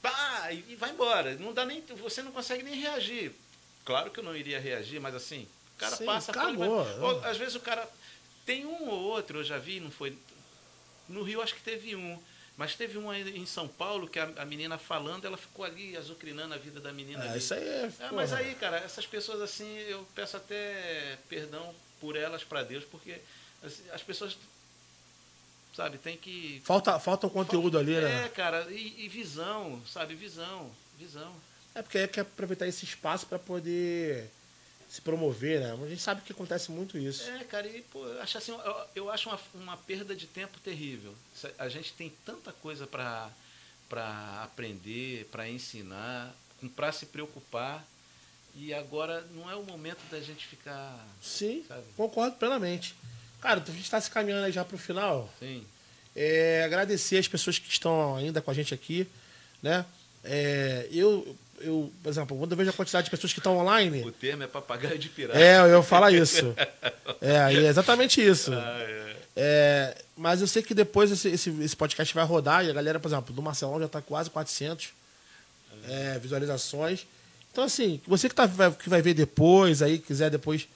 [0.00, 1.34] pá, e vai embora.
[1.34, 3.32] Não dá nem, você não consegue nem reagir.
[3.84, 7.36] Claro que eu não iria reagir, mas assim, o cara Sim, passa vai- Ou, às
[7.36, 7.86] vezes o cara
[8.46, 10.16] tem um ou outro, eu já vi, não foi
[11.08, 12.18] no Rio acho que teve um,
[12.56, 16.54] mas teve um em São Paulo que a, a menina falando, ela ficou ali azucrinando
[16.54, 17.24] a vida da menina.
[17.24, 17.38] É, ali.
[17.38, 17.92] isso aí é.
[18.00, 22.84] É, mas aí, cara, essas pessoas assim, eu peço até perdão por elas para Deus,
[22.84, 23.16] porque
[23.62, 24.36] assim, as pessoas,
[25.74, 26.62] sabe, tem que.
[26.64, 28.28] Falta, falta um conteúdo ali, É, né?
[28.30, 31.34] cara, e, e visão, sabe, visão, visão.
[31.74, 34.30] É porque aí quer aproveitar esse espaço pra poder
[34.88, 35.72] se promover, né?
[35.72, 37.28] A gente sabe que acontece muito isso.
[37.30, 40.58] É, cara, e pô, eu acho assim, eu, eu acho uma, uma perda de tempo
[40.60, 41.14] terrível.
[41.58, 43.30] A gente tem tanta coisa para
[43.88, 46.34] para aprender, para ensinar,
[46.74, 47.86] para se preocupar.
[48.54, 51.06] E agora não é o momento da gente ficar.
[51.20, 51.84] Sim, Sabe?
[51.96, 52.94] concordo plenamente.
[53.40, 55.32] Cara, a gente está se caminhando aí já pro final.
[55.38, 55.66] Sim.
[56.14, 59.06] É, agradecer as pessoas que estão ainda com a gente aqui,
[59.62, 59.84] né?
[60.24, 64.02] É, eu, eu, por exemplo, quando eu vejo a quantidade de pessoas que estão online,
[64.04, 65.38] O termo é papagaio de pirata.
[65.38, 66.54] é, eu falo isso.
[67.20, 68.52] É, é exatamente isso.
[68.52, 69.16] Ah, é.
[69.38, 72.98] É, mas eu sei que depois esse, esse, esse podcast vai rodar e a galera,
[73.00, 74.88] por exemplo, do Marcelão já tá quase 400
[75.88, 77.06] é, visualizações.
[77.52, 80.68] Então, assim, você que, tá, vai- que vai ver depois, aí, quiser depois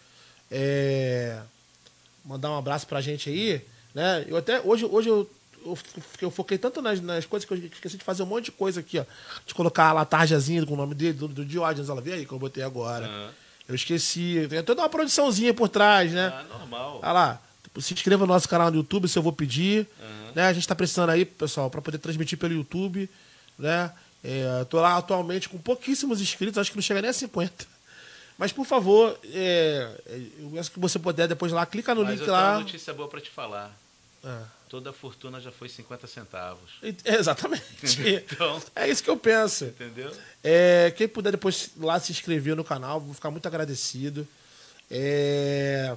[0.50, 1.38] é,
[2.24, 3.60] mandar um abraço pra gente aí,
[3.94, 4.24] né?
[4.28, 5.30] Eu até, hoje, hoje eu,
[5.64, 5.78] eu,
[6.22, 8.80] eu foquei tanto nas, nas coisas que eu esqueci de fazer um monte de coisa
[8.80, 9.04] aqui, ó.
[9.46, 12.32] De colocar a tarjazinha com o nome dele, do, do Diógenes, ela vê aí que
[12.32, 13.06] eu botei agora.
[13.06, 13.30] Aham.
[13.68, 14.46] Eu esqueci.
[14.48, 16.32] Tem toda uma produçãozinha por trás, né?
[16.34, 16.98] Ah, normal.
[17.02, 17.42] Olha lá,
[17.78, 19.86] se inscreva no nosso canal no YouTube, se eu vou pedir.
[20.00, 20.32] Aham.
[20.34, 20.42] Né?
[20.48, 23.08] A gente está precisando aí, pessoal, para poder transmitir pelo YouTube.
[23.58, 23.92] Né?
[24.24, 27.66] É, tô lá atualmente com pouquíssimos inscritos, acho que não chega nem a 50.
[28.36, 29.88] Mas, por favor, é,
[30.38, 32.52] eu peço que você puder depois lá, clica no Mas link eu tenho lá.
[32.52, 33.70] uma notícia boa para te falar.
[34.24, 34.38] É.
[34.70, 36.70] Toda a fortuna já foi 50 centavos.
[36.82, 37.64] E- Exatamente.
[38.32, 39.64] Então, É isso que eu penso.
[39.64, 40.10] entendeu?
[40.44, 44.26] É, quem puder depois lá se inscrever no canal, vou ficar muito agradecido.
[44.90, 45.96] É,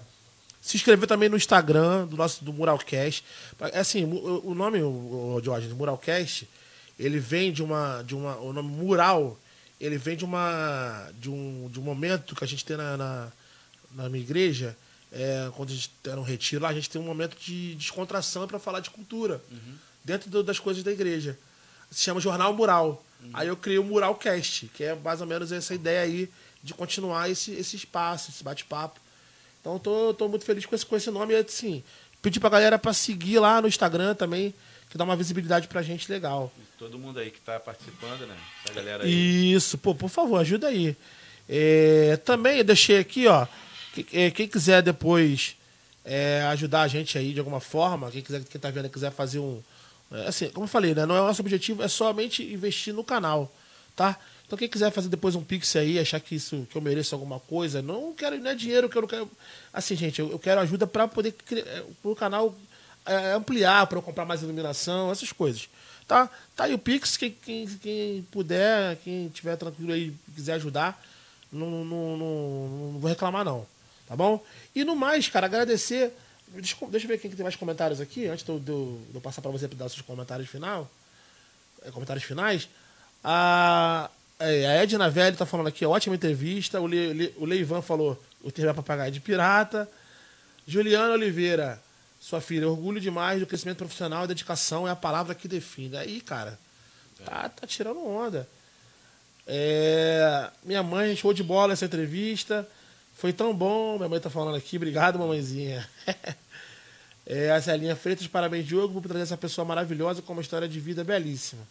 [0.62, 3.24] se inscrever também no Instagram do nosso do Muralcast.
[3.72, 6.48] É Assim, o, o nome, o, o Jorge, do Muralcast,
[6.98, 8.38] ele vem de uma, de uma.
[8.38, 9.38] O nome mural,
[9.80, 11.12] ele vem de uma.
[11.20, 13.32] de um, de um momento que a gente tem na, na,
[13.92, 14.76] na minha igreja.
[15.14, 18.48] É, quando a gente era um retiro lá, a gente tem um momento de descontração
[18.48, 19.42] para falar de cultura.
[20.04, 21.38] Dentro do- das coisas da igreja
[21.92, 23.04] se chama Jornal Mural.
[23.34, 26.30] Aí eu criei o Muralcast, que é mais ou menos essa ideia aí
[26.62, 29.00] de continuar esse, esse espaço, esse bate-papo.
[29.62, 31.34] Então eu tô, tô muito feliz com esse, com esse nome.
[31.34, 31.82] E assim,
[32.22, 34.54] pedir pra galera pra seguir lá no Instagram também,
[34.90, 36.52] que dá uma visibilidade pra gente legal.
[36.78, 38.36] Todo mundo aí que tá participando, né?
[38.66, 39.54] Essa galera aí.
[39.54, 40.96] Isso, pô, por favor, ajuda aí.
[41.48, 43.46] É, também eu deixei aqui, ó.
[44.14, 45.56] É, Quem quiser depois
[46.06, 49.40] é, ajudar a gente aí de alguma forma, quem quiser, quem tá vendo quiser fazer
[49.40, 49.62] um.
[50.12, 51.06] é, Assim, como eu falei, né?
[51.06, 53.54] Não é o nosso objetivo, é somente investir no canal,
[53.96, 54.18] tá?
[54.46, 57.40] Então quem quiser fazer depois um pix aí, achar que isso que eu mereço alguma
[57.40, 59.30] coisa, não quero, não é dinheiro que eu não quero.
[59.72, 62.54] Assim, gente, eu, eu quero ajuda para poder criar, o canal
[63.06, 65.70] é, ampliar, para eu comprar mais iluminação, essas coisas.
[66.08, 66.30] Tá?
[66.56, 71.02] Tá aí o Pix, quem, quem, quem puder, quem tiver tranquilo aí, quiser ajudar,
[71.52, 73.66] não, não, não, não vou reclamar não,
[74.08, 74.44] tá bom?
[74.76, 76.12] E no mais, cara, agradecer,
[76.48, 79.20] deixa, eu- deixa eu ver quem que tem mais comentários aqui, antes de eu, de
[79.20, 80.90] passar para você para dar os seus comentários final,
[81.86, 82.68] é, comentários finais.
[83.24, 87.82] A, é, a Edna Velho tá falando aqui, ótima entrevista, o, Le, Le- o Leivan
[87.82, 89.90] falou, o termo é papagaio de pirata,
[90.68, 91.82] Juliana Oliveira,
[92.22, 95.98] sua filha, orgulho demais do crescimento profissional e dedicação é a palavra que define.
[95.98, 96.58] Aí, cara,
[97.26, 98.48] tá, tá tirando onda.
[99.46, 102.66] É, minha mãe, show de bola essa entrevista.
[103.24, 103.96] Foi tão bom.
[103.96, 104.76] Minha mãe tá falando aqui.
[104.76, 105.88] Obrigado, mamãezinha.
[107.26, 110.78] é, a Celinha Freitas, parabéns, Diogo, por trazer essa pessoa maravilhosa com uma história de
[110.78, 111.62] vida belíssima.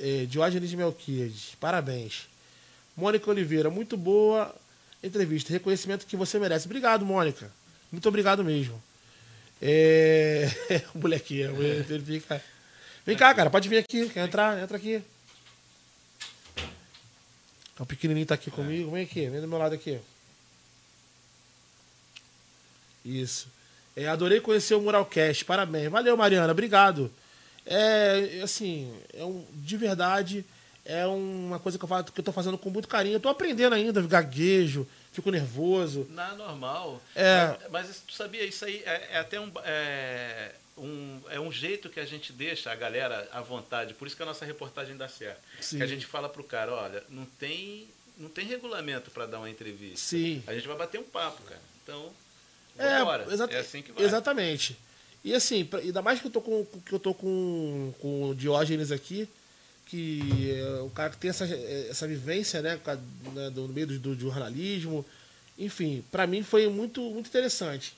[0.00, 2.28] É, Diógenes Melquiades, parabéns.
[2.96, 4.54] Mônica Oliveira, muito boa
[5.02, 5.52] entrevista.
[5.52, 6.64] Reconhecimento que você merece.
[6.64, 7.52] Obrigado, Mônica.
[7.92, 8.82] Muito obrigado mesmo.
[9.60, 10.50] É...
[10.94, 12.42] o molequinho, ele fica...
[13.04, 14.08] Vem cá, cara, pode vir aqui.
[14.08, 14.62] Quer entrar?
[14.62, 15.02] Entra aqui.
[17.78, 18.90] O pequenininho tá aqui comigo.
[18.90, 20.00] Vem aqui, vem do meu lado aqui.
[23.04, 23.48] Isso.
[23.94, 25.44] É, adorei conhecer o Muralcast.
[25.44, 25.90] Parabéns.
[25.90, 26.52] Valeu, Mariana.
[26.52, 27.10] Obrigado.
[27.64, 30.44] É, assim, é um, de verdade,
[30.84, 33.16] é uma coisa que eu, faço, que eu tô fazendo com muito carinho.
[33.16, 36.06] Eu tô aprendendo ainda, gaguejo, fico nervoso.
[36.10, 37.02] Não, normal.
[37.14, 37.56] É.
[37.70, 41.88] Mas, mas tu sabia, isso aí é, é até um, é, um, é um jeito
[41.88, 43.94] que a gente deixa a galera à vontade.
[43.94, 45.40] Por isso que a nossa reportagem dá certo.
[45.60, 45.78] Sim.
[45.78, 47.86] Que a gente fala pro cara, olha, não tem,
[48.18, 49.96] não tem regulamento para dar uma entrevista.
[49.98, 50.42] Sim.
[50.46, 51.60] A gente vai bater um papo, cara.
[51.82, 52.12] Então,
[52.78, 53.26] É, vambora.
[53.32, 54.04] exata- é assim que vai.
[54.04, 54.76] Exatamente.
[55.24, 58.92] E assim, ainda mais que eu tô com, que eu tô com, com o Diógenes
[58.92, 59.28] aqui,
[59.86, 61.44] que é o cara que tem essa,
[61.90, 62.78] essa vivência, né,
[63.34, 65.04] né, do, no meio do, do jornalismo.
[65.58, 67.94] Enfim, pra mim foi muito, muito interessante.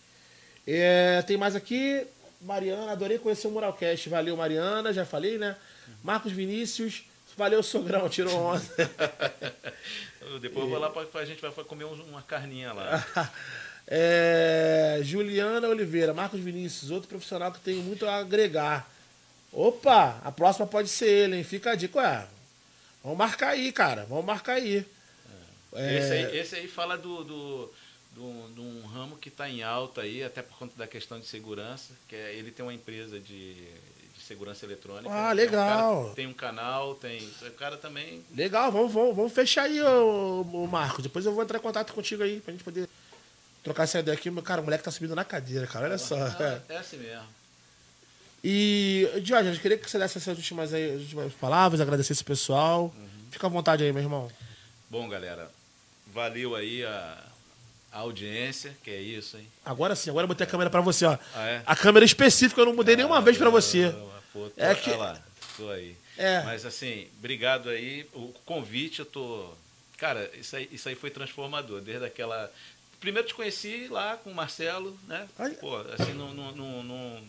[0.67, 2.07] É, tem mais aqui,
[2.41, 4.09] Mariana, adorei conhecer o Muralcast.
[4.09, 5.57] Valeu, Mariana, já falei, né?
[6.03, 7.03] Marcos Vinícius,
[7.37, 8.63] valeu, Sogrão, tirou onda.
[10.41, 13.33] Depois eu vou lá pra, pra gente vai comer um- uma carninha lá.
[13.91, 18.87] É, Juliana Oliveira, Marcos Vinícius, outro profissional que tem muito a agregar.
[19.51, 21.43] Opa, a próxima pode ser ele, hein?
[21.43, 22.27] Fica a dica, ué.
[23.03, 24.05] Vamos marcar aí, cara.
[24.07, 24.85] Vamos marcar aí.
[25.73, 27.73] É, Esse, aí, esse aí fala do, do,
[28.19, 31.27] do- de um ramo que está em alta aí, até por conta da questão de
[31.27, 35.09] segurança, que é, ele tem uma empresa de, de segurança eletrônica.
[35.11, 36.03] Ah, É um legal.
[36.05, 37.27] cara- tem um canal, tem.
[37.43, 38.25] O cara também.
[38.35, 41.03] Legal, vamos, vamos, vamos fechar aí, ô, ô, Marcos.
[41.03, 42.89] Depois eu vou entrar em contato contigo aí, pra gente poder
[43.63, 44.31] trocar essa ideia aqui.
[44.43, 45.87] Cara, o moleque tá subindo na cadeira, cara.
[45.87, 46.17] Olha só.
[46.17, 47.25] Ah, é assim mesmo.
[48.43, 52.23] E, Diógenes, eu queria que você desse essas últimas, aí, as últimas palavras, agradecer esse
[52.25, 52.95] pessoal.
[52.97, 53.09] Uhum.
[53.31, 54.31] Fica à vontade aí, meu irmão.
[54.89, 55.51] Bom, galera,
[56.07, 57.19] valeu aí a,
[57.93, 59.47] a audiência, que é isso, hein?
[59.65, 61.17] Agora sim, agora eu botei a câmera pra você, ó.
[61.35, 61.63] Ah, é?
[61.67, 63.87] A câmera específica eu não mudei nenhuma vez pra você.
[63.87, 65.21] Ah, pô, tô, É que- lá,
[65.57, 65.97] tô aí.
[66.17, 66.43] É.
[66.43, 68.07] Mas assim, obrigado aí.
[68.13, 69.51] O convite, eu tô.
[69.97, 71.81] Cara, isso aí, isso aí foi transformador.
[71.81, 72.53] Desde aquela.
[73.01, 75.29] Primeiro te conheci lá com o Marcelo, né?
[75.39, 75.53] Ai.
[75.53, 76.35] Pô, assim, não.
[76.35, 77.23] não, não, não-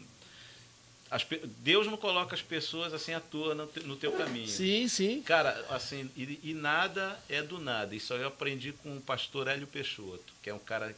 [1.12, 1.26] as
[1.60, 4.48] Deus não coloca as pessoas assim à toa no, no teu caminho.
[4.48, 5.22] Sim, sim.
[5.24, 7.96] Cara, assim, e, e nada é do nada.
[7.96, 10.96] Isso eu aprendi com o pastor Hélio Peixoto, que é um cara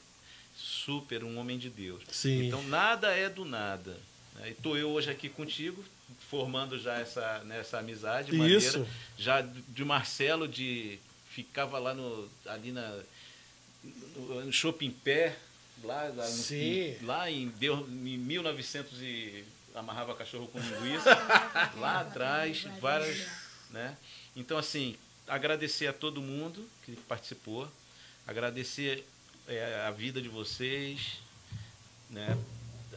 [0.55, 2.03] super, um homem de Deus.
[2.11, 2.47] Sim.
[2.47, 3.97] Então nada é do nada.
[4.35, 4.49] né?
[4.49, 5.83] E tô eu hoje aqui contigo,
[6.29, 8.38] formando já essa, né, essa amizade Isso.
[8.79, 8.88] maneira.
[9.17, 12.99] Já de Marcelo, de ficava lá no, ali na,
[14.15, 15.38] no, no Shopping Pé,
[15.83, 16.43] lá, lá, no-
[17.01, 19.43] lá em, deu, em 1900 e
[19.76, 21.10] amarrava cachorro com linguiça,
[21.77, 23.27] lá atrás, várias,
[23.69, 23.98] né?
[24.35, 24.95] Então assim,
[25.27, 27.68] agradecer a todo mundo que participou,
[28.27, 29.06] agradecer
[29.48, 31.19] é, a vida de vocês,
[32.10, 32.38] né?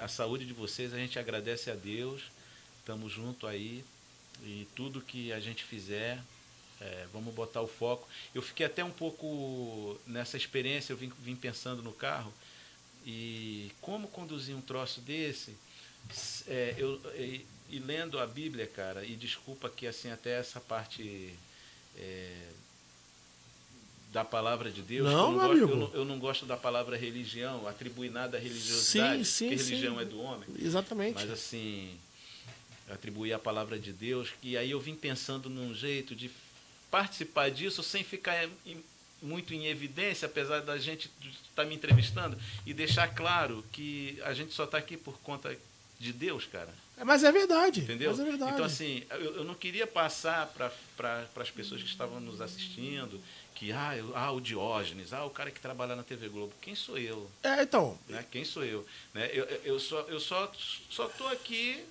[0.01, 2.23] A saúde de vocês, a gente agradece a Deus,
[2.81, 3.85] estamos junto aí
[4.43, 6.21] e tudo que a gente fizer,
[6.81, 8.09] é, vamos botar o foco.
[8.35, 12.33] Eu fiquei até um pouco nessa experiência, eu vim, vim pensando no carro
[13.07, 15.57] e como conduzir um troço desse,
[16.49, 21.35] é, eu, e, e lendo a Bíblia, cara, e desculpa que assim até essa parte
[21.97, 22.37] é,
[24.13, 25.77] da palavra de Deus, Não, eu, meu não gosto, eu, amigo.
[25.81, 29.95] não, eu não gosto da palavra religião, atribuir nada à religiosidade, Sim, sim, porque religião
[29.97, 30.03] sim.
[30.03, 30.49] é do homem.
[30.61, 31.15] Exatamente.
[31.15, 31.97] Mas assim,
[32.89, 36.31] atribuir a palavra de Deus, e aí eu vim pensando num jeito de
[36.91, 38.85] participar disso sem ficar em-
[39.21, 41.11] muito em evidência, apesar da gente
[41.49, 45.57] estar me entrevistando, e deixar claro que a gente só está aqui por conta
[45.99, 46.69] de Deus, cara.
[46.97, 47.81] É, Mas é verdade.
[47.81, 48.11] Entendeu?
[48.11, 48.53] Mas é verdade.
[48.53, 53.21] Então, assim, eu, eu não queria passar para pra, as pessoas que estavam nos assistindo
[53.55, 56.53] que, ah, eu- ah, o Diógenes, ah, o cara que trabalha na TV Globo.
[56.61, 57.31] Quem sou eu?
[57.43, 57.99] É, então.
[58.09, 58.25] né?
[58.31, 58.85] Quem sou eu?
[59.13, 59.31] Né?
[59.33, 60.51] Eu, eu- só eu só
[60.91, 61.85] só tô aqui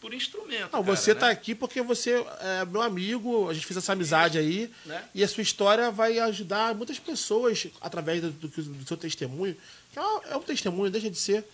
[0.00, 0.72] por instrumento.
[0.72, 1.20] Não, cara, você né?
[1.20, 4.70] tá aqui porque você é meu amigo, a gente fez essa amizade aí.
[4.86, 5.04] Né?
[5.14, 9.56] E a sua história vai ajudar muitas pessoas através do, do, do seu testemunho.
[9.92, 11.44] Que é, é um testemunho, deixa de ser.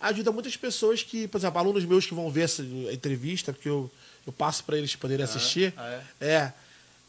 [0.00, 2.62] Ajuda muitas pessoas que, por exemplo, alunos meus que vão ver essa
[2.92, 3.90] entrevista, porque eu,
[4.26, 5.72] eu passo para eles poderem assistir.
[5.76, 6.52] ah, é.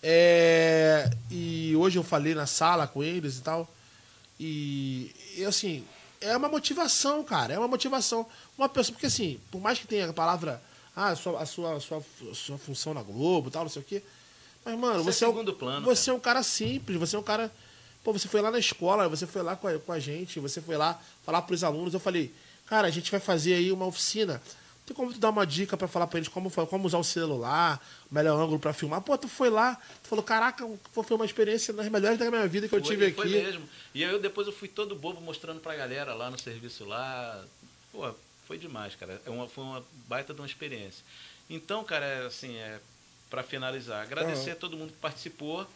[0.02, 3.68] É, E hoje eu falei na sala com eles e tal.
[4.40, 5.84] E, e, assim,
[6.22, 7.54] é uma motivação, cara.
[7.54, 8.26] É uma motivação.
[8.58, 10.62] Uma pessoa, porque assim, por mais que tenha a palavra,
[10.96, 11.98] ah, a sua, a sua, a sua,
[12.32, 14.02] a sua função na Globo e tal, não sei o quê.
[14.64, 17.20] Mas, mano, Isso é você é, um- plano, Você é um cara simples, você é
[17.20, 17.52] um cara.
[18.04, 20.62] Pô, você foi lá na escola, você foi lá com a, com a gente, você
[20.62, 21.94] foi lá falar pros alunos.
[21.94, 22.34] Eu falei,
[22.68, 24.42] cara, a gente vai fazer aí uma oficina
[24.86, 27.86] Tem como tu dar uma dica pra falar pra eles como, como usar o celular,
[28.10, 29.02] o melhor ângulo pra filmar?
[29.02, 32.70] Pô, tu foi lá, tu falou, caraca, foi uma experiência das melhores da minha vida
[32.70, 33.34] que eu Foi- tive foi aqui.
[33.34, 33.68] mesmo.
[33.94, 37.44] E aí eu depois eu fui todo bobo mostrando pra galera lá no serviço lá.
[37.92, 38.14] Pô,
[38.48, 39.22] foi demais, cara.
[39.26, 41.04] É uma, foi uma baita de uma experiência.
[41.50, 42.80] Então, cara, é assim, é
[43.30, 45.68] para finalizar, agradecer a todo mundo que participou,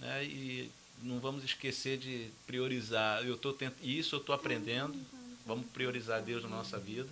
[0.00, 0.24] né?
[0.24, 0.70] E
[1.02, 3.22] não vamos esquecer de priorizar.
[3.26, 3.74] Eu tô tent...
[3.82, 4.98] isso eu tô aprendendo.
[5.46, 7.08] Vamos priorizar Deus na nossa vida.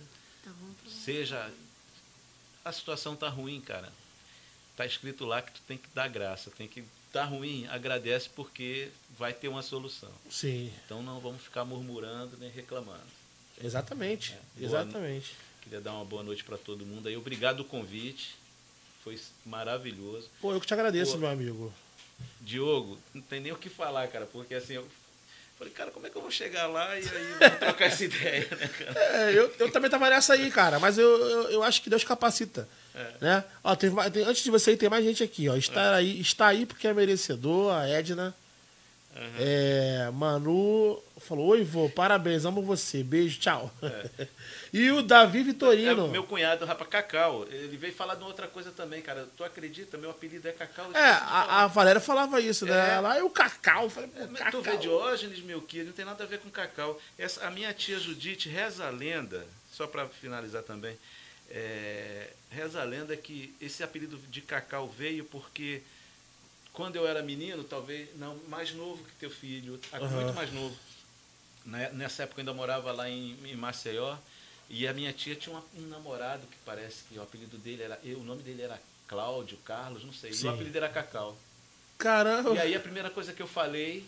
[0.87, 1.51] Seja
[2.65, 3.91] a situação tá ruim, cara.
[4.75, 8.89] Tá escrito lá que tu tem que dar graça, tem que tá ruim, agradece porque
[9.17, 10.11] vai ter uma solução.
[10.31, 13.03] Sim, Então não vamos ficar murmurando nem reclamando.
[13.63, 14.35] exatamente.
[14.57, 15.35] boa exatamente.
[15.61, 17.15] Queria dar uma boa noite para todo mundo aí.
[17.15, 18.35] Obrigado do convite.
[19.03, 20.29] Foi maravilhoso.
[20.41, 21.19] Pô, eu que te agradeço, Pô.
[21.19, 21.73] meu amigo.
[22.41, 24.87] Diogo, não tem nem o que falar, cara, porque assim, eu
[25.57, 28.67] falei, cara, como é que eu vou chegar lá e aí trocar essa ideia, né,
[28.67, 28.99] cara?
[28.99, 32.03] É, eu, eu também tava nessa aí, cara, mas eu, eu, eu acho que Deus
[32.03, 32.67] capacita.
[32.95, 33.07] É.
[33.21, 33.43] Né?
[33.63, 35.55] Ó, mais- tem- antes de você ir, tem mais gente aqui, ó.
[35.55, 38.35] Está, aí, está aí porque é merecedor, a Edna.
[39.39, 43.03] É, Manu falou: Oi, vô, parabéns, amo você.
[43.03, 43.71] Beijo, tchau.
[44.73, 46.07] e o Davi É, Vitorino.
[46.07, 49.27] meu cunhado, rapaz, Cacau, ele veio falar de outra coisa também, cara.
[49.37, 49.97] Tu acredita?
[49.97, 50.85] Meu apelido é Cacau.
[50.89, 52.95] eu É, a, a Valéria falava isso, né?
[52.95, 52.99] É.
[52.99, 53.83] Lá e o Cacau.
[53.83, 54.51] Eu falei, pô, É, Cacau.
[54.51, 56.99] Tu vê Diógenes Melquias, não tem nada a ver com cacau.
[57.17, 60.97] Essa, a minha tia Judite reza a lenda, só para finalizar também,
[61.51, 65.81] é, reza a lenda que esse apelido de cacau veio porque
[66.73, 70.09] quando eu era menino, talvez, não, mais novo que teu filho, Aham.
[70.09, 70.75] muito mais novo.
[71.93, 74.17] Nessa época eu ainda morava lá em, em Maceió
[74.69, 78.19] e a minha tia tinha um namorado que parece que o apelido dele era, eu,
[78.19, 80.47] o nome dele era Cláudio, Carlos, não sei, e Sim.
[80.47, 81.37] o apelido era Cacau.
[81.97, 82.53] Caramba.
[82.55, 84.03] E aí a primeira coisa que eu falei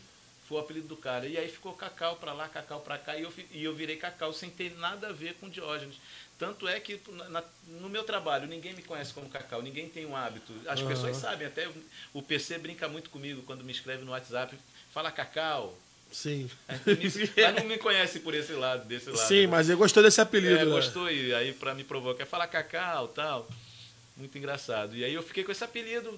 [0.48, 1.28] foi o apelido do cara.
[1.28, 4.34] E aí ficou Cacau pra lá, Cacau pra cá, e eu, e eu virei Cacau
[4.34, 5.96] sem ter nada a ver com Diógenes.
[6.38, 7.00] Tanto é que
[7.30, 10.54] na- no meu trabalho ninguém me conhece como Cacau, ninguém tem um hábito.
[10.68, 10.90] As Aham.
[10.90, 11.70] pessoas sabem, até
[12.14, 14.58] o PC brinca muito comigo quando me escreve no WhatsApp,
[14.94, 15.78] fala Cacau.
[16.12, 16.50] Sim.
[16.68, 19.28] Mas não me conhece por esse lado, desse lado.
[19.28, 19.48] Sim, né?
[19.48, 20.56] mas ele gostou desse apelido.
[20.56, 20.72] É, né?
[20.72, 23.48] gostou e aí pra me provocar, fala Cacau, tal.
[24.18, 24.96] Muito engraçado.
[24.96, 26.18] E aí eu fiquei com esse apelido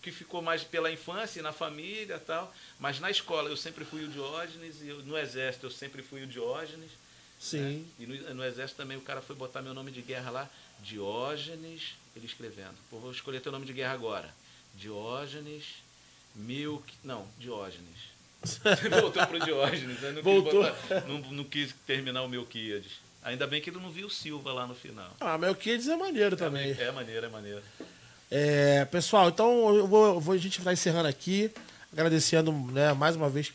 [0.00, 2.54] que ficou mais pela infância na família, tal.
[2.78, 6.22] Mas na escola eu sempre fui o Diógenes e eu- no exército eu sempre fui
[6.22, 6.90] o Diógenes.
[7.44, 7.60] Sim.
[7.60, 7.84] né?
[8.00, 10.50] E no, no exército também o cara foi botar meu nome de guerra lá,
[10.82, 12.74] Diógenes, ele escrevendo.
[12.90, 14.34] Pô, vou escolher teu nome de guerra agora.
[14.74, 15.64] Diógenes,
[16.34, 18.14] Milk, não, Diógenes.
[19.00, 20.12] Voltou pro Diógenes, né?
[20.12, 20.64] não, Voltou.
[20.64, 22.92] Quis botar- não, não quis terminar o Melquiades.
[23.22, 25.14] Ainda bem que ele não viu o Silva lá no final.
[25.20, 26.72] Ah, Melquiades é maneiro também.
[26.78, 27.62] É maneiro, é maneiro.
[28.30, 31.50] É, pessoal, então eu vou, eu vou- a gente vai encerrando aqui,
[31.92, 33.52] agradecendo né, mais uma vez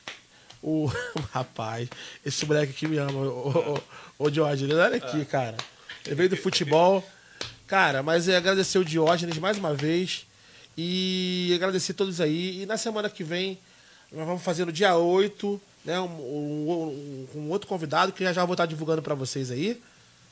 [0.61, 0.87] o
[1.31, 1.87] rapaz,
[2.25, 3.75] esse moleque aqui me ama, o,
[4.19, 4.75] o, o Diógenes.
[4.75, 5.55] Olha aqui, cara.
[6.05, 7.07] Ele veio do futebol.
[7.67, 10.25] Cara, mas é agradecer o Diógenes mais uma vez
[10.77, 12.63] e agradecer todos aí.
[12.63, 13.59] E na semana que vem,
[14.11, 18.33] nós vamos fazer no dia 8, né, um, um- um- um outro convidado que já
[18.33, 19.79] já vou estar divulgando para vocês aí,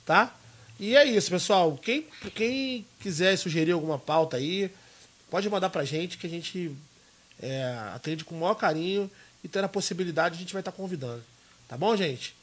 [0.05, 0.33] tá?
[0.79, 1.77] E é isso, pessoal.
[1.81, 2.05] Quem,
[2.35, 4.71] quem quiser sugerir alguma pauta aí,
[5.29, 6.71] pode mandar pra gente que a gente
[7.41, 9.09] é, atende com o maior carinho
[9.47, 11.23] e tendo a possibilidade a gente vai estar convidando.
[11.69, 12.35] Tá bom, gente?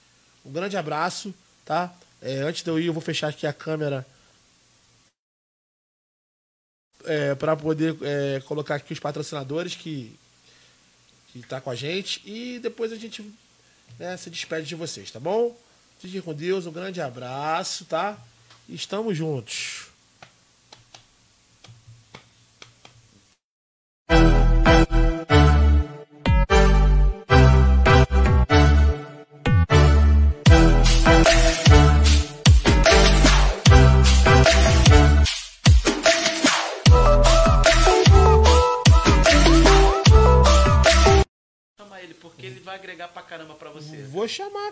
[0.42, 1.94] Um grande abraço, tá?
[2.20, 4.06] É, antes de eu ir, eu vou fechar aqui a câmera
[7.04, 10.18] é, para poder é, colocar aqui os patrocinadores que
[11.30, 13.28] que tá com a gente e depois a gente
[13.98, 15.54] né, se despede de vocês, tá bom?
[15.98, 18.16] Fiquem com Deus, um grande abraço, tá?
[18.68, 19.88] Estamos juntos.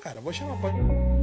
[0.02, 0.60] Cara, vou chamar.
[0.60, 1.21] Pode...